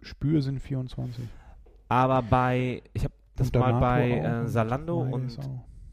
Spür 0.03 0.43
sind 0.43 0.61
24. 0.61 1.25
Aber 1.89 2.23
bei, 2.23 2.83
ich 2.93 3.05
das 3.39 3.53
mal 3.53 3.81
bei 3.81 4.11
äh, 4.11 4.47
Salando 4.49 5.01
und, 5.01 5.39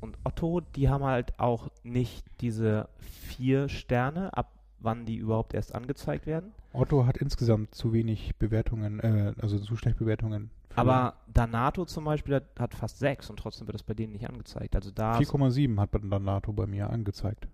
und 0.02 0.18
Otto, 0.24 0.62
die 0.76 0.90
haben 0.90 1.04
halt 1.04 1.40
auch 1.40 1.70
nicht 1.84 2.26
diese 2.42 2.90
vier 3.00 3.70
Sterne, 3.70 4.36
ab 4.36 4.52
wann 4.80 5.06
die 5.06 5.16
überhaupt 5.16 5.54
erst 5.54 5.74
angezeigt 5.74 6.26
werden. 6.28 6.52
Otto 6.74 7.06
hat 7.06 7.18
insgesamt 7.18 7.74
zu 7.74 7.94
wenig 7.94 8.36
Bewertungen, 8.38 9.00
äh, 9.00 9.34
also 9.42 9.58
zu 9.60 9.76
schlecht 9.76 9.98
Bewertungen. 9.98 10.52
Aber 10.76 11.14
Danato 11.34 11.86
zum 11.86 12.04
Beispiel 12.04 12.36
hat, 12.36 12.60
hat 12.60 12.74
fast 12.74 13.00
sechs 13.00 13.30
und 13.30 13.38
trotzdem 13.38 13.66
wird 13.68 13.76
das 13.76 13.84
bei 13.84 13.94
denen 13.94 14.12
nicht 14.14 14.28
angezeigt. 14.28 14.76
Also 14.76 14.92
da. 14.92 15.18
ist- 15.18 15.32
4,7 15.32 15.80
hat 15.80 15.90
Danato 15.94 16.52
bei 16.52 16.68
mir 16.68 16.90
angezeigt. 16.90 17.48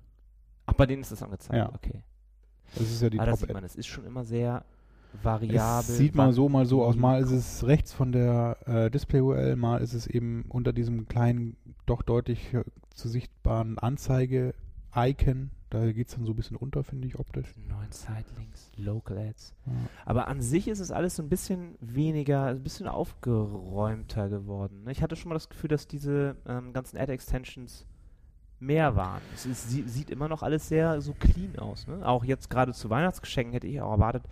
Ach, 0.66 0.74
bei 0.74 0.86
denen 0.86 1.02
ist 1.04 1.12
das 1.12 1.22
angezeigt. 1.22 1.56
Ja. 1.56 1.72
Okay. 1.74 2.04
Das 2.76 2.84
ist 2.84 3.02
ja 3.02 3.10
die 3.10 3.20
Aber 3.20 3.28
da 3.28 3.32
top 3.34 3.40
sieht 3.42 3.54
man, 3.54 3.64
es 3.64 3.76
ist 3.76 3.88
schon 3.88 4.06
immer 4.06 4.24
sehr 4.24 4.64
variabel. 5.22 5.90
Es 5.90 5.98
sieht 5.98 6.16
mal 6.16 6.34
so, 6.34 6.50
mal 6.50 6.66
so 6.66 6.84
aus. 6.84 6.96
Mal 6.96 7.22
ist 7.22 7.32
es 7.32 7.66
rechts 7.66 7.94
von 7.94 8.12
der 8.12 8.58
äh, 8.66 8.92
Display-URL, 8.92 9.56
mal 9.56 9.82
ist 9.82 9.94
es 9.94 10.08
eben 10.08 10.46
unter 10.50 10.74
diesem 10.74 11.08
kleinen, 11.08 11.58
doch 11.86 12.02
deutlich 12.02 12.54
äh, 12.54 12.64
zu 12.94 13.10
sichtbaren 13.10 13.78
Anzeige-Icon. 13.78 15.52
Da 15.70 15.90
geht 15.90 16.10
es 16.10 16.16
dann 16.16 16.26
so 16.26 16.34
ein 16.34 16.36
bisschen 16.36 16.58
unter, 16.58 16.84
finde 16.84 17.08
ich, 17.08 17.18
optisch. 17.18 17.48
Neuen 17.70 17.92
Sidelinks, 17.92 18.72
Local 18.76 19.18
Ads. 19.18 19.54
Ja. 19.66 19.72
Aber 20.06 20.28
an 20.28 20.42
sich 20.42 20.68
ist 20.68 20.82
es 20.82 20.92
alles 20.92 21.16
so 21.16 21.24
ein 21.24 21.30
bisschen 21.30 21.76
weniger, 21.80 22.48
ein 22.48 22.62
bisschen 22.62 22.90
aufgeräumter 22.90 24.28
geworden. 24.28 24.84
ne? 24.84 24.92
Ich 24.92 25.02
hatte 25.02 25.16
schon 25.16 25.30
mal 25.30 25.36
das 25.36 25.48
Gefühl, 25.48 25.70
dass 25.70 25.88
diese 25.88 26.36
ähm, 26.46 26.74
ganzen 26.74 26.98
Ad-Extensions 26.98 27.86
mehr 28.60 28.98
waren. 28.98 29.22
Es 29.34 29.46
ist, 29.46 29.70
sie, 29.70 29.84
sieht 29.84 30.10
immer 30.10 30.28
noch 30.28 30.44
alles 30.44 30.68
sehr 30.68 31.02
so 31.02 31.14
clean 31.14 31.58
aus. 31.58 31.88
Ne? 31.88 32.06
Auch 32.06 32.24
jetzt 32.24 32.50
gerade 32.50 32.74
zu 32.74 32.90
Weihnachtsgeschenken 32.90 33.54
hätte 33.54 33.68
ich 33.68 33.82
auch 33.82 33.92
erwartet, 33.92 34.24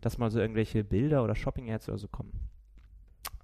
dass 0.00 0.18
mal 0.18 0.30
so 0.30 0.38
irgendwelche 0.40 0.84
Bilder 0.84 1.24
oder 1.24 1.34
Shopping-Ads 1.34 1.88
oder 1.88 1.98
so 1.98 2.08
kommen. 2.08 2.32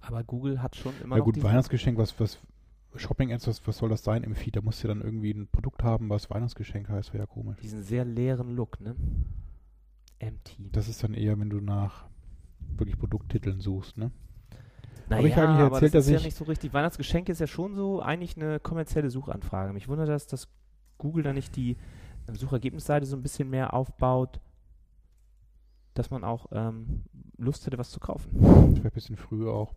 Aber 0.01 0.23
Google 0.23 0.61
hat 0.61 0.75
schon 0.75 0.93
immer 1.03 1.15
Ja 1.15 1.19
noch 1.19 1.25
gut, 1.25 1.41
Weihnachtsgeschenk, 1.41 1.97
was, 1.97 2.19
was 2.19 2.39
Shopping-Ads, 2.95 3.47
was, 3.47 3.67
was 3.67 3.77
soll 3.77 3.89
das 3.89 4.03
sein 4.03 4.23
im 4.23 4.35
Feed? 4.35 4.55
Da 4.55 4.61
musst 4.61 4.83
du 4.83 4.87
dann 4.87 5.01
irgendwie 5.01 5.31
ein 5.31 5.47
Produkt 5.47 5.83
haben, 5.83 6.09
was 6.09 6.29
Weihnachtsgeschenk 6.29 6.87
heißt, 6.89 7.13
wäre 7.13 7.23
ja 7.23 7.27
komisch. 7.27 7.57
diesen 7.61 7.81
sehr 7.83 8.05
leeren 8.05 8.55
Look, 8.55 8.79
ne? 8.79 8.95
Empty. 10.19 10.69
Das 10.71 10.87
ist 10.87 11.03
dann 11.03 11.13
eher, 11.13 11.37
wenn 11.39 11.49
du 11.49 11.59
nach 11.59 12.05
wirklich 12.77 12.97
Produkttiteln 12.97 13.59
suchst, 13.59 13.97
ne? 13.97 14.11
Naja, 15.09 15.21
Hab 15.21 15.25
ich 15.25 15.37
aber 15.37 15.75
erzählt, 15.75 15.93
das 15.93 16.05
dass 16.05 16.05
ist 16.05 16.11
ja 16.11 16.17
ich- 16.19 16.25
nicht 16.25 16.37
so 16.37 16.45
richtig. 16.45 16.73
Weihnachtsgeschenke 16.73 17.31
ist 17.31 17.39
ja 17.39 17.47
schon 17.47 17.75
so 17.75 18.01
eigentlich 18.01 18.37
eine 18.37 18.59
kommerzielle 18.59 19.09
Suchanfrage. 19.09 19.71
Mich 19.73 19.87
wundert 19.87 20.07
das, 20.09 20.25
dass 20.27 20.47
Google 20.97 21.23
da 21.23 21.33
nicht 21.33 21.55
die 21.55 21.77
ähm, 22.27 22.35
Suchergebnisseite 22.35 23.05
so 23.05 23.15
ein 23.15 23.21
bisschen 23.21 23.49
mehr 23.49 23.73
aufbaut, 23.73 24.39
dass 25.95 26.11
man 26.11 26.23
auch 26.23 26.47
ähm, 26.51 27.03
Lust 27.37 27.65
hätte, 27.65 27.77
was 27.77 27.89
zu 27.89 27.99
kaufen. 27.99 28.29
Vielleicht 28.39 28.85
ein 28.85 28.91
bisschen 28.91 29.17
früher 29.17 29.53
auch. 29.53 29.73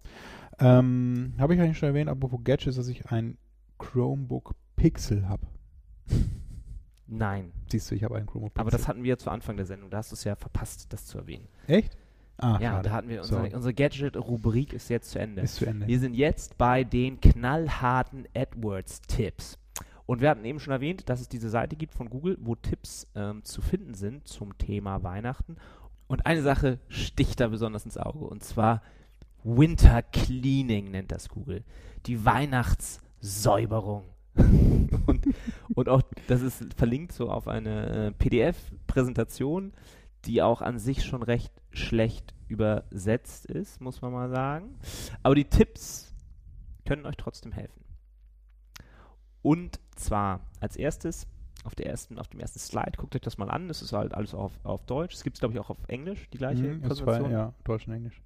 Ähm, 0.58 1.34
habe 1.38 1.54
ich 1.54 1.60
eigentlich 1.60 1.78
schon 1.78 1.88
erwähnt, 1.88 2.10
apropos 2.10 2.40
Gadgets, 2.44 2.76
dass 2.76 2.88
ich 2.88 3.10
ein 3.10 3.38
Chromebook 3.78 4.54
Pixel 4.76 5.28
habe. 5.28 5.46
Nein. 7.06 7.52
Siehst 7.70 7.90
du, 7.90 7.94
ich 7.94 8.04
habe 8.04 8.16
einen 8.16 8.26
Chromebook 8.26 8.54
Pixel. 8.54 8.60
Aber 8.60 8.70
das 8.70 8.86
hatten 8.86 9.02
wir 9.02 9.18
zu 9.18 9.30
Anfang 9.30 9.56
der 9.56 9.66
Sendung. 9.66 9.90
Da 9.90 9.98
hast 9.98 10.12
du 10.12 10.14
es 10.14 10.24
ja 10.24 10.36
verpasst, 10.36 10.92
das 10.92 11.06
zu 11.06 11.18
erwähnen. 11.18 11.48
Echt? 11.66 11.96
Ah, 12.36 12.58
ja, 12.60 12.70
schade. 12.70 12.88
da 12.88 12.94
hatten 12.94 13.08
wir 13.08 13.24
Sorry. 13.24 13.42
unsere, 13.42 13.56
unsere 13.56 13.74
Gadget-Rubrik 13.74 14.72
ist 14.72 14.90
jetzt 14.90 15.10
zu 15.10 15.18
Ende. 15.18 15.42
Ist 15.42 15.56
zu 15.56 15.66
Ende. 15.66 15.86
Wir 15.86 15.98
sind 15.98 16.14
jetzt 16.14 16.56
bei 16.56 16.84
den 16.84 17.20
knallharten 17.20 18.28
AdWords-Tipps. 18.34 19.58
Und 20.06 20.22
wir 20.22 20.30
hatten 20.30 20.44
eben 20.44 20.58
schon 20.58 20.72
erwähnt, 20.72 21.08
dass 21.10 21.20
es 21.20 21.28
diese 21.28 21.50
Seite 21.50 21.76
gibt 21.76 21.94
von 21.94 22.08
Google, 22.08 22.38
wo 22.40 22.54
Tipps 22.54 23.06
ähm, 23.14 23.44
zu 23.44 23.60
finden 23.60 23.92
sind 23.92 24.26
zum 24.26 24.56
Thema 24.56 25.02
Weihnachten. 25.02 25.56
Und 26.08 26.26
eine 26.26 26.42
Sache 26.42 26.80
sticht 26.88 27.38
da 27.38 27.48
besonders 27.48 27.84
ins 27.84 27.98
Auge, 27.98 28.24
und 28.24 28.42
zwar 28.42 28.82
Winter 29.44 30.02
Cleaning 30.02 30.90
nennt 30.90 31.12
das 31.12 31.28
Google. 31.28 31.64
Die 32.06 32.24
Weihnachtssäuberung. 32.24 34.04
und, 35.06 35.26
und 35.74 35.88
auch, 35.88 36.02
das 36.26 36.42
ist 36.42 36.74
verlinkt 36.74 37.12
so 37.12 37.30
auf 37.30 37.48
eine 37.48 38.06
äh, 38.08 38.12
PDF-Präsentation, 38.12 39.72
die 40.24 40.42
auch 40.42 40.62
an 40.62 40.78
sich 40.78 41.04
schon 41.04 41.22
recht 41.22 41.52
schlecht 41.72 42.34
übersetzt 42.48 43.46
ist, 43.46 43.80
muss 43.80 44.00
man 44.00 44.12
mal 44.12 44.30
sagen. 44.30 44.78
Aber 45.22 45.34
die 45.34 45.44
Tipps 45.44 46.14
können 46.86 47.06
euch 47.06 47.16
trotzdem 47.16 47.52
helfen. 47.52 47.84
Und 49.42 49.78
zwar 49.94 50.40
als 50.60 50.76
erstes 50.76 51.26
auf, 51.64 51.74
der 51.74 51.86
ersten, 51.86 52.18
auf 52.18 52.28
dem 52.28 52.40
ersten 52.40 52.58
Slide, 52.58 52.92
guckt 52.96 53.14
euch 53.14 53.22
das 53.22 53.38
mal 53.38 53.50
an. 53.50 53.68
Das 53.68 53.82
ist 53.82 53.92
halt 53.92 54.14
alles 54.14 54.34
auf, 54.34 54.52
auf 54.64 54.84
Deutsch. 54.86 55.14
Es 55.14 55.24
gibt 55.24 55.36
es, 55.36 55.40
glaube 55.40 55.54
ich, 55.54 55.60
auch 55.60 55.70
auf 55.70 55.78
Englisch, 55.88 56.28
die 56.32 56.38
gleiche 56.38 56.62
Mhm, 56.62 56.80
Präsentation. 56.82 57.26
zwei, 57.26 57.32
ja, 57.32 57.52
Deutsch 57.64 57.86
und 57.88 57.94
Englisch. 57.94 58.20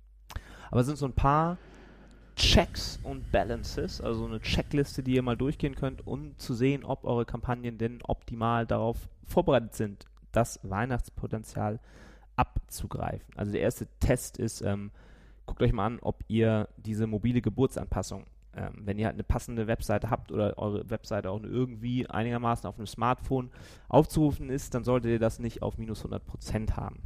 Aber 0.71 0.81
es 0.81 0.87
sind 0.87 0.97
so 0.97 1.07
ein 1.07 1.13
paar 1.13 1.59
Checks 2.37 2.99
und 3.03 3.31
Balances, 3.31 4.01
also 4.01 4.25
eine 4.27 4.41
Checkliste, 4.41 5.03
die 5.03 5.15
ihr 5.15 5.23
mal 5.23 5.37
durchgehen 5.37 5.75
könnt, 5.75 6.07
um 6.07 6.37
zu 6.39 6.55
sehen, 6.55 6.83
ob 6.85 7.05
eure 7.05 7.27
Kampagnen 7.27 7.77
denn 7.77 8.01
optimal 8.05 8.67
darauf 8.67 8.97
vorbereitet 9.25 9.75
sind, 9.75 10.07
das 10.33 10.59
Weihnachtspotenzial 10.63 11.79
abzugreifen. 12.37 13.27
Also 13.37 13.53
der 13.53 13.61
erste 13.61 13.87
Test 14.01 14.39
ist, 14.39 14.63
ähm, 14.63 14.91
guckt 15.45 15.63
euch 15.63 15.73
mal 15.73 15.87
an, 15.87 15.99
ob 16.01 16.25
ihr 16.29 16.69
diese 16.79 17.07
mobile 17.07 17.43
Geburtsanpassung, 17.43 18.25
ähm, 18.57 18.73
wenn 18.77 18.99
ihr 18.99 19.07
halt 19.07 19.15
eine 19.15 19.25
passende 19.25 19.67
Webseite 19.67 20.11
habt 20.11 20.33
oder 20.33 20.59
eure 20.59 20.89
Webseite 20.91 21.31
auch 21.31 21.43
irgendwie 21.43 22.09
einigermaßen 22.09 22.69
auf 22.69 22.77
einem 22.77 22.87
Smartphone 22.87 23.51
aufzurufen 23.89 24.51
ist, 24.51 24.75
dann 24.75 24.85
solltet 24.85 25.11
ihr 25.11 25.19
das 25.19 25.39
nicht 25.39 25.63
auf 25.63 25.79
minus 25.79 26.05
100% 26.05 26.77
haben. 26.77 27.01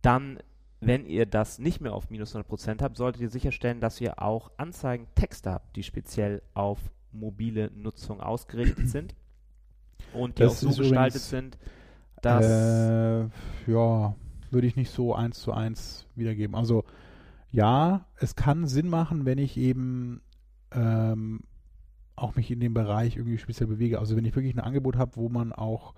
Dann 0.00 0.38
wenn 0.84 1.06
ihr 1.06 1.26
das 1.26 1.60
nicht 1.60 1.80
mehr 1.80 1.94
auf 1.94 2.10
minus 2.10 2.34
100% 2.34 2.82
habt, 2.82 2.96
solltet 2.96 3.22
ihr 3.22 3.30
sicherstellen, 3.30 3.80
dass 3.80 4.00
ihr 4.00 4.20
auch 4.20 4.50
Anzeigentexte 4.56 5.52
habt, 5.52 5.76
die 5.76 5.84
speziell 5.84 6.42
auf 6.54 6.78
mobile 7.12 7.70
Nutzung 7.72 8.20
ausgerichtet 8.20 8.88
sind 8.88 9.14
und 10.12 10.38
die 10.38 10.42
Das 10.42 10.64
auch 10.66 10.72
so 10.72 10.82
gestaltet 10.82 11.22
sind, 11.22 11.56
dass 12.20 12.44
Äh, 12.44 13.20
ja, 13.70 14.14
würde 14.50 14.66
ich 14.66 14.74
nicht 14.74 14.90
so 14.90 15.14
eins 15.14 15.40
zu 15.40 15.52
eins 15.52 16.06
wiedergeben. 16.16 16.56
Also 16.56 16.84
ja, 17.52 18.06
es 18.18 18.34
kann 18.34 18.66
Sinn 18.66 18.88
machen, 18.88 19.26
wenn 19.26 19.38
ich 19.38 19.56
eben 19.56 20.22
ähm, 20.72 21.40
auch 22.16 22.34
mich 22.34 22.50
in 22.50 22.60
dem 22.60 22.74
Bereich 22.74 23.16
irgendwie 23.16 23.38
speziell 23.38 23.68
bewege. 23.68 23.98
Also 23.98 24.16
wenn 24.16 24.24
ich 24.24 24.34
wirklich 24.34 24.54
ein 24.54 24.60
Angebot 24.60 24.96
habe, 24.96 25.16
wo 25.16 25.28
man 25.28 25.52
auch 25.52 25.94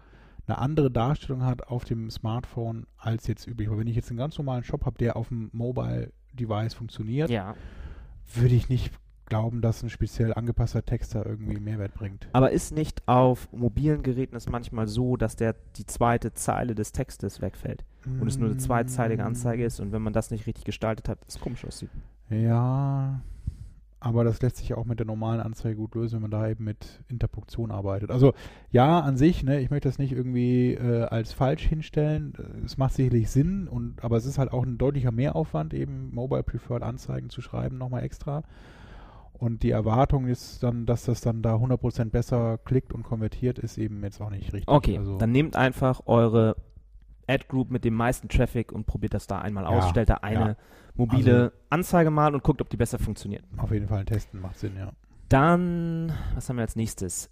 eine 0.46 0.58
andere 0.58 0.90
Darstellung 0.90 1.44
hat 1.44 1.68
auf 1.68 1.84
dem 1.84 2.10
Smartphone 2.10 2.86
als 2.96 3.26
jetzt 3.28 3.46
üblich. 3.46 3.68
Aber 3.68 3.78
wenn 3.78 3.86
ich 3.86 3.96
jetzt 3.96 4.10
einen 4.10 4.18
ganz 4.18 4.36
normalen 4.36 4.64
Shop 4.64 4.84
habe, 4.84 4.98
der 4.98 5.16
auf 5.16 5.28
dem 5.28 5.48
Mobile 5.52 6.12
Device 6.32 6.74
funktioniert, 6.74 7.30
ja. 7.30 7.54
würde 8.34 8.54
ich 8.54 8.68
nicht 8.68 8.92
glauben, 9.26 9.60
dass 9.60 9.82
ein 9.82 9.90
speziell 9.90 10.34
angepasster 10.34 10.84
Text 10.84 11.14
da 11.14 11.24
irgendwie 11.24 11.58
Mehrwert 11.60 11.94
bringt. 11.94 12.28
Aber 12.32 12.50
ist 12.52 12.74
nicht 12.74 13.06
auf 13.08 13.48
mobilen 13.52 14.02
Geräten 14.02 14.36
es 14.36 14.48
manchmal 14.48 14.86
so, 14.86 15.16
dass 15.16 15.36
der 15.36 15.54
die 15.76 15.86
zweite 15.86 16.34
Zeile 16.34 16.74
des 16.74 16.92
Textes 16.92 17.40
wegfällt 17.40 17.84
und 18.20 18.26
es 18.26 18.38
nur 18.38 18.50
eine 18.50 18.58
zweizeilige 18.58 19.24
Anzeige 19.24 19.64
ist 19.64 19.80
und 19.80 19.92
wenn 19.92 20.02
man 20.02 20.12
das 20.12 20.30
nicht 20.30 20.46
richtig 20.46 20.64
gestaltet 20.64 21.08
hat, 21.08 21.18
es 21.26 21.40
komisch 21.40 21.64
aussieht? 21.64 21.90
Ja, 22.28 23.22
aber 24.04 24.22
das 24.22 24.42
lässt 24.42 24.58
sich 24.58 24.74
auch 24.74 24.84
mit 24.84 24.98
der 24.98 25.06
normalen 25.06 25.40
Anzeige 25.40 25.76
gut 25.76 25.94
lösen, 25.94 26.16
wenn 26.16 26.28
man 26.28 26.30
da 26.30 26.46
eben 26.46 26.64
mit 26.64 27.02
Interpunktion 27.08 27.70
arbeitet. 27.70 28.10
Also 28.10 28.34
ja, 28.70 29.00
an 29.00 29.16
sich, 29.16 29.42
ne, 29.42 29.60
ich 29.60 29.70
möchte 29.70 29.88
das 29.88 29.98
nicht 29.98 30.12
irgendwie 30.12 30.74
äh, 30.74 31.04
als 31.04 31.32
falsch 31.32 31.62
hinstellen. 31.62 32.34
Es 32.66 32.76
macht 32.76 32.92
sicherlich 32.92 33.30
Sinn, 33.30 33.66
und 33.66 34.04
aber 34.04 34.18
es 34.18 34.26
ist 34.26 34.36
halt 34.36 34.52
auch 34.52 34.62
ein 34.62 34.76
deutlicher 34.76 35.10
Mehraufwand, 35.10 35.72
eben 35.72 36.14
Mobile 36.14 36.42
Preferred 36.42 36.82
Anzeigen 36.82 37.30
zu 37.30 37.40
schreiben, 37.40 37.78
nochmal 37.78 38.04
extra. 38.04 38.42
Und 39.36 39.62
die 39.62 39.70
Erwartung 39.70 40.26
ist 40.28 40.62
dann, 40.62 40.86
dass 40.86 41.04
das 41.04 41.20
dann 41.20 41.42
da 41.42 41.56
100% 41.56 42.10
besser 42.10 42.58
klickt 42.58 42.92
und 42.92 43.02
konvertiert, 43.02 43.58
ist 43.58 43.76
eben 43.78 44.02
jetzt 44.02 44.20
auch 44.20 44.30
nicht 44.30 44.52
richtig. 44.52 44.68
Okay, 44.68 44.96
also, 44.98 45.18
dann 45.18 45.32
nehmt 45.32 45.56
einfach 45.56 46.02
eure 46.06 46.56
Ad-Group 47.26 47.70
mit 47.70 47.84
dem 47.84 47.94
meisten 47.94 48.28
Traffic 48.28 48.70
und 48.72 48.86
probiert 48.86 49.12
das 49.14 49.26
da 49.26 49.38
einmal 49.40 49.66
aus. 49.66 49.84
Ja, 49.84 49.90
Stellt 49.90 50.08
da 50.10 50.14
eine 50.22 50.40
ja. 50.50 50.56
mobile 50.94 51.34
Also- 51.44 51.56
Anzeige 51.70 52.10
mal 52.10 52.34
und 52.34 52.42
guckt, 52.44 52.60
ob 52.60 52.70
die 52.70 52.76
besser 52.76 52.98
funktioniert. 52.98 53.44
auf 53.56 53.70
jeden 53.70 53.88
Fall 53.88 54.04
testen 54.04 54.40
macht 54.40 54.58
Sinn, 54.58 54.72
ja. 54.78 54.92
Dann, 55.28 56.12
was 56.34 56.48
haben 56.48 56.56
wir 56.56 56.62
als 56.62 56.76
nächstes? 56.76 57.30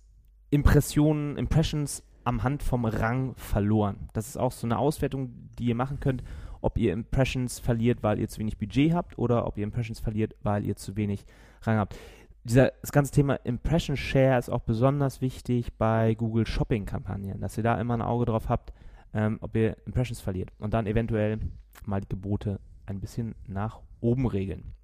Impressionen, 0.51 1.37
Impressions 1.37 2.03
am 2.25 2.43
Hand 2.43 2.63
vom 2.63 2.85
Rang 2.85 3.35
verloren. 3.37 4.09
Das 4.13 4.29
ist 4.29 4.37
auch 4.37 4.53
so 4.53 4.67
eine 4.67 4.79
Auswertung, 4.79 5.33
die 5.59 5.67
ihr 5.67 5.75
machen 5.75 5.99
könnt, 6.01 6.23
ob 6.61 6.79
ihr 6.79 6.93
Impressions 6.93 7.59
verliert, 7.59 8.03
weil 8.03 8.19
ihr 8.19 8.29
zu 8.29 8.39
wenig 8.41 8.59
Budget 8.59 8.93
habt 8.93 9.19
oder 9.19 9.47
ob 9.47 9.57
ihr 9.59 9.65
Impressions 9.65 9.99
verliert, 10.01 10.35
weil 10.43 10.65
ihr 10.65 10.77
zu 10.77 10.97
wenig 10.97 11.25
Rang 11.67 11.79
habt. 11.79 11.97
Dieser, 12.45 12.73
das 12.81 12.91
ganze 12.91 13.13
Thema 13.13 13.37
Impression 13.45 13.97
Share 13.97 14.39
ist 14.39 14.51
auch 14.51 14.63
besonders 14.63 15.21
wichtig 15.21 15.73
bei 15.75 16.15
Google 16.15 16.47
Shopping 16.47 16.87
Kampagnen, 16.87 17.41
dass 17.41 17.57
ihr 17.57 17.63
da 17.63 17.81
immer 17.81 17.95
ein 17.95 18.03
Auge 18.03 18.25
drauf 18.27 18.49
habt, 18.49 18.73
ähm, 19.15 19.39
ob 19.41 19.55
ihr 19.55 19.77
Impressions 19.87 20.21
verliert 20.21 20.51
und 20.59 20.75
dann 20.75 20.87
eventuell 20.87 21.39
mal 21.85 22.01
die 22.01 22.09
Gebote 22.09 22.59
ein 22.87 23.01
bisschen 23.01 23.35
nach 23.47 23.81
oben 24.01 24.27
regeln. 24.27 24.75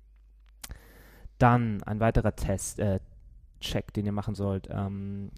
Dann 1.39 1.83
ein 1.83 2.01
weiterer 2.01 2.35
Test, 2.35 2.79
äh, 2.79 3.01
Check, 3.61 3.93
den 3.93 4.07
ihr 4.07 4.13
machen 4.13 4.37
sollt. 4.37 4.69
Ähm, 4.71 5.31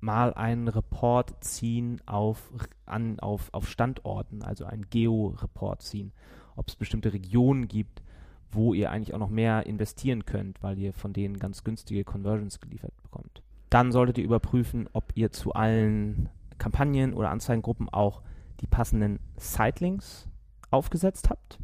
mal 0.00 0.32
einen 0.34 0.68
Report 0.68 1.44
ziehen 1.44 2.00
auf, 2.06 2.50
an, 2.86 3.20
auf, 3.20 3.52
auf 3.52 3.68
Standorten, 3.68 4.42
also 4.42 4.64
einen 4.64 4.88
Geo-Report 4.88 5.82
ziehen. 5.82 6.12
Ob 6.54 6.68
es 6.68 6.76
bestimmte 6.76 7.12
Regionen 7.12 7.68
gibt, 7.68 8.02
wo 8.50 8.74
ihr 8.74 8.90
eigentlich 8.90 9.14
auch 9.14 9.18
noch 9.18 9.30
mehr 9.30 9.66
investieren 9.66 10.24
könnt, 10.24 10.62
weil 10.62 10.78
ihr 10.78 10.92
von 10.92 11.12
denen 11.12 11.38
ganz 11.38 11.64
günstige 11.64 12.04
Conversions 12.04 12.60
geliefert 12.60 12.92
bekommt. 13.02 13.42
Dann 13.70 13.92
solltet 13.92 14.18
ihr 14.18 14.24
überprüfen, 14.24 14.88
ob 14.92 15.12
ihr 15.14 15.32
zu 15.32 15.52
allen 15.52 16.28
Kampagnen 16.58 17.12
oder 17.14 17.30
Anzeigengruppen 17.30 17.88
auch 17.88 18.22
die 18.60 18.66
passenden 18.66 19.18
Sitelinks 19.36 20.28
aufgesetzt 20.70 21.28
habt 21.30 21.58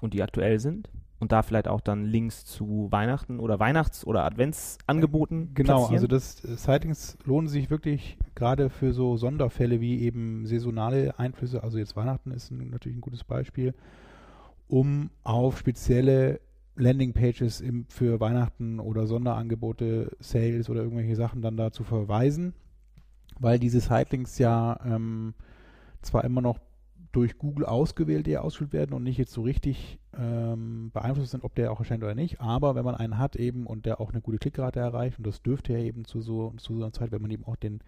und 0.00 0.12
die 0.12 0.22
aktuell 0.22 0.58
sind 0.58 0.90
und 1.18 1.32
da 1.32 1.42
vielleicht 1.42 1.68
auch 1.68 1.80
dann 1.80 2.04
Links 2.04 2.44
zu 2.44 2.88
Weihnachten 2.90 3.40
oder 3.40 3.58
Weihnachts- 3.58 4.06
oder 4.06 4.24
Adventsangeboten 4.24 5.54
Genau, 5.54 5.78
platzieren. 5.78 5.94
also 5.94 6.06
das 6.06 6.44
äh, 6.44 6.56
Sightings 6.56 7.16
lohnen 7.24 7.48
sich 7.48 7.70
wirklich 7.70 8.18
gerade 8.34 8.68
für 8.68 8.92
so 8.92 9.16
Sonderfälle 9.16 9.80
wie 9.80 10.00
eben 10.00 10.44
saisonale 10.46 11.18
Einflüsse, 11.18 11.62
also 11.62 11.78
jetzt 11.78 11.96
Weihnachten 11.96 12.32
ist 12.32 12.50
ein, 12.50 12.70
natürlich 12.70 12.98
ein 12.98 13.02
gutes 13.02 13.24
Beispiel, 13.24 13.74
um 14.68 15.10
auf 15.22 15.58
spezielle 15.58 16.40
Landingpages 16.76 17.60
im, 17.60 17.86
für 17.88 18.20
Weihnachten 18.20 18.80
oder 18.80 19.06
Sonderangebote, 19.06 20.16
Sales 20.20 20.68
oder 20.68 20.82
irgendwelche 20.82 21.16
Sachen 21.16 21.42
dann 21.42 21.56
da 21.56 21.72
zu 21.72 21.84
verweisen, 21.84 22.52
weil 23.38 23.58
diese 23.58 23.80
Sightlinks 23.80 24.38
ja 24.38 24.78
ähm, 24.84 25.34
zwar 26.02 26.24
immer 26.24 26.42
noch 26.42 26.58
durch 27.12 27.38
Google 27.38 27.64
ausgewählt, 27.64 28.26
die 28.26 28.36
ausgespielt 28.36 28.74
werden 28.74 28.92
und 28.92 29.02
nicht 29.02 29.16
jetzt 29.16 29.32
so 29.32 29.40
richtig 29.40 29.98
ähm, 30.18 30.90
beeinflusst 30.92 31.30
sind, 31.30 31.44
ob 31.44 31.54
der 31.54 31.72
auch 31.72 31.78
erscheint 31.78 32.04
oder 32.04 32.14
nicht. 32.14 32.42
Aber 32.42 32.74
wenn 32.74 32.84
man 32.84 32.94
einen 32.94 33.16
hat 33.16 33.36
eben 33.36 33.66
und 33.66 33.86
der 33.86 34.00
auch 34.00 34.10
eine 34.12 34.20
gute 34.20 34.36
Klickrate 34.36 34.80
erreicht, 34.80 35.16
und 35.16 35.26
das 35.26 35.42
dürfte 35.42 35.72
ja 35.72 35.78
eben 35.78 36.04
zu 36.04 36.20
so, 36.20 36.52
zu 36.58 36.74
so 36.74 36.82
einer 36.82 36.92
Zeit, 36.92 37.12
wenn 37.12 37.22
man 37.22 37.30
eben 37.30 37.46
auch 37.46 37.56
den 37.56 37.80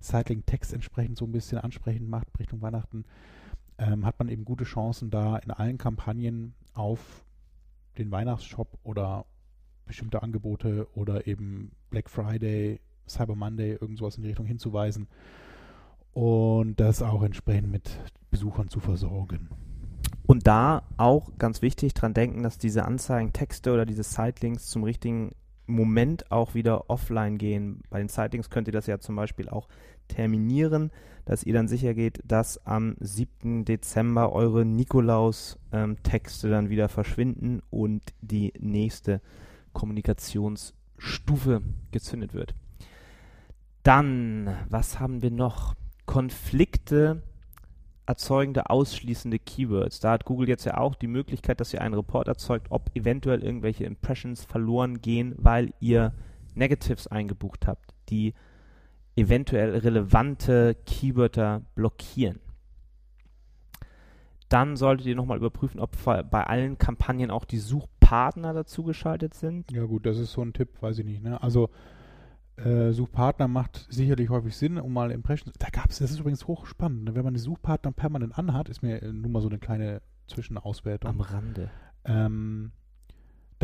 Sightlink-Text 0.00 0.72
entsprechend 0.74 1.16
so 1.18 1.24
ein 1.24 1.30
bisschen 1.30 1.58
ansprechend 1.58 2.08
macht 2.08 2.26
Richtung 2.40 2.62
Weihnachten, 2.62 3.04
ähm, 3.78 4.04
hat 4.06 4.18
man 4.18 4.28
eben 4.28 4.44
gute 4.44 4.64
Chancen, 4.64 5.10
da 5.10 5.36
in 5.36 5.50
allen 5.50 5.78
Kampagnen 5.78 6.54
auf 6.74 7.24
den 7.98 8.10
Weihnachtsshop 8.10 8.78
oder 8.82 9.26
bestimmte 9.86 10.22
Angebote 10.22 10.88
oder 10.94 11.26
eben 11.26 11.72
Black 11.90 12.08
Friday, 12.08 12.80
Cyber 13.08 13.34
Monday, 13.34 13.72
irgend 13.72 13.98
sowas 13.98 14.16
in 14.16 14.22
die 14.22 14.30
Richtung 14.30 14.46
hinzuweisen 14.46 15.08
und 16.12 16.80
das 16.80 17.02
auch 17.02 17.22
entsprechend 17.22 17.70
mit 17.70 18.00
Besuchern 18.30 18.68
zu 18.68 18.80
versorgen. 18.80 19.50
Und 20.26 20.46
da 20.46 20.84
auch 20.96 21.36
ganz 21.36 21.60
wichtig 21.60 21.92
dran 21.92 22.14
denken, 22.14 22.42
dass 22.42 22.56
diese 22.56 22.84
Anzeigentexte 22.84 23.72
oder 23.72 23.84
diese 23.84 24.04
Sitelinks 24.04 24.68
zum 24.68 24.84
richtigen 24.84 25.34
Moment 25.66 26.30
auch 26.30 26.54
wieder 26.54 26.88
offline 26.88 27.36
gehen. 27.36 27.82
Bei 27.90 27.98
den 27.98 28.08
Sitelinks 28.08 28.48
könnt 28.48 28.68
ihr 28.68 28.72
das 28.72 28.86
ja 28.86 28.98
zum 28.98 29.16
Beispiel 29.16 29.48
auch 29.48 29.68
terminieren, 30.08 30.90
dass 31.24 31.44
ihr 31.44 31.54
dann 31.54 31.68
sicher 31.68 31.94
geht, 31.94 32.20
dass 32.24 32.64
am 32.66 32.96
7. 33.00 33.64
Dezember 33.64 34.32
eure 34.32 34.64
Nikolaus-Texte 34.64 36.50
dann 36.50 36.68
wieder 36.68 36.88
verschwinden 36.88 37.62
und 37.70 38.02
die 38.20 38.52
nächste 38.58 39.20
Kommunikationsstufe 39.72 41.62
gezündet 41.90 42.34
wird. 42.34 42.54
Dann, 43.82 44.56
was 44.68 45.00
haben 45.00 45.22
wir 45.22 45.30
noch? 45.30 45.74
Konflikte 46.06 47.22
erzeugende 48.06 48.68
ausschließende 48.68 49.38
Keywords. 49.38 50.00
Da 50.00 50.12
hat 50.12 50.26
Google 50.26 50.48
jetzt 50.48 50.64
ja 50.64 50.76
auch 50.76 50.94
die 50.94 51.06
Möglichkeit, 51.06 51.60
dass 51.60 51.72
ihr 51.72 51.80
einen 51.80 51.94
Report 51.94 52.28
erzeugt, 52.28 52.66
ob 52.70 52.90
eventuell 52.94 53.42
irgendwelche 53.42 53.84
Impressions 53.84 54.44
verloren 54.44 55.00
gehen, 55.00 55.34
weil 55.38 55.72
ihr 55.80 56.12
Negatives 56.54 57.06
eingebucht 57.06 57.66
habt, 57.66 57.94
die 58.10 58.34
eventuell 59.16 59.76
relevante 59.76 60.76
Keywörter 60.86 61.62
blockieren. 61.74 62.40
Dann 64.48 64.76
solltet 64.76 65.06
ihr 65.06 65.16
nochmal 65.16 65.38
überprüfen, 65.38 65.80
ob 65.80 65.96
bei 66.04 66.44
allen 66.46 66.78
Kampagnen 66.78 67.30
auch 67.30 67.44
die 67.44 67.58
Suchpartner 67.58 68.52
dazu 68.52 68.84
geschaltet 68.84 69.34
sind. 69.34 69.70
Ja 69.72 69.84
gut, 69.84 70.06
das 70.06 70.18
ist 70.18 70.32
so 70.32 70.42
ein 70.42 70.52
Tipp, 70.52 70.80
weiß 70.80 70.98
ich 70.98 71.04
nicht. 71.04 71.22
Ne? 71.22 71.42
Also 71.42 71.70
äh, 72.56 72.92
Suchpartner 72.92 73.48
macht 73.48 73.86
sicherlich 73.90 74.28
häufig 74.28 74.56
Sinn, 74.56 74.78
um 74.78 74.92
mal 74.92 75.10
Impressions. 75.10 75.56
Da 75.58 75.68
gab 75.70 75.90
es, 75.90 75.98
das 75.98 76.12
ist 76.12 76.20
übrigens 76.20 76.46
hochspannend. 76.46 77.04
Ne? 77.04 77.14
Wenn 77.14 77.24
man 77.24 77.34
die 77.34 77.40
Suchpartner 77.40 77.90
permanent 77.92 78.38
anhat, 78.38 78.68
ist 78.68 78.82
mir 78.82 79.02
äh, 79.02 79.12
nur 79.12 79.30
mal 79.30 79.40
so 79.40 79.48
eine 79.48 79.58
kleine 79.58 80.02
Zwischenauswertung. 80.28 81.10
Am 81.10 81.20
Rande. 81.20 81.70
Ähm, 82.04 82.72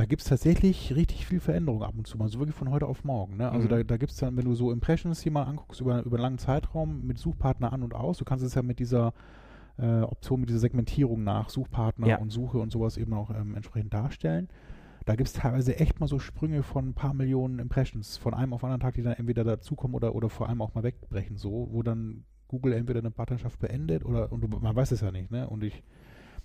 da 0.00 0.06
gibt 0.06 0.22
es 0.22 0.28
tatsächlich 0.28 0.96
richtig 0.96 1.26
viel 1.26 1.40
Veränderung 1.40 1.82
ab 1.82 1.92
und 1.94 2.06
zu 2.06 2.16
mal, 2.16 2.26
so 2.28 2.38
wirklich 2.38 2.56
von 2.56 2.70
heute 2.70 2.86
auf 2.86 3.04
morgen. 3.04 3.36
Ne? 3.36 3.50
Also 3.52 3.66
Mhm. 3.66 3.68
da, 3.70 3.82
da 3.84 3.96
gibt 3.98 4.12
es 4.12 4.16
dann, 4.16 4.34
wenn 4.38 4.46
du 4.46 4.54
so 4.54 4.72
Impressions 4.72 5.20
hier 5.20 5.30
mal 5.30 5.42
anguckst 5.42 5.82
über, 5.82 6.02
über 6.04 6.16
einen 6.16 6.22
langen 6.22 6.38
Zeitraum 6.38 7.06
mit 7.06 7.18
Suchpartner 7.18 7.70
an 7.70 7.82
und 7.82 7.92
aus, 7.94 8.16
du 8.16 8.24
kannst 8.24 8.42
es 8.42 8.54
ja 8.54 8.62
mit 8.62 8.78
dieser 8.78 9.12
äh, 9.78 10.00
Option, 10.00 10.40
mit 10.40 10.48
dieser 10.48 10.58
Segmentierung 10.60 11.22
nach 11.22 11.50
Suchpartner 11.50 12.06
Ja. 12.06 12.16
und 12.16 12.30
Suche 12.30 12.58
und 12.58 12.72
sowas 12.72 12.96
eben 12.96 13.12
auch 13.12 13.30
ähm, 13.30 13.54
entsprechend 13.54 13.92
darstellen. 13.92 14.48
Da 15.04 15.16
gibt 15.16 15.28
es 15.28 15.34
teilweise 15.34 15.78
echt 15.78 16.00
mal 16.00 16.06
so 16.06 16.18
Sprünge 16.18 16.62
von 16.62 16.88
ein 16.88 16.94
paar 16.94 17.12
Millionen 17.12 17.58
Impressions 17.58 18.16
von 18.16 18.32
einem 18.32 18.54
auf 18.54 18.64
anderen 18.64 18.80
Tag, 18.80 18.94
die 18.94 19.02
dann 19.02 19.14
entweder 19.14 19.44
dazukommen 19.44 19.94
oder, 19.94 20.14
oder 20.14 20.30
vor 20.30 20.48
allem 20.48 20.62
auch 20.62 20.72
mal 20.74 20.82
wegbrechen, 20.82 21.36
so, 21.36 21.68
wo 21.72 21.82
dann 21.82 22.24
Google 22.48 22.72
entweder 22.72 23.00
eine 23.00 23.10
Partnerschaft 23.10 23.58
beendet 23.58 24.02
oder 24.04 24.32
und 24.32 24.40
du, 24.40 24.48
man 24.48 24.74
weiß 24.74 24.92
es 24.92 25.02
ja 25.02 25.10
nicht, 25.12 25.30
ne? 25.30 25.46
Und 25.48 25.62
ich 25.62 25.82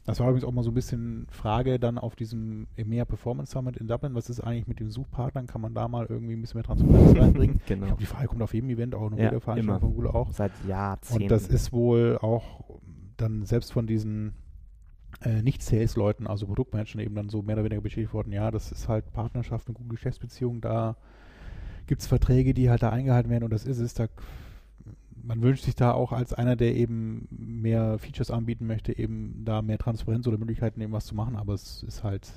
das 0.05 0.19
war 0.19 0.27
übrigens 0.29 0.45
auch 0.45 0.51
mal 0.51 0.63
so 0.63 0.71
ein 0.71 0.75
bisschen 0.75 1.25
Frage 1.31 1.79
dann 1.79 1.97
auf 1.97 2.15
diesem 2.15 2.67
EMEA 2.77 3.05
Performance 3.05 3.51
Summit 3.51 3.77
in 3.77 3.87
Dublin. 3.87 4.13
Was 4.13 4.29
ist 4.29 4.39
eigentlich 4.39 4.67
mit 4.67 4.79
den 4.79 4.89
Suchpartnern? 4.91 5.47
Kann 5.47 5.61
man 5.61 5.73
da 5.73 5.87
mal 5.87 6.05
irgendwie 6.07 6.33
ein 6.35 6.41
bisschen 6.41 6.59
mehr 6.59 6.63
Transparenz 6.63 7.17
reinbringen? 7.19 7.57
Ich 7.57 7.65
Genau. 7.65 7.85
glaube, 7.87 7.99
die 7.99 8.05
Frage 8.05 8.27
kommt 8.27 8.41
auf 8.43 8.53
jedem 8.53 8.69
Event, 8.69 8.93
auch 8.95 9.11
in 9.11 9.17
Ja, 9.17 9.39
Veranstaltung 9.39 9.79
von 9.79 9.93
Google 9.95 10.11
auch. 10.11 10.31
Seit 10.31 10.51
Jahrzehnten. 10.67 11.23
Und 11.23 11.31
das 11.31 11.47
ist 11.47 11.73
wohl 11.73 12.19
auch 12.21 12.63
dann 13.17 13.45
selbst 13.45 13.73
von 13.73 13.87
diesen 13.87 14.33
äh, 15.21 15.41
Nicht-Sales-Leuten, 15.41 16.27
also 16.27 16.45
Produktmanagern 16.45 16.99
eben 17.01 17.15
dann 17.15 17.29
so 17.29 17.41
mehr 17.41 17.55
oder 17.55 17.63
weniger 17.63 17.81
bestätigt 17.81 18.13
worden, 18.13 18.31
ja, 18.31 18.51
das 18.51 18.71
ist 18.71 18.87
halt 18.87 19.11
Partnerschaft 19.13 19.67
mit 19.69 19.77
Google 19.77 19.95
Geschäftsbeziehungen, 19.95 20.61
da 20.61 20.97
gibt 21.87 22.01
es 22.01 22.07
Verträge, 22.07 22.53
die 22.53 22.69
halt 22.69 22.83
da 22.83 22.89
eingehalten 22.89 23.29
werden 23.29 23.43
und 23.45 23.51
das 23.53 23.65
ist 23.65 23.79
es. 23.79 23.93
Da, 23.93 24.07
man 25.25 25.41
wünscht 25.41 25.63
sich 25.65 25.75
da 25.75 25.91
auch 25.91 26.11
als 26.11 26.33
einer, 26.33 26.55
der 26.55 26.75
eben 26.75 27.27
mehr 27.31 27.97
Features 27.99 28.31
anbieten 28.31 28.67
möchte, 28.67 28.97
eben 28.97 29.43
da 29.45 29.61
mehr 29.61 29.77
Transparenz 29.77 30.27
oder 30.27 30.37
Möglichkeiten 30.37 30.79
eben 30.81 30.93
was 30.93 31.05
zu 31.05 31.15
machen, 31.15 31.35
aber 31.35 31.53
es 31.53 31.83
ist 31.83 32.03
halt 32.03 32.31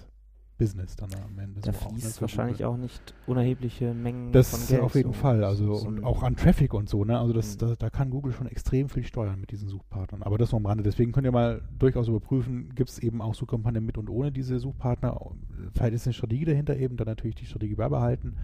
Business 0.56 0.96
dann 0.96 1.10
am 1.14 1.38
Ende. 1.38 1.60
da 1.60 1.72
so 1.72 1.78
auch, 1.78 1.92
ne, 1.92 1.98
fließt 1.98 2.16
für 2.16 2.20
wahrscheinlich 2.22 2.64
auch 2.64 2.76
nicht 2.76 3.14
unerhebliche 3.28 3.94
Mengen 3.94 4.32
Das 4.32 4.50
von 4.50 4.58
ist 4.58 4.68
Geld. 4.70 4.80
auf 4.82 4.94
jeden 4.96 5.12
so. 5.12 5.18
Fall. 5.20 5.44
Also 5.44 5.76
So 5.76 5.86
und 5.86 6.02
auch 6.02 6.24
an 6.24 6.34
Traffic 6.34 6.74
und 6.74 6.88
so, 6.88 7.04
ne? 7.04 7.16
Also 7.16 7.32
das, 7.32 7.54
Mhm. 7.54 7.58
da, 7.60 7.74
da 7.78 7.90
kann 7.90 8.10
Google 8.10 8.32
schon 8.32 8.48
extrem 8.48 8.88
viel 8.88 9.04
steuern 9.04 9.38
mit 9.40 9.52
diesen 9.52 9.68
Suchpartnern. 9.68 10.24
Aber 10.24 10.36
das 10.36 10.50
nur 10.50 10.58
am 10.60 10.66
Rande. 10.66 10.82
Deswegen 10.82 11.12
könnt 11.12 11.26
ihr 11.26 11.30
mal 11.32 11.62
durchaus 11.78 12.08
überprüfen, 12.08 12.74
gibt 12.74 12.90
es 12.90 12.98
eben 12.98 13.22
auch 13.22 13.34
Suchkampagnen 13.36 13.84
mit 13.86 13.98
und 13.98 14.10
ohne 14.10 14.32
diese 14.32 14.58
Suchpartner. 14.58 15.16
Vielleicht 15.74 15.94
ist 15.94 16.06
eine 16.08 16.14
Strategie 16.14 16.44
dahinter 16.46 16.76
eben, 16.76 16.96
dann 16.96 17.06
natürlich 17.06 17.36
die 17.36 17.46
Strategie 17.46 17.76
beibehalten. 17.76 18.34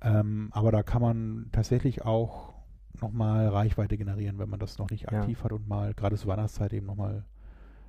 Ähm, 0.00 0.48
aber 0.52 0.70
da 0.70 0.84
kann 0.84 1.02
man 1.02 1.46
tatsächlich 1.50 2.02
auch 2.04 2.51
nochmal 3.00 3.48
Reichweite 3.48 3.96
generieren, 3.96 4.38
wenn 4.38 4.48
man 4.48 4.60
das 4.60 4.78
noch 4.78 4.90
nicht 4.90 5.10
Ja. 5.10 5.20
aktiv 5.20 5.42
hat 5.44 5.52
und 5.52 5.68
mal 5.68 5.94
gerade 5.94 6.16
zur 6.16 6.28
Weihnachtszeit 6.28 6.72
eben 6.72 6.86
nochmal 6.86 7.24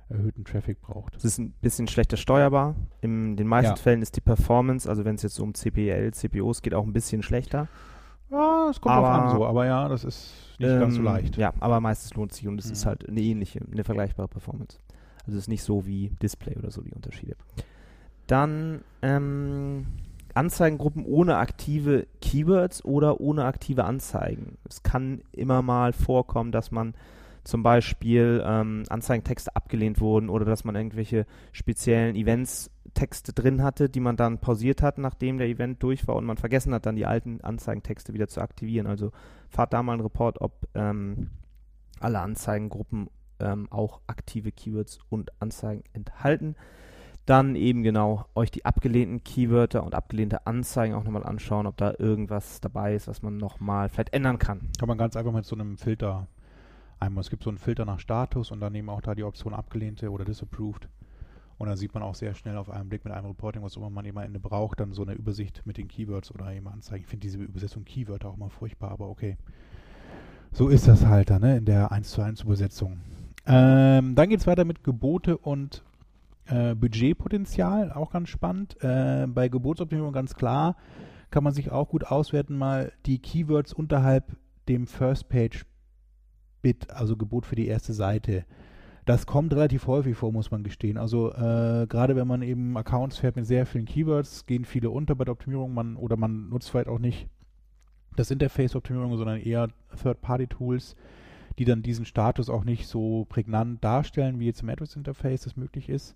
erhöhten 0.08 0.44
Traffic 0.44 0.80
braucht. 0.82 1.16
Es 1.16 1.24
ist 1.24 1.38
ein 1.38 1.52
bisschen 1.62 1.88
schlechter 1.88 2.16
steuerbar. 2.16 2.74
In 3.00 3.36
den 3.36 3.46
meisten 3.46 3.70
Ja. 3.72 3.76
Fällen 3.76 4.02
ist 4.02 4.16
die 4.16 4.20
Performance, 4.20 4.88
also 4.88 5.04
wenn 5.04 5.14
es 5.16 5.22
jetzt 5.22 5.38
um 5.40 5.54
CPL, 5.54 6.12
CPOs 6.12 6.62
geht, 6.62 6.74
auch 6.74 6.84
ein 6.86 6.92
bisschen 6.92 7.22
schlechter. 7.22 7.68
Ja, 8.30 8.68
es 8.70 8.80
kommt 8.80 8.94
drauf 8.96 9.04
Aber- 9.06 9.22
an 9.22 9.30
so, 9.36 9.46
aber 9.46 9.66
ja, 9.66 9.88
das 9.88 10.04
ist 10.04 10.32
nicht 10.58 10.68
ganz 10.78 10.94
so 10.94 11.00
Ähm, 11.00 11.04
leicht. 11.06 11.36
Ja, 11.36 11.52
aber 11.60 11.80
meistens 11.80 12.14
lohnt 12.14 12.32
sich 12.32 12.46
und 12.48 12.58
es 12.58 12.70
ist 12.70 12.84
Mhm. 12.84 12.88
halt 12.88 13.08
eine 13.08 13.20
ähnliche, 13.20 13.60
eine 13.70 13.84
vergleichbare 13.84 14.28
Performance. 14.28 14.78
Also 15.26 15.38
es 15.38 15.44
ist 15.44 15.48
nicht 15.48 15.62
so 15.62 15.86
wie 15.86 16.10
Display 16.22 16.56
oder 16.56 16.70
so 16.70 16.82
die 16.82 16.92
Unterschiede. 16.92 17.36
Dann 18.26 18.82
ähm, 19.02 19.86
Anzeigengruppen 20.34 21.04
ohne 21.04 21.36
aktive 21.36 22.06
Keywords 22.20 22.84
oder 22.84 23.20
ohne 23.20 23.44
aktive 23.44 23.84
Anzeigen. 23.84 24.58
Es 24.68 24.82
kann 24.82 25.22
immer 25.32 25.62
mal 25.62 25.92
vorkommen, 25.92 26.52
dass 26.52 26.70
man 26.70 26.94
zum 27.44 27.62
Beispiel 27.62 28.42
ähm, 28.44 28.84
Anzeigentexte 28.88 29.54
abgelehnt 29.54 30.00
wurden 30.00 30.28
oder 30.30 30.44
dass 30.44 30.64
man 30.64 30.74
irgendwelche 30.74 31.26
speziellen 31.52 32.16
Events 32.16 32.70
Texte 32.94 33.32
drin 33.32 33.62
hatte, 33.62 33.88
die 33.88 34.00
man 34.00 34.16
dann 34.16 34.38
pausiert 34.38 34.80
hat, 34.80 34.98
nachdem 34.98 35.38
der 35.38 35.48
Event 35.48 35.82
durch 35.82 36.06
war 36.06 36.16
und 36.16 36.24
man 36.24 36.36
vergessen 36.36 36.72
hat, 36.72 36.86
dann 36.86 36.96
die 36.96 37.06
alten 37.06 37.40
Anzeigentexte 37.42 38.14
wieder 38.14 38.28
zu 38.28 38.40
aktivieren. 38.40 38.86
Also 38.86 39.10
fahrt 39.50 39.72
da 39.72 39.82
mal 39.82 39.94
einen 39.94 40.02
Report, 40.02 40.40
ob 40.40 40.68
ähm, 40.74 41.30
alle 42.00 42.20
Anzeigengruppen 42.20 43.10
ähm, 43.40 43.66
auch 43.70 44.00
aktive 44.06 44.52
Keywords 44.52 45.00
und 45.10 45.30
Anzeigen 45.40 45.82
enthalten. 45.92 46.54
Dann 47.26 47.56
eben 47.56 47.82
genau 47.82 48.26
euch 48.34 48.50
die 48.50 48.64
abgelehnten 48.66 49.24
Keywörter 49.24 49.82
und 49.84 49.94
abgelehnte 49.94 50.46
Anzeigen 50.46 50.94
auch 50.94 51.04
nochmal 51.04 51.24
anschauen, 51.24 51.66
ob 51.66 51.76
da 51.78 51.94
irgendwas 51.98 52.60
dabei 52.60 52.94
ist, 52.94 53.08
was 53.08 53.22
man 53.22 53.38
nochmal 53.38 53.88
vielleicht 53.88 54.12
ändern 54.12 54.38
kann. 54.38 54.68
Kann 54.78 54.88
man 54.88 54.98
ganz 54.98 55.16
einfach 55.16 55.32
mit 55.32 55.46
so 55.46 55.56
einem 55.56 55.78
Filter 55.78 56.26
einmal, 57.00 57.22
es 57.22 57.30
gibt 57.30 57.44
so 57.44 57.50
einen 57.50 57.58
Filter 57.58 57.84
nach 57.84 58.00
Status 58.00 58.50
und 58.50 58.60
dann 58.60 58.74
eben 58.74 58.88
auch 58.88 59.00
da 59.00 59.14
die 59.14 59.24
Option 59.24 59.54
abgelehnte 59.54 60.10
oder 60.10 60.24
disapproved. 60.24 60.88
Und 61.56 61.68
dann 61.68 61.76
sieht 61.76 61.94
man 61.94 62.02
auch 62.02 62.14
sehr 62.14 62.34
schnell 62.34 62.56
auf 62.56 62.68
einen 62.68 62.88
Blick 62.88 63.04
mit 63.04 63.14
einem 63.14 63.26
Reporting, 63.26 63.62
was 63.62 63.76
immer 63.76 63.88
man 63.88 64.04
eben 64.04 64.18
am 64.18 64.24
Ende 64.24 64.40
braucht, 64.40 64.80
dann 64.80 64.92
so 64.92 65.02
eine 65.02 65.14
Übersicht 65.14 65.62
mit 65.64 65.78
den 65.78 65.88
Keywords 65.88 66.32
oder 66.32 66.52
eben 66.52 66.66
Anzeigen. 66.66 67.04
Ich 67.04 67.08
finde 67.08 67.22
diese 67.22 67.38
Übersetzung 67.38 67.84
Keywörter 67.84 68.28
auch 68.28 68.36
mal 68.36 68.50
furchtbar, 68.50 68.90
aber 68.90 69.08
okay. 69.08 69.36
So 70.52 70.68
ist 70.68 70.88
das 70.88 71.06
halt 71.06 71.30
dann, 71.30 71.42
ne, 71.42 71.56
in 71.58 71.64
der 71.64 71.92
1 71.92 72.10
zu 72.10 72.22
1 72.22 72.42
Übersetzung. 72.42 73.00
Ähm, 73.46 74.14
dann 74.14 74.28
geht 74.28 74.40
es 74.40 74.46
weiter 74.46 74.64
mit 74.64 74.82
Gebote 74.82 75.36
und 75.36 75.82
Äh, 76.46 76.74
Budgetpotenzial, 76.74 77.92
auch 77.92 78.10
ganz 78.10 78.28
spannend. 78.28 78.76
Äh, 78.82 79.26
bei 79.28 79.48
Geburtsoptimierung 79.48 80.12
ganz 80.12 80.34
klar, 80.34 80.76
kann 81.30 81.44
man 81.44 81.54
sich 81.54 81.70
auch 81.72 81.88
gut 81.88 82.04
auswerten, 82.04 82.56
mal 82.56 82.92
die 83.06 83.18
Keywords 83.18 83.72
unterhalb 83.72 84.36
dem 84.68 84.86
First 84.86 85.28
Page 85.28 85.64
Bit, 86.62 86.90
also 86.90 87.16
Gebot 87.16 87.46
für 87.46 87.56
die 87.56 87.66
erste 87.66 87.92
Seite. 87.92 88.44
Das 89.04 89.26
kommt 89.26 89.52
relativ 89.52 89.86
häufig 89.86 90.16
vor, 90.16 90.32
muss 90.32 90.50
man 90.50 90.64
gestehen. 90.64 90.96
Also 90.96 91.30
äh, 91.32 91.86
gerade 91.88 92.16
wenn 92.16 92.26
man 92.26 92.40
eben 92.40 92.76
Accounts 92.76 93.18
fährt 93.18 93.36
mit 93.36 93.46
sehr 93.46 93.66
vielen 93.66 93.84
Keywords, 93.84 94.46
gehen 94.46 94.64
viele 94.64 94.90
unter 94.90 95.14
bei 95.14 95.24
der 95.24 95.32
Optimierung 95.32 95.74
man, 95.74 95.96
oder 95.96 96.16
man 96.16 96.48
nutzt 96.48 96.70
vielleicht 96.70 96.88
auch 96.88 96.98
nicht 96.98 97.28
das 98.16 98.30
Interface-Optimierung, 98.30 99.16
sondern 99.16 99.40
eher 99.40 99.68
Third-Party-Tools, 100.00 100.94
die 101.58 101.64
dann 101.64 101.82
diesen 101.82 102.04
Status 102.04 102.48
auch 102.48 102.64
nicht 102.64 102.86
so 102.86 103.26
prägnant 103.28 103.82
darstellen, 103.84 104.38
wie 104.40 104.46
jetzt 104.46 104.62
im 104.62 104.68
AdWords-Interface 104.68 105.42
das 105.42 105.56
möglich 105.56 105.88
ist. 105.88 106.14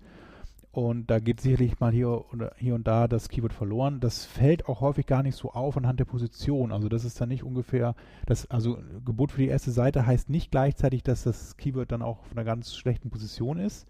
Und 0.70 1.11
da 1.11 1.18
geht 1.18 1.41
sicherlich 1.41 1.80
mal 1.80 1.91
hier, 1.91 2.24
hier 2.57 2.74
und 2.74 2.86
da 2.86 3.09
das 3.09 3.28
Keyword 3.28 3.53
verloren. 3.53 4.01
Das 4.01 4.26
fällt 4.26 4.68
auch 4.68 4.80
häufig 4.80 5.07
gar 5.07 5.22
nicht 5.22 5.34
so 5.34 5.51
auf 5.51 5.76
anhand 5.76 5.99
der 5.99 6.05
Position. 6.05 6.72
Also 6.72 6.89
das 6.89 7.05
ist 7.05 7.20
dann 7.20 7.30
nicht 7.30 7.43
ungefähr, 7.43 7.95
das, 8.26 8.51
also 8.51 8.78
Gebot 9.05 9.32
für 9.32 9.41
die 9.41 9.49
erste 9.49 9.70
Seite 9.70 10.07
heißt 10.07 10.28
nicht 10.28 10.51
gleichzeitig, 10.51 11.03
dass 11.03 11.24
das 11.24 11.57
Keyword 11.57 11.91
dann 11.91 12.03
auch 12.03 12.20
auf 12.20 12.32
einer 12.32 12.45
ganz 12.45 12.76
schlechten 12.76 13.11
Position 13.11 13.59
ist. 13.59 13.89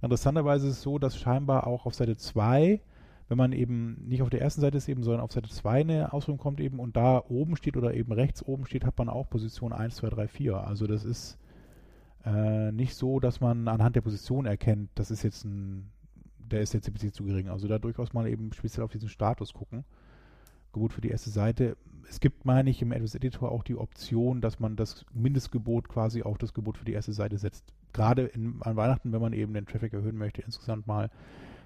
Interessanterweise 0.00 0.68
ist 0.68 0.74
es 0.74 0.82
so, 0.82 0.98
dass 0.98 1.18
scheinbar 1.18 1.66
auch 1.66 1.86
auf 1.86 1.94
Seite 1.94 2.16
2, 2.16 2.80
wenn 3.28 3.38
man 3.38 3.52
eben 3.52 4.06
nicht 4.06 4.22
auf 4.22 4.30
der 4.30 4.42
ersten 4.42 4.60
Seite 4.60 4.76
ist 4.76 4.88
eben, 4.88 5.02
sondern 5.02 5.22
auf 5.22 5.32
Seite 5.32 5.48
2 5.48 5.80
eine 5.80 6.12
Ausführung 6.12 6.38
kommt 6.38 6.60
eben 6.60 6.78
und 6.78 6.96
da 6.96 7.22
oben 7.28 7.56
steht 7.56 7.76
oder 7.76 7.94
eben 7.94 8.12
rechts 8.12 8.42
oben 8.42 8.66
steht, 8.66 8.84
hat 8.84 8.98
man 8.98 9.08
auch 9.08 9.28
Position 9.28 9.72
1, 9.72 9.96
2, 9.96 10.10
3, 10.10 10.28
4. 10.28 10.56
Also 10.56 10.86
das 10.86 11.04
ist 11.04 11.38
äh, 12.24 12.72
nicht 12.72 12.94
so, 12.94 13.20
dass 13.20 13.40
man 13.40 13.68
anhand 13.68 13.96
der 13.96 14.02
Position 14.02 14.46
erkennt, 14.46 14.90
das 14.94 15.10
ist 15.10 15.22
jetzt 15.22 15.44
ein 15.44 15.90
der 16.52 16.60
ist 16.60 16.74
der 16.74 16.82
CPC 16.82 17.14
zu 17.14 17.24
gering. 17.24 17.48
Also 17.48 17.66
da 17.66 17.78
durchaus 17.78 18.12
mal 18.12 18.28
eben 18.28 18.52
speziell 18.52 18.84
auf 18.84 18.92
diesen 18.92 19.08
Status 19.08 19.52
gucken. 19.52 19.84
Gebot 20.72 20.92
für 20.92 21.00
die 21.00 21.10
erste 21.10 21.30
Seite. 21.30 21.76
Es 22.08 22.20
gibt, 22.20 22.44
meine 22.44 22.70
ich, 22.70 22.80
im 22.80 22.92
AdWords 22.92 23.14
Editor 23.14 23.52
auch 23.52 23.62
die 23.62 23.76
Option, 23.76 24.40
dass 24.40 24.58
man 24.58 24.76
das 24.76 25.04
Mindestgebot 25.12 25.88
quasi 25.88 26.22
auf 26.22 26.38
das 26.38 26.54
Gebot 26.54 26.78
für 26.78 26.84
die 26.84 26.92
erste 26.92 27.12
Seite 27.12 27.38
setzt. 27.38 27.72
Gerade 27.92 28.24
in, 28.24 28.56
an 28.60 28.76
Weihnachten, 28.76 29.12
wenn 29.12 29.20
man 29.20 29.32
eben 29.34 29.52
den 29.52 29.66
Traffic 29.66 29.92
erhöhen 29.92 30.16
möchte, 30.16 30.42
insgesamt 30.42 30.86
mal, 30.86 31.10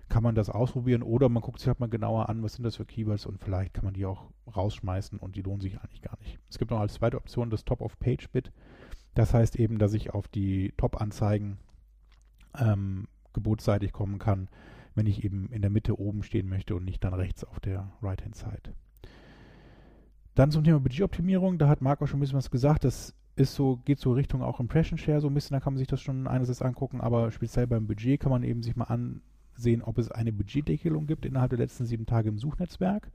kann 0.08 0.22
man 0.22 0.34
das 0.34 0.50
ausprobieren 0.50 1.02
oder 1.02 1.28
man 1.28 1.42
guckt 1.42 1.58
sich 1.58 1.68
halt 1.68 1.80
mal 1.80 1.88
genauer 1.88 2.28
an, 2.28 2.42
was 2.42 2.54
sind 2.54 2.64
das 2.64 2.76
für 2.76 2.86
Keywords 2.86 3.26
und 3.26 3.38
vielleicht 3.40 3.74
kann 3.74 3.84
man 3.84 3.94
die 3.94 4.06
auch 4.06 4.30
rausschmeißen 4.54 5.18
und 5.18 5.36
die 5.36 5.42
lohnen 5.42 5.60
sich 5.60 5.78
eigentlich 5.80 6.02
gar 6.02 6.16
nicht. 6.20 6.38
Es 6.48 6.58
gibt 6.58 6.70
noch 6.70 6.80
als 6.80 6.94
zweite 6.94 7.16
Option 7.16 7.50
das 7.50 7.64
Top-of-Page-Bit. 7.64 8.52
Das 9.14 9.34
heißt 9.34 9.56
eben, 9.56 9.78
dass 9.78 9.94
ich 9.94 10.10
auf 10.10 10.28
die 10.28 10.72
Top-Anzeigen 10.76 11.58
ähm, 12.58 13.08
gebotsseitig 13.32 13.92
kommen 13.92 14.18
kann 14.18 14.48
wenn 14.96 15.06
ich 15.06 15.22
eben 15.22 15.48
in 15.52 15.62
der 15.62 15.70
Mitte 15.70 16.00
oben 16.00 16.22
stehen 16.22 16.48
möchte 16.48 16.74
und 16.74 16.84
nicht 16.84 17.04
dann 17.04 17.14
rechts 17.14 17.44
auf 17.44 17.60
der 17.60 17.92
Right-Hand-Side. 18.02 18.74
Dann 20.34 20.50
zum 20.50 20.64
Thema 20.64 20.80
Budgetoptimierung, 20.80 21.58
da 21.58 21.68
hat 21.68 21.82
Marc 21.82 22.02
auch 22.02 22.08
schon 22.08 22.18
ein 22.18 22.20
bisschen 22.20 22.38
was 22.38 22.50
gesagt, 22.50 22.84
das 22.84 23.14
ist 23.36 23.54
so, 23.54 23.76
geht 23.84 24.00
so 24.00 24.12
Richtung 24.12 24.42
auch 24.42 24.58
Impression 24.58 24.98
Share 24.98 25.20
so 25.20 25.28
ein 25.28 25.34
bisschen, 25.34 25.54
da 25.54 25.60
kann 25.60 25.74
man 25.74 25.78
sich 25.78 25.88
das 25.88 26.00
schon 26.00 26.26
einerseits 26.26 26.62
angucken, 26.62 27.00
aber 27.00 27.30
speziell 27.30 27.66
beim 27.66 27.86
Budget 27.86 28.20
kann 28.20 28.30
man 28.30 28.42
eben 28.42 28.62
sich 28.62 28.74
mal 28.74 28.86
ansehen, 29.56 29.82
ob 29.82 29.98
es 29.98 30.10
eine 30.10 30.32
Budgetdeckelung 30.32 31.06
gibt 31.06 31.24
innerhalb 31.24 31.50
der 31.50 31.58
letzten 31.58 31.86
sieben 31.86 32.06
Tage 32.06 32.28
im 32.28 32.38
Suchnetzwerk. 32.38 33.10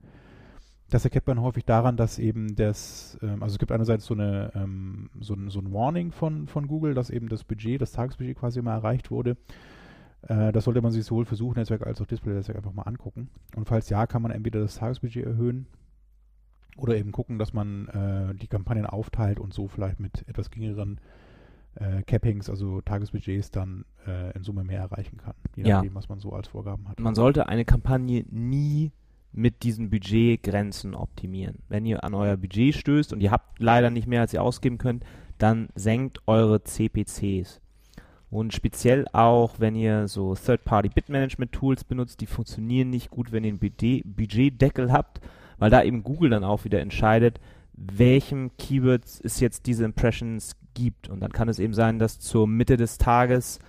Das 0.89 1.05
erkennt 1.05 1.27
man 1.27 1.41
häufig 1.41 1.63
daran, 1.63 1.95
dass 1.95 2.19
eben 2.19 2.55
das, 2.55 3.17
ähm, 3.21 3.41
also 3.41 3.53
es 3.53 3.59
gibt 3.59 3.71
einerseits 3.71 4.05
so 4.05 4.13
eine, 4.13 4.51
ähm, 4.55 5.09
so 5.21 5.33
ein, 5.35 5.49
so 5.49 5.59
ein 5.59 5.71
Warning 5.71 6.11
von, 6.11 6.47
von 6.47 6.67
Google, 6.67 6.93
dass 6.93 7.09
eben 7.09 7.29
das 7.29 7.45
Budget, 7.45 7.81
das 7.81 7.93
Tagesbudget 7.93 8.37
quasi 8.37 8.59
immer 8.59 8.71
erreicht 8.71 9.09
wurde. 9.09 9.37
Äh, 10.23 10.51
das 10.51 10.65
sollte 10.65 10.81
man 10.81 10.91
sich 10.91 11.05
sowohl 11.05 11.25
für 11.25 11.37
Suchnetzwerk 11.37 11.87
als 11.87 12.01
auch 12.01 12.07
Display-Netzwerk 12.07 12.57
einfach 12.57 12.73
mal 12.73 12.83
angucken. 12.83 13.29
Und 13.55 13.67
falls 13.67 13.89
ja, 13.89 14.05
kann 14.05 14.21
man 14.21 14.31
entweder 14.31 14.59
das 14.59 14.75
Tagesbudget 14.75 15.25
erhöhen 15.25 15.67
oder 16.75 16.97
eben 16.97 17.13
gucken, 17.13 17.39
dass 17.39 17.53
man 17.53 17.87
äh, 17.87 18.35
die 18.35 18.47
Kampagnen 18.47 18.85
aufteilt 18.85 19.39
und 19.39 19.53
so 19.53 19.67
vielleicht 19.69 19.99
mit 19.99 20.27
etwas 20.27 20.51
geringeren 20.51 20.99
äh, 21.75 22.03
Cappings, 22.03 22.49
also 22.49 22.81
Tagesbudgets, 22.81 23.51
dann 23.51 23.85
äh, 24.07 24.35
in 24.35 24.43
Summe 24.43 24.63
mehr 24.63 24.79
erreichen 24.81 25.17
kann, 25.17 25.33
je 25.55 25.63
Ja. 25.67 25.77
nachdem, 25.77 25.95
was 25.95 26.09
man 26.09 26.19
so 26.19 26.33
als 26.33 26.47
Vorgaben 26.49 26.87
hat. 26.89 26.99
Man 26.99 27.15
sollte 27.15 27.47
eine 27.47 27.65
Kampagne 27.65 28.25
nie 28.29 28.91
mit 29.33 29.63
diesen 29.63 29.89
Budgetgrenzen 29.89 30.93
optimieren. 30.93 31.59
Wenn 31.69 31.85
ihr 31.85 32.03
an 32.03 32.13
euer 32.13 32.35
Budget 32.35 32.75
stößt 32.75 33.13
und 33.13 33.21
ihr 33.21 33.31
habt 33.31 33.59
leider 33.59 33.89
nicht 33.89 34.05
mehr, 34.07 34.21
als 34.21 34.33
ihr 34.33 34.43
ausgeben 34.43 34.77
könnt, 34.77 35.05
dann 35.37 35.69
senkt 35.75 36.19
eure 36.27 36.63
CPCs. 36.63 37.61
Und 38.29 38.53
speziell 38.53 39.05
auch, 39.13 39.59
wenn 39.59 39.75
ihr 39.75 40.07
so 40.07 40.35
Third-Party-Bit-Management-Tools 40.35 41.83
benutzt, 41.85 42.21
die 42.21 42.25
funktionieren 42.27 42.89
nicht 42.89 43.09
gut, 43.09 43.31
wenn 43.31 43.43
ihr 43.43 43.49
einen 43.49 43.59
Budget- 43.59 44.03
Budgetdeckel 44.05 44.91
habt, 44.91 45.21
weil 45.57 45.69
da 45.69 45.83
eben 45.83 46.03
Google 46.03 46.29
dann 46.29 46.43
auch 46.43 46.63
wieder 46.65 46.79
entscheidet, 46.81 47.39
welchem 47.73 48.51
Keywords 48.57 49.19
es 49.21 49.39
jetzt 49.39 49.65
diese 49.65 49.85
Impressions 49.85 50.55
gibt. 50.73 51.09
Und 51.09 51.19
dann 51.19 51.31
kann 51.31 51.49
es 51.49 51.59
eben 51.59 51.73
sein, 51.73 51.99
dass 51.99 52.19
zur 52.19 52.47
Mitte 52.47 52.77
des 52.77 52.97
Tages 52.97 53.59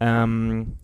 ähm, 0.00 0.78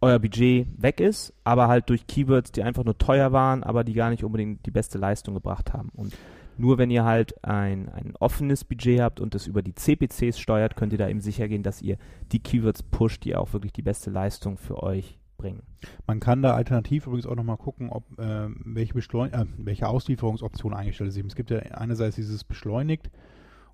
euer 0.00 0.18
Budget 0.18 0.68
weg 0.76 1.00
ist, 1.00 1.32
aber 1.44 1.68
halt 1.68 1.88
durch 1.90 2.06
Keywords, 2.06 2.52
die 2.52 2.62
einfach 2.62 2.84
nur 2.84 2.98
teuer 2.98 3.32
waren, 3.32 3.62
aber 3.62 3.84
die 3.84 3.94
gar 3.94 4.10
nicht 4.10 4.24
unbedingt 4.24 4.64
die 4.66 4.70
beste 4.70 4.98
Leistung 4.98 5.34
gebracht 5.34 5.72
haben. 5.72 5.90
Und 5.94 6.16
nur 6.56 6.78
wenn 6.78 6.90
ihr 6.90 7.04
halt 7.04 7.44
ein, 7.44 7.88
ein 7.88 8.14
offenes 8.18 8.64
Budget 8.64 9.00
habt 9.00 9.20
und 9.20 9.34
das 9.34 9.46
über 9.46 9.62
die 9.62 9.74
CPCs 9.74 10.38
steuert, 10.38 10.76
könnt 10.76 10.92
ihr 10.92 10.98
da 10.98 11.08
eben 11.08 11.20
sicher 11.20 11.48
gehen, 11.48 11.62
dass 11.62 11.82
ihr 11.82 11.98
die 12.32 12.40
Keywords 12.40 12.82
pusht, 12.82 13.24
die 13.24 13.36
auch 13.36 13.52
wirklich 13.52 13.72
die 13.72 13.82
beste 13.82 14.10
Leistung 14.10 14.56
für 14.56 14.82
euch 14.82 15.18
bringen. 15.36 15.62
Man 16.06 16.18
kann 16.20 16.42
da 16.42 16.54
alternativ 16.54 17.06
übrigens 17.06 17.26
auch 17.26 17.36
nochmal 17.36 17.56
gucken, 17.56 17.90
ob 17.90 18.04
äh, 18.18 18.48
welche, 18.64 18.98
äh, 18.98 19.44
welche 19.56 19.88
Auslieferungsoption 19.88 20.74
eingestellt. 20.74 21.16
Eben, 21.16 21.28
Es 21.28 21.36
gibt 21.36 21.50
ja 21.50 21.58
einerseits 21.58 22.16
dieses 22.16 22.42
beschleunigt 22.44 23.10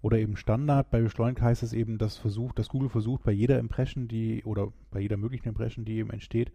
oder 0.04 0.18
eben 0.18 0.36
Standard. 0.36 0.90
Bei 0.90 1.00
beschleunigt 1.00 1.40
heißt 1.40 1.62
es 1.62 1.72
eben, 1.72 1.96
dass 1.96 2.18
versucht, 2.18 2.58
dass 2.58 2.68
Google 2.68 2.90
versucht, 2.90 3.22
bei 3.22 3.32
jeder 3.32 3.58
Impression, 3.58 4.06
die 4.06 4.44
oder 4.44 4.70
bei 4.90 5.00
jeder 5.00 5.16
möglichen 5.16 5.48
Impression, 5.48 5.86
die 5.86 5.94
eben 5.94 6.10
entsteht, 6.10 6.52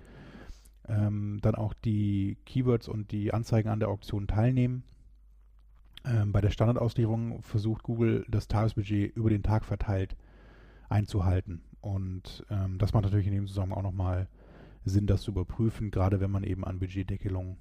ähm, 0.87 1.39
dann 1.41 1.55
auch 1.55 1.73
die 1.73 2.37
Keywords 2.45 2.87
und 2.87 3.11
die 3.11 3.33
Anzeigen 3.33 3.69
an 3.69 3.79
der 3.79 3.89
Auktion 3.89 4.27
teilnehmen. 4.27 4.83
Ähm, 6.05 6.31
bei 6.31 6.41
der 6.41 6.51
Standardauslieferung 6.51 7.41
versucht 7.41 7.81
Google 7.81 8.23
das 8.29 8.47
Tagesbudget 8.47 9.15
über 9.15 9.31
den 9.31 9.41
Tag 9.41 9.65
verteilt 9.65 10.15
einzuhalten. 10.87 11.63
Und 11.81 12.45
ähm, 12.51 12.77
das 12.77 12.93
macht 12.93 13.05
natürlich 13.05 13.25
in 13.25 13.33
dem 13.33 13.47
Zusammenhang 13.47 13.79
auch 13.79 13.83
nochmal 13.83 14.27
Sinn, 14.85 15.07
das 15.07 15.23
zu 15.23 15.31
überprüfen, 15.31 15.89
gerade 15.89 16.19
wenn 16.19 16.29
man 16.29 16.43
eben 16.43 16.65
an 16.65 16.77
Budgetdeckelung 16.77 17.57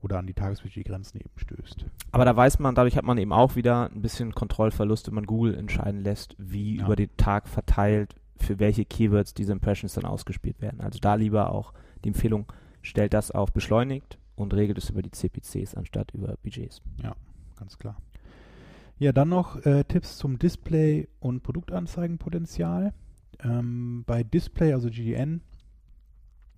oder 0.00 0.18
an 0.18 0.26
die 0.26 0.34
Tagesbudgetgrenzen 0.34 1.20
eben 1.20 1.30
stößt. 1.36 1.84
Aber 2.12 2.24
da 2.24 2.36
weiß 2.36 2.58
man, 2.60 2.74
dadurch 2.74 2.96
hat 2.96 3.04
man 3.04 3.18
eben 3.18 3.32
auch 3.32 3.56
wieder 3.56 3.90
ein 3.90 4.00
bisschen 4.02 4.34
Kontrollverlust, 4.34 5.08
wenn 5.08 5.14
man 5.14 5.26
Google 5.26 5.54
entscheiden 5.56 6.02
lässt, 6.02 6.36
wie 6.38 6.76
Ja. 6.76 6.84
über 6.86 6.96
den 6.96 7.10
Tag 7.16 7.48
verteilt, 7.48 8.14
für 8.36 8.58
welche 8.60 8.84
Keywords 8.84 9.34
diese 9.34 9.52
Impressions 9.52 9.94
dann 9.94 10.04
ausgespielt 10.04 10.60
werden. 10.60 10.80
Also 10.80 10.98
da 11.00 11.16
lieber 11.16 11.50
auch 11.52 11.72
die 12.04 12.08
Empfehlung, 12.08 12.46
stellt 12.82 13.12
das 13.12 13.32
auf 13.32 13.52
beschleunigt 13.52 14.18
und 14.36 14.54
regelt 14.54 14.78
es 14.78 14.90
über 14.90 15.02
die 15.02 15.10
CPCs 15.10 15.74
anstatt 15.74 16.12
über 16.12 16.36
Budgets. 16.44 16.80
Ganz 17.56 17.76
klar. 17.76 17.96
Ja, 19.00 19.10
dann 19.12 19.28
noch 19.28 19.64
äh, 19.66 19.82
Tipps 19.84 20.16
zum 20.16 20.38
Display- 20.38 21.08
und 21.18 21.42
Produktanzeigenpotenzial. 21.42 22.92
Ähm, 23.42 24.04
bei 24.06 24.22
Display, 24.22 24.72
also 24.72 24.88
GDN, 24.90 25.40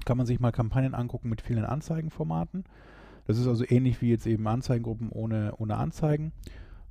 kann 0.04 0.16
man 0.16 0.26
sich 0.26 0.40
mal 0.40 0.50
Kampagnen 0.52 0.94
angucken 0.94 1.28
mit 1.30 1.40
vielen 1.42 1.64
Anzeigenformaten. 1.64 2.64
Das 3.26 3.38
ist 3.38 3.46
also 3.46 3.64
ähnlich 3.68 4.00
wie 4.02 4.10
jetzt 4.10 4.26
eben 4.26 4.46
Anzeigengruppen 4.46 5.10
ohne, 5.10 5.54
ohne 5.58 5.76
Anzeigen 5.76 6.32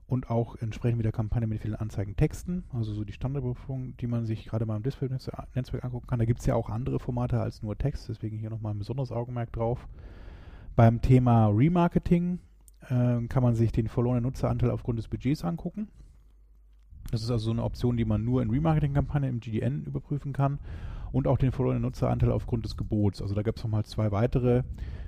und 0.10 0.30
auch 0.30 0.56
entsprechend 0.56 1.00
wieder 1.00 1.12
Kampagnen 1.12 1.50
mit 1.50 1.62
vielen 1.62 1.76
Anzeigentexten, 1.76 2.64
also 2.74 2.94
so 2.94 3.04
die 3.04 3.14
Standardüberprüfung, 3.14 3.96
die 3.98 4.08
man 4.08 4.26
sich 4.26 4.46
gerade 4.46 4.66
mal 4.66 4.78
im 4.78 4.84
Display-Netzwerk 4.84 5.84
angucken 5.84 6.08
kann. 6.08 6.20
Da 6.20 6.26
gibt 6.26 6.40
es 6.40 6.46
ja 6.48 6.56
auch 6.56 6.70
andere 6.70 7.00
Formate 7.00 7.40
als 7.40 7.62
nur 7.62 7.78
Text, 7.78 8.10
deswegen 8.10 8.38
hier 8.38 8.50
nochmal 8.50 8.74
ein 8.74 8.80
besonderes 8.80 9.12
Augenmerk 9.12 9.54
drauf. 9.54 9.88
Beim 10.76 11.02
Thema 11.02 11.48
Remarketing 11.48 12.40
äh, 12.90 13.22
kann 13.28 13.44
man 13.44 13.54
sich 13.54 13.72
den 13.72 13.88
verlorenen 13.88 14.24
Nutzeranteil 14.24 14.72
aufgrund 14.72 14.98
des 14.98 15.08
Budgets 15.08 15.44
angucken. 15.44 15.90
Das 17.12 17.22
ist 17.22 17.30
also 17.30 17.46
so 17.46 17.52
eine 17.52 17.64
Option, 17.64 17.98
die 17.98 18.06
man 18.06 18.24
nur 18.24 18.42
in 18.42 18.50
Remarketing-Kampagnen 18.50 19.30
im 19.30 19.40
GDN 19.40 19.84
überprüfen 19.84 20.34
kann 20.34 20.60
und 21.12 21.28
auch 21.28 21.38
den 21.38 21.52
verlorenen 21.52 21.84
Nutzeranteil 21.84 22.32
aufgrund 22.32 22.66
des 22.66 22.78
Gebots. 22.78 23.22
Also 23.22 23.36
da 23.36 23.42
gibt 23.42 23.60
es 23.60 23.64
nochmal 23.64 23.86
zwei 23.86 24.12
weitere 24.12 24.64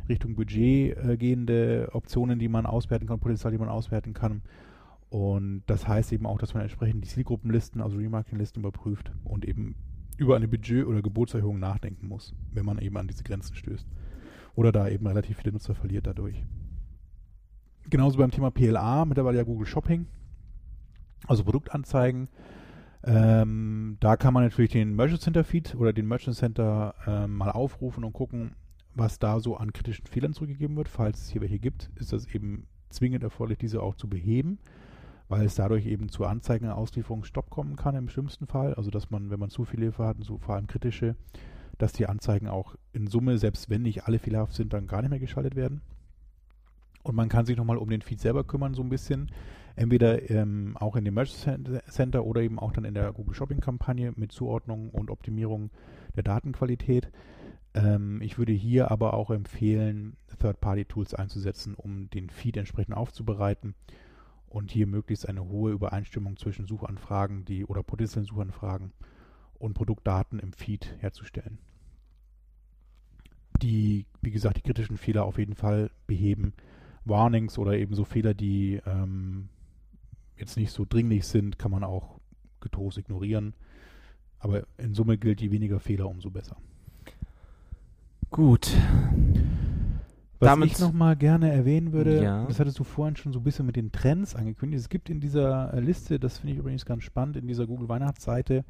Richtung 0.10 0.36
Budget 0.36 0.98
äh, 0.98 1.18
gehende 1.18 1.90
Optionen, 1.94 2.40
die 2.40 2.48
man 2.48 2.66
auswerten 2.66 3.08
kann, 3.08 3.20
Potenzial, 3.20 3.52
die 3.52 3.60
man 3.60 3.70
auswerten 3.70 4.14
kann. 4.14 4.42
Und 5.10 5.64
das 5.68 5.88
heißt 5.88 6.14
eben 6.14 6.26
auch, 6.26 6.40
dass 6.40 6.54
man 6.54 6.64
entsprechend 6.64 7.04
die 7.04 7.10
Zielgruppenlisten, 7.10 7.82
also 7.82 7.98
Remarketing-Listen 7.98 8.62
überprüft 8.62 9.12
und 9.24 9.46
eben 9.46 9.76
über 10.18 10.36
eine 10.36 10.48
Budget- 10.48 10.86
oder 10.86 11.02
Gebotserhöhung 11.02 11.60
nachdenken 11.60 12.08
muss, 12.08 12.34
wenn 12.54 12.66
man 12.66 12.78
eben 12.80 12.96
an 12.98 13.08
diese 13.08 13.24
Grenzen 13.24 13.56
stößt. 13.56 13.88
Oder 14.56 14.72
da 14.72 14.88
eben 14.88 15.08
relativ 15.08 15.38
viele 15.38 15.52
Nutzer 15.52 15.76
verliert 15.76 16.08
dadurch. 16.08 16.46
Genauso 17.90 18.20
beim 18.20 18.32
Thema 18.32 18.52
PLA, 18.52 19.06
mittlerweile 19.06 19.38
ja 19.38 19.44
Google 19.44 19.66
Shopping, 19.66 20.06
also 21.28 21.44
Produktanzeigen. 21.44 22.30
Ähm, 23.04 23.98
da 24.00 24.16
kann 24.16 24.34
man 24.34 24.44
natürlich 24.44 24.72
den 24.72 24.96
Merchant 24.96 25.22
Center 25.22 25.44
Feed 25.44 25.76
oder 25.76 25.92
den 25.92 26.08
Merchant 26.08 26.38
Center 26.38 26.94
ähm, 27.08 27.36
mal 27.36 27.50
aufrufen 27.50 28.04
und 28.04 28.14
gucken, 28.14 28.56
was 28.94 29.20
da 29.20 29.40
so 29.40 29.56
an 29.58 29.74
kritischen 29.74 30.06
Fehlern 30.06 30.34
zurückgegeben 30.34 30.76
wird. 30.76 30.90
Falls 30.90 31.22
es 31.22 31.30
hier 31.30 31.42
welche 31.42 31.60
gibt, 31.60 31.90
ist 31.96 32.14
das 32.14 32.28
eben 32.34 32.68
zwingend 32.90 33.24
erforderlich, 33.24 33.60
diese 33.60 33.82
auch 33.82 33.96
zu 33.96 34.10
beheben, 34.10 34.60
weil 35.30 35.46
es 35.46 35.56
dadurch 35.56 35.86
eben 35.86 36.10
zu 36.10 36.26
Anzeigen 36.26 36.70
Auslieferungsstopp 36.70 37.50
kommen 37.50 37.76
kann 37.76 37.96
im 37.96 38.10
schlimmsten 38.10 38.48
Fall. 38.48 38.74
Also 38.74 38.92
dass 38.92 39.10
man, 39.10 39.30
wenn 39.30 39.40
man 39.40 39.50
zu 39.50 39.66
viele 39.66 39.84
Hilfe 39.84 40.06
hat, 40.06 40.18
so 40.22 40.38
vor 40.38 40.56
allem 40.56 40.68
kritische, 40.68 41.16
dass 41.78 41.94
die 41.94 42.08
Anzeigen 42.08 42.48
auch 42.48 42.76
in 42.94 43.08
Summe, 43.08 43.38
selbst 43.38 43.70
wenn 43.70 43.82
nicht 43.82 44.06
alle 44.06 44.20
fehlerhaft 44.20 44.54
sind, 44.54 44.74
dann 44.74 44.88
gar 44.88 45.02
nicht 45.02 45.10
mehr 45.10 45.20
geschaltet 45.20 45.56
werden. 45.56 45.82
Und 47.04 47.16
man 47.16 47.30
kann 47.30 47.46
sich 47.46 47.58
nochmal 47.58 47.78
um 47.78 47.90
den 47.90 48.02
Feed 48.02 48.20
selber 48.20 48.44
kümmern, 48.44 48.74
so 48.74 48.84
ein 48.84 48.90
bisschen. 48.90 49.32
Entweder 49.76 50.30
ähm, 50.30 50.76
auch 50.78 50.96
in 50.96 51.06
dem 51.06 51.14
Merch 51.14 51.34
Center 51.34 52.26
oder 52.26 52.42
eben 52.42 52.60
auch 52.60 52.72
dann 52.72 52.86
in 52.86 52.94
der 52.94 53.12
Google 53.14 53.36
Shopping 53.36 53.60
Kampagne 53.60 54.14
mit 54.16 54.32
Zuordnung 54.32 54.90
und 54.90 55.10
Optimierung 55.10 55.72
der 56.16 56.24
Datenqualität. 56.24 57.10
Ähm, 57.74 58.22
ich 58.22 58.38
würde 58.38 58.52
hier 58.52 58.92
aber 58.92 59.14
auch 59.14 59.32
empfehlen, 59.32 60.18
Third-Party-Tools 60.40 61.14
einzusetzen, 61.14 61.76
um 61.76 62.10
den 62.10 62.30
Feed 62.30 62.58
entsprechend 62.58 62.96
aufzubereiten 62.96 63.76
und 64.50 64.72
hier 64.72 64.88
möglichst 64.88 65.28
eine 65.28 65.48
hohe 65.48 65.72
Übereinstimmung 65.72 66.36
zwischen 66.36 66.68
Suchanfragen 66.68 67.46
die, 67.46 67.66
oder 67.66 67.84
potenziellen 67.84 68.26
Suchanfragen 68.26 68.92
und 69.58 69.74
Produktdaten 69.74 70.40
im 70.40 70.52
Feed 70.52 70.96
herzustellen. 71.00 71.60
Die, 73.62 74.06
wie 74.22 74.32
gesagt, 74.32 74.58
die 74.58 74.62
kritischen 74.62 74.98
Fehler 74.98 75.24
auf 75.24 75.38
jeden 75.38 75.56
Fall 75.56 75.92
beheben. 76.08 76.54
Warnings 77.06 77.58
oder 77.58 77.74
eben 77.74 77.96
so 77.96 78.04
Fehler, 78.04 78.34
die 78.34 78.82
ähm, 78.86 79.50
jetzt 80.42 80.58
nicht 80.58 80.72
so 80.72 80.86
dringlich 80.88 81.26
sind, 81.26 81.58
kann 81.58 81.72
man 81.72 81.84
auch 81.84 82.20
getrost 82.60 82.98
ignorieren. 82.98 83.54
Aber 84.40 84.64
in 84.78 84.94
Summe 84.94 85.18
gilt, 85.18 85.40
je 85.40 85.52
weniger 85.52 85.80
Fehler, 85.80 86.10
umso 86.10 86.30
besser. 86.32 86.58
Gut. 88.32 88.72
Was 90.40 90.48
Damit- 90.50 90.72
ich 90.72 90.80
nochmal 90.80 91.16
gerne 91.16 91.52
erwähnen 91.52 91.92
würde, 91.94 92.24
Ja. 92.24 92.46
das 92.48 92.60
hattest 92.60 92.80
du 92.80 92.84
vorhin 92.84 93.16
schon 93.16 93.32
so 93.34 93.40
ein 93.40 93.44
bisschen 93.44 93.66
mit 93.68 93.76
den 93.76 93.92
Trends 93.92 94.34
angekündigt. 94.36 94.82
Es 94.82 94.90
gibt 94.90 95.10
in 95.10 95.20
dieser 95.20 95.72
äh, 95.74 95.80
Liste, 95.80 96.20
das 96.20 96.40
finde 96.40 96.54
ich 96.54 96.60
übrigens 96.60 96.86
ganz 96.86 97.04
spannend, 97.04 97.38
in 97.38 97.48
dieser 97.48 97.68
Google 97.68 97.90
Weihnachtsseite 97.90 98.66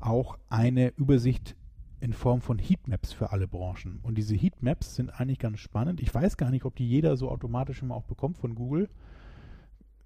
auch 0.00 0.36
eine 0.48 0.88
Übersicht 0.96 1.54
in 2.00 2.12
Form 2.12 2.40
von 2.40 2.58
Heatmaps 2.58 3.12
für 3.12 3.30
alle 3.30 3.46
Branchen. 3.46 4.00
Und 4.02 4.18
diese 4.18 4.34
Heatmaps 4.34 4.96
sind 4.96 5.10
eigentlich 5.10 5.38
ganz 5.38 5.60
spannend. 5.60 6.00
Ich 6.00 6.12
weiß 6.12 6.36
gar 6.36 6.50
nicht, 6.50 6.64
ob 6.64 6.74
die 6.74 6.88
jeder 6.88 7.16
so 7.16 7.30
automatisch 7.30 7.80
immer 7.82 7.94
auch 7.94 8.02
bekommt 8.02 8.38
von 8.38 8.56
Google. 8.56 8.88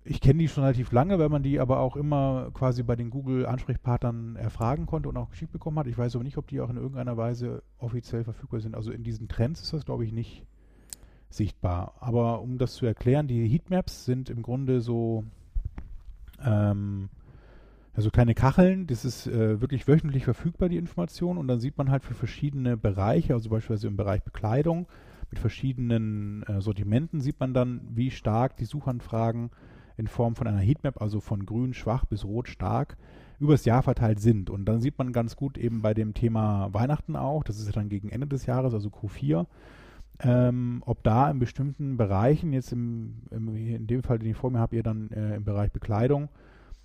Ich 0.09 0.21
kenne 0.21 0.39
die 0.39 0.49
schon 0.49 0.63
relativ 0.63 0.93
lange, 0.93 1.19
weil 1.19 1.29
man 1.29 1.43
die 1.43 1.59
aber 1.59 1.81
auch 1.81 1.97
immer 1.97 2.51
quasi 2.55 2.85
bei 2.85 2.95
den 2.95 3.11
Google-Ansprechpartnern 3.11 4.37
erfragen 4.37 4.87
konnte 4.87 5.09
und 5.09 5.17
auch 5.17 5.31
geschickt 5.31 5.51
bekommen 5.51 5.81
hat. 5.81 5.89
Ich 5.89 5.99
weiß 5.99 6.15
aber 6.15 6.23
nicht, 6.23 6.39
ob 6.39 6.47
die 6.47 6.61
auch 6.61 6.71
in 6.71 6.77
irgendeiner 6.77 7.17
Weise 7.17 7.65
offiziell 7.79 8.23
verfügbar 8.23 8.61
sind. 8.61 8.77
Also 8.77 8.93
in 8.93 9.03
diesen 9.03 9.27
Trends 9.27 9.61
ist 9.63 9.73
das, 9.73 9.85
glaube 9.85 10.05
ich, 10.05 10.13
nicht 10.13 10.47
sichtbar. 11.29 11.95
Aber 11.99 12.41
um 12.41 12.57
das 12.57 12.75
zu 12.75 12.87
erklären, 12.87 13.27
die 13.27 13.49
Heatmaps 13.49 14.05
sind 14.05 14.31
im 14.31 14.43
Grunde 14.43 14.81
so, 14.81 15.25
ähm, 16.45 17.09
also 17.93 18.11
kleine 18.11 18.35
Kacheln. 18.35 18.87
Das 18.87 19.05
ist 19.05 19.27
äh, 19.27 19.61
wirklich 19.61 19.89
wöchentlich 19.89 20.25
verfügbar, 20.25 20.69
die 20.69 20.77
Information. 20.77 21.37
Und 21.37 21.49
dann 21.49 21.59
sieht 21.59 21.79
man 21.79 21.91
halt 21.91 22.05
für 22.05 22.15
verschiedene 22.15 22.77
Bereiche, 22.77 23.35
also 23.35 23.51
beispielsweise 23.51 23.89
im 23.89 23.97
Bereich 23.97 24.23
Bekleidung, 24.23 24.87
mit 25.31 25.41
verschiedenen 25.41 26.45
äh, 26.45 26.61
Sortimenten 26.61 27.21
sieht 27.21 27.41
man 27.41 27.53
dann, 27.53 27.81
wie 27.91 28.13
stark 28.13 28.57
die 28.57 28.65
Suchanfragen 28.65 29.51
in 29.97 30.07
Form 30.07 30.35
von 30.37 30.47
einer 30.47 30.61
Heatmap, 30.61 31.01
also 31.01 31.21
von 31.21 31.47
grün 31.47 31.75
schwach 31.75 32.05
bis 32.05 32.25
rot 32.25 32.49
stark, 32.49 32.97
übers 33.39 33.65
Jahr 33.65 33.83
verteilt 33.83 34.21
sind. 34.21 34.51
Und 34.51 34.65
dann 34.67 34.81
sieht 34.81 34.99
man 34.99 35.13
ganz 35.13 35.37
gut 35.37 35.59
eben 35.59 35.83
bei 35.83 35.95
dem 35.95 36.15
Thema 36.15 36.73
Weihnachten 36.73 37.17
auch, 37.17 37.45
das 37.45 37.59
ist 37.59 37.77
dann 37.77 37.89
gegen 37.89 38.09
Ende 38.09 38.27
des 38.27 38.47
Jahres, 38.47 38.75
also 38.75 38.89
Q4, 38.89 39.47
ähm, 40.21 40.83
ob 40.87 41.03
da 41.03 41.31
in 41.31 41.39
bestimmten 41.39 41.97
Bereichen, 41.97 42.53
jetzt 42.53 42.73
im, 42.73 43.23
im, 43.31 43.55
in 43.55 43.87
dem 43.87 44.03
Fall, 44.03 44.19
den 44.19 44.31
ich 44.31 44.37
vor 44.37 44.51
mir 44.51 44.59
habe, 44.59 44.77
ihr 44.77 44.83
dann 44.83 45.11
äh, 45.11 45.37
im 45.37 45.45
Bereich 45.45 45.71
Bekleidung, 45.73 46.29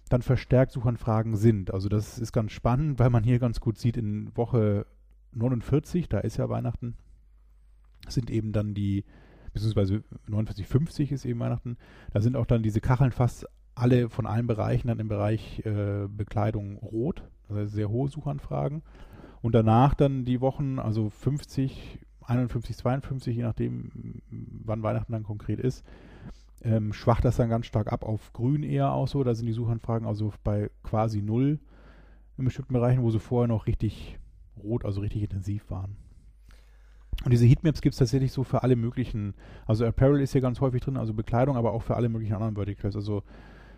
dann 0.10 0.22
verstärkt 0.22 0.74
Suchanfragen 0.74 1.38
sind. 1.38 1.74
Also 1.74 1.88
das 1.88 2.20
ist 2.20 2.34
ganz 2.34 2.52
spannend, 2.52 3.00
weil 3.00 3.10
man 3.10 3.24
hier 3.24 3.40
ganz 3.40 3.62
gut 3.62 3.78
sieht, 3.78 3.96
in 3.96 4.36
Woche 4.36 4.86
49, 5.34 6.10
da 6.10 6.20
ist 6.20 6.38
ja 6.38 6.50
Weihnachten, 6.50 6.96
sind 8.10 8.30
eben 8.30 8.52
dann 8.52 8.74
die, 8.74 9.06
beziehungsweise 9.54 10.04
49, 10.28 10.68
50 10.68 11.12
ist 11.12 11.26
eben 11.26 11.40
Weihnachten, 11.40 11.78
da 12.14 12.22
sind 12.22 12.36
auch 12.36 12.46
dann 12.46 12.64
diese 12.64 12.82
Kacheln 12.82 13.12
fast 13.12 13.48
alle 13.76 14.10
von 14.10 14.26
allen 14.26 14.48
Bereichen 14.48 14.88
dann 14.88 15.00
im 15.00 15.08
Bereich 15.08 15.66
äh, 15.66 16.08
Bekleidung 16.08 16.78
rot, 16.78 17.24
also 17.50 17.66
sehr 17.66 17.90
hohe 17.90 18.10
Suchanfragen. 18.10 18.84
Und 19.42 19.56
danach 19.56 19.96
dann 19.96 20.24
die 20.24 20.42
Wochen, 20.42 20.78
also 20.78 21.10
50, 21.10 22.00
51, 22.22 22.78
52, 22.78 23.36
je 23.36 23.44
nachdem, 23.44 24.22
wann 24.30 24.84
Weihnachten 24.84 25.14
dann 25.14 25.24
konkret 25.24 25.60
ist, 25.60 25.84
ähm, 26.64 26.94
schwacht 26.94 27.26
das 27.26 27.38
dann 27.38 27.50
ganz 27.50 27.66
stark 27.66 27.92
ab 27.92 28.04
auf 28.04 28.34
grün 28.34 28.64
eher 28.64 28.92
auch 28.92 29.08
so. 29.08 29.24
Da 29.24 29.34
sind 29.34 29.48
die 29.48 29.54
Suchanfragen 29.54 30.08
also 30.08 30.32
bei 30.44 30.70
quasi 30.84 31.22
null 31.22 31.60
in 32.38 32.46
bestimmten 32.46 32.74
Bereichen, 32.74 33.02
wo 33.02 33.10
sie 33.10 33.20
vorher 33.20 33.48
noch 33.48 33.66
richtig 33.66 34.20
rot, 34.62 34.86
also 34.86 35.02
richtig 35.02 35.24
intensiv 35.24 35.70
waren. 35.70 35.98
Und 37.24 37.32
diese 37.32 37.46
Heatmaps 37.46 37.82
gibt 37.82 37.94
es 37.94 38.00
tatsächlich 38.00 38.32
so 38.32 38.44
für 38.44 38.64
alle 38.64 38.76
möglichen, 38.76 39.36
also 39.68 39.86
Apparel 39.86 40.22
ist 40.22 40.32
hier 40.32 40.42
ganz 40.42 40.60
häufig 40.60 40.82
drin, 40.82 40.98
also 40.98 41.14
Bekleidung, 41.14 41.56
aber 41.56 41.72
auch 41.74 41.84
für 41.84 41.96
alle 41.96 42.10
möglichen 42.10 42.34
anderen 42.34 42.56
Verticals. 42.56 42.96
Also 42.96 43.22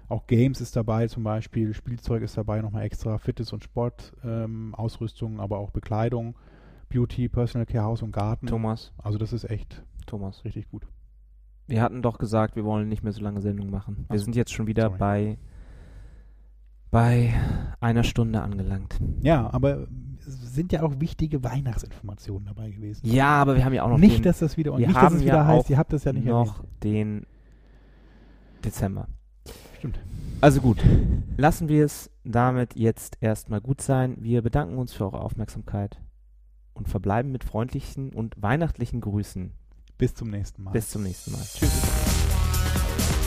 auch 0.07 0.27
Games 0.27 0.61
ist 0.61 0.75
dabei 0.75 1.07
zum 1.07 1.23
Beispiel, 1.23 1.73
Spielzeug 1.73 2.23
ist 2.23 2.37
dabei 2.37 2.61
nochmal 2.61 2.83
extra, 2.83 3.17
Fitness- 3.17 3.51
und 3.51 3.63
Sportausrüstung, 3.63 5.39
aber 5.39 5.57
auch 5.57 5.71
Bekleidung, 5.71 6.35
Beauty, 6.89 7.27
Personal 7.27 7.65
Care, 7.65 7.83
Haus 7.85 8.01
und 8.01 8.11
Garten. 8.11 8.47
Thomas, 8.47 8.93
Also 8.97 9.17
das 9.17 9.33
ist 9.33 9.49
echt 9.49 9.83
Thomas. 10.05 10.45
richtig 10.45 10.69
gut. 10.69 10.87
Wir 11.67 11.81
hatten 11.81 12.01
doch 12.01 12.17
gesagt, 12.17 12.55
wir 12.55 12.65
wollen 12.65 12.87
nicht 12.89 13.03
mehr 13.03 13.13
so 13.13 13.21
lange 13.21 13.41
Sendung 13.41 13.69
machen. 13.69 14.05
Wir 14.09 14.19
Ach 14.19 14.23
sind 14.23 14.35
jetzt 14.35 14.53
schon 14.53 14.67
wieder 14.67 14.87
Sorry. 14.87 14.97
bei 14.99 15.37
bei 16.93 17.33
einer 17.79 18.03
Stunde 18.03 18.41
angelangt. 18.41 18.99
Ja, 19.21 19.51
aber 19.51 19.87
es 20.19 20.53
sind 20.53 20.71
ja 20.71 20.83
auch 20.83 20.99
wichtige 20.99 21.43
Weihnachtsinformationen 21.43 22.45
dabei 22.45 22.69
gewesen. 22.69 23.01
Ja, 23.03 23.41
aber 23.41 23.55
wir 23.55 23.65
haben 23.65 23.73
ja 23.73 23.83
auch 23.83 23.89
noch 23.89 23.97
nicht, 23.97 24.17
den, 24.17 24.23
dass 24.23 24.39
das 24.39 24.57
wieder, 24.57 24.73
und 24.73 24.81
nicht, 24.81 24.95
dass 24.95 25.11
es 25.11 25.21
ja 25.21 25.25
wieder 25.25 25.47
heißt, 25.47 25.65
auch 25.65 25.69
ihr 25.71 25.77
habt 25.79 25.91
das 25.91 26.03
ja 26.03 26.13
nicht 26.13 26.25
noch 26.25 26.59
erwähnt. 26.59 26.83
den 26.83 27.25
Dezember. 28.63 29.07
Stimmt. 29.79 29.99
Also 30.39 30.61
gut, 30.61 30.85
lassen 31.35 31.67
wir 31.67 31.83
es 31.83 32.11
damit 32.23 32.75
jetzt 32.75 33.17
erstmal 33.21 33.59
gut 33.59 33.81
sein. 33.81 34.15
Wir 34.19 34.43
bedanken 34.43 34.77
uns 34.77 34.93
für 34.93 35.05
eure 35.05 35.21
Aufmerksamkeit 35.21 35.99
und 36.75 36.87
verbleiben 36.87 37.31
mit 37.31 37.43
freundlichen 37.43 38.13
und 38.13 38.39
weihnachtlichen 38.39 39.01
Grüßen. 39.01 39.51
Bis 39.97 40.13
zum 40.13 40.29
nächsten 40.29 40.61
Mal. 40.61 40.71
Bis 40.71 40.91
zum 40.91 41.01
nächsten 41.01 41.31
Mal. 41.31 41.41
Tschüss. 41.41 43.22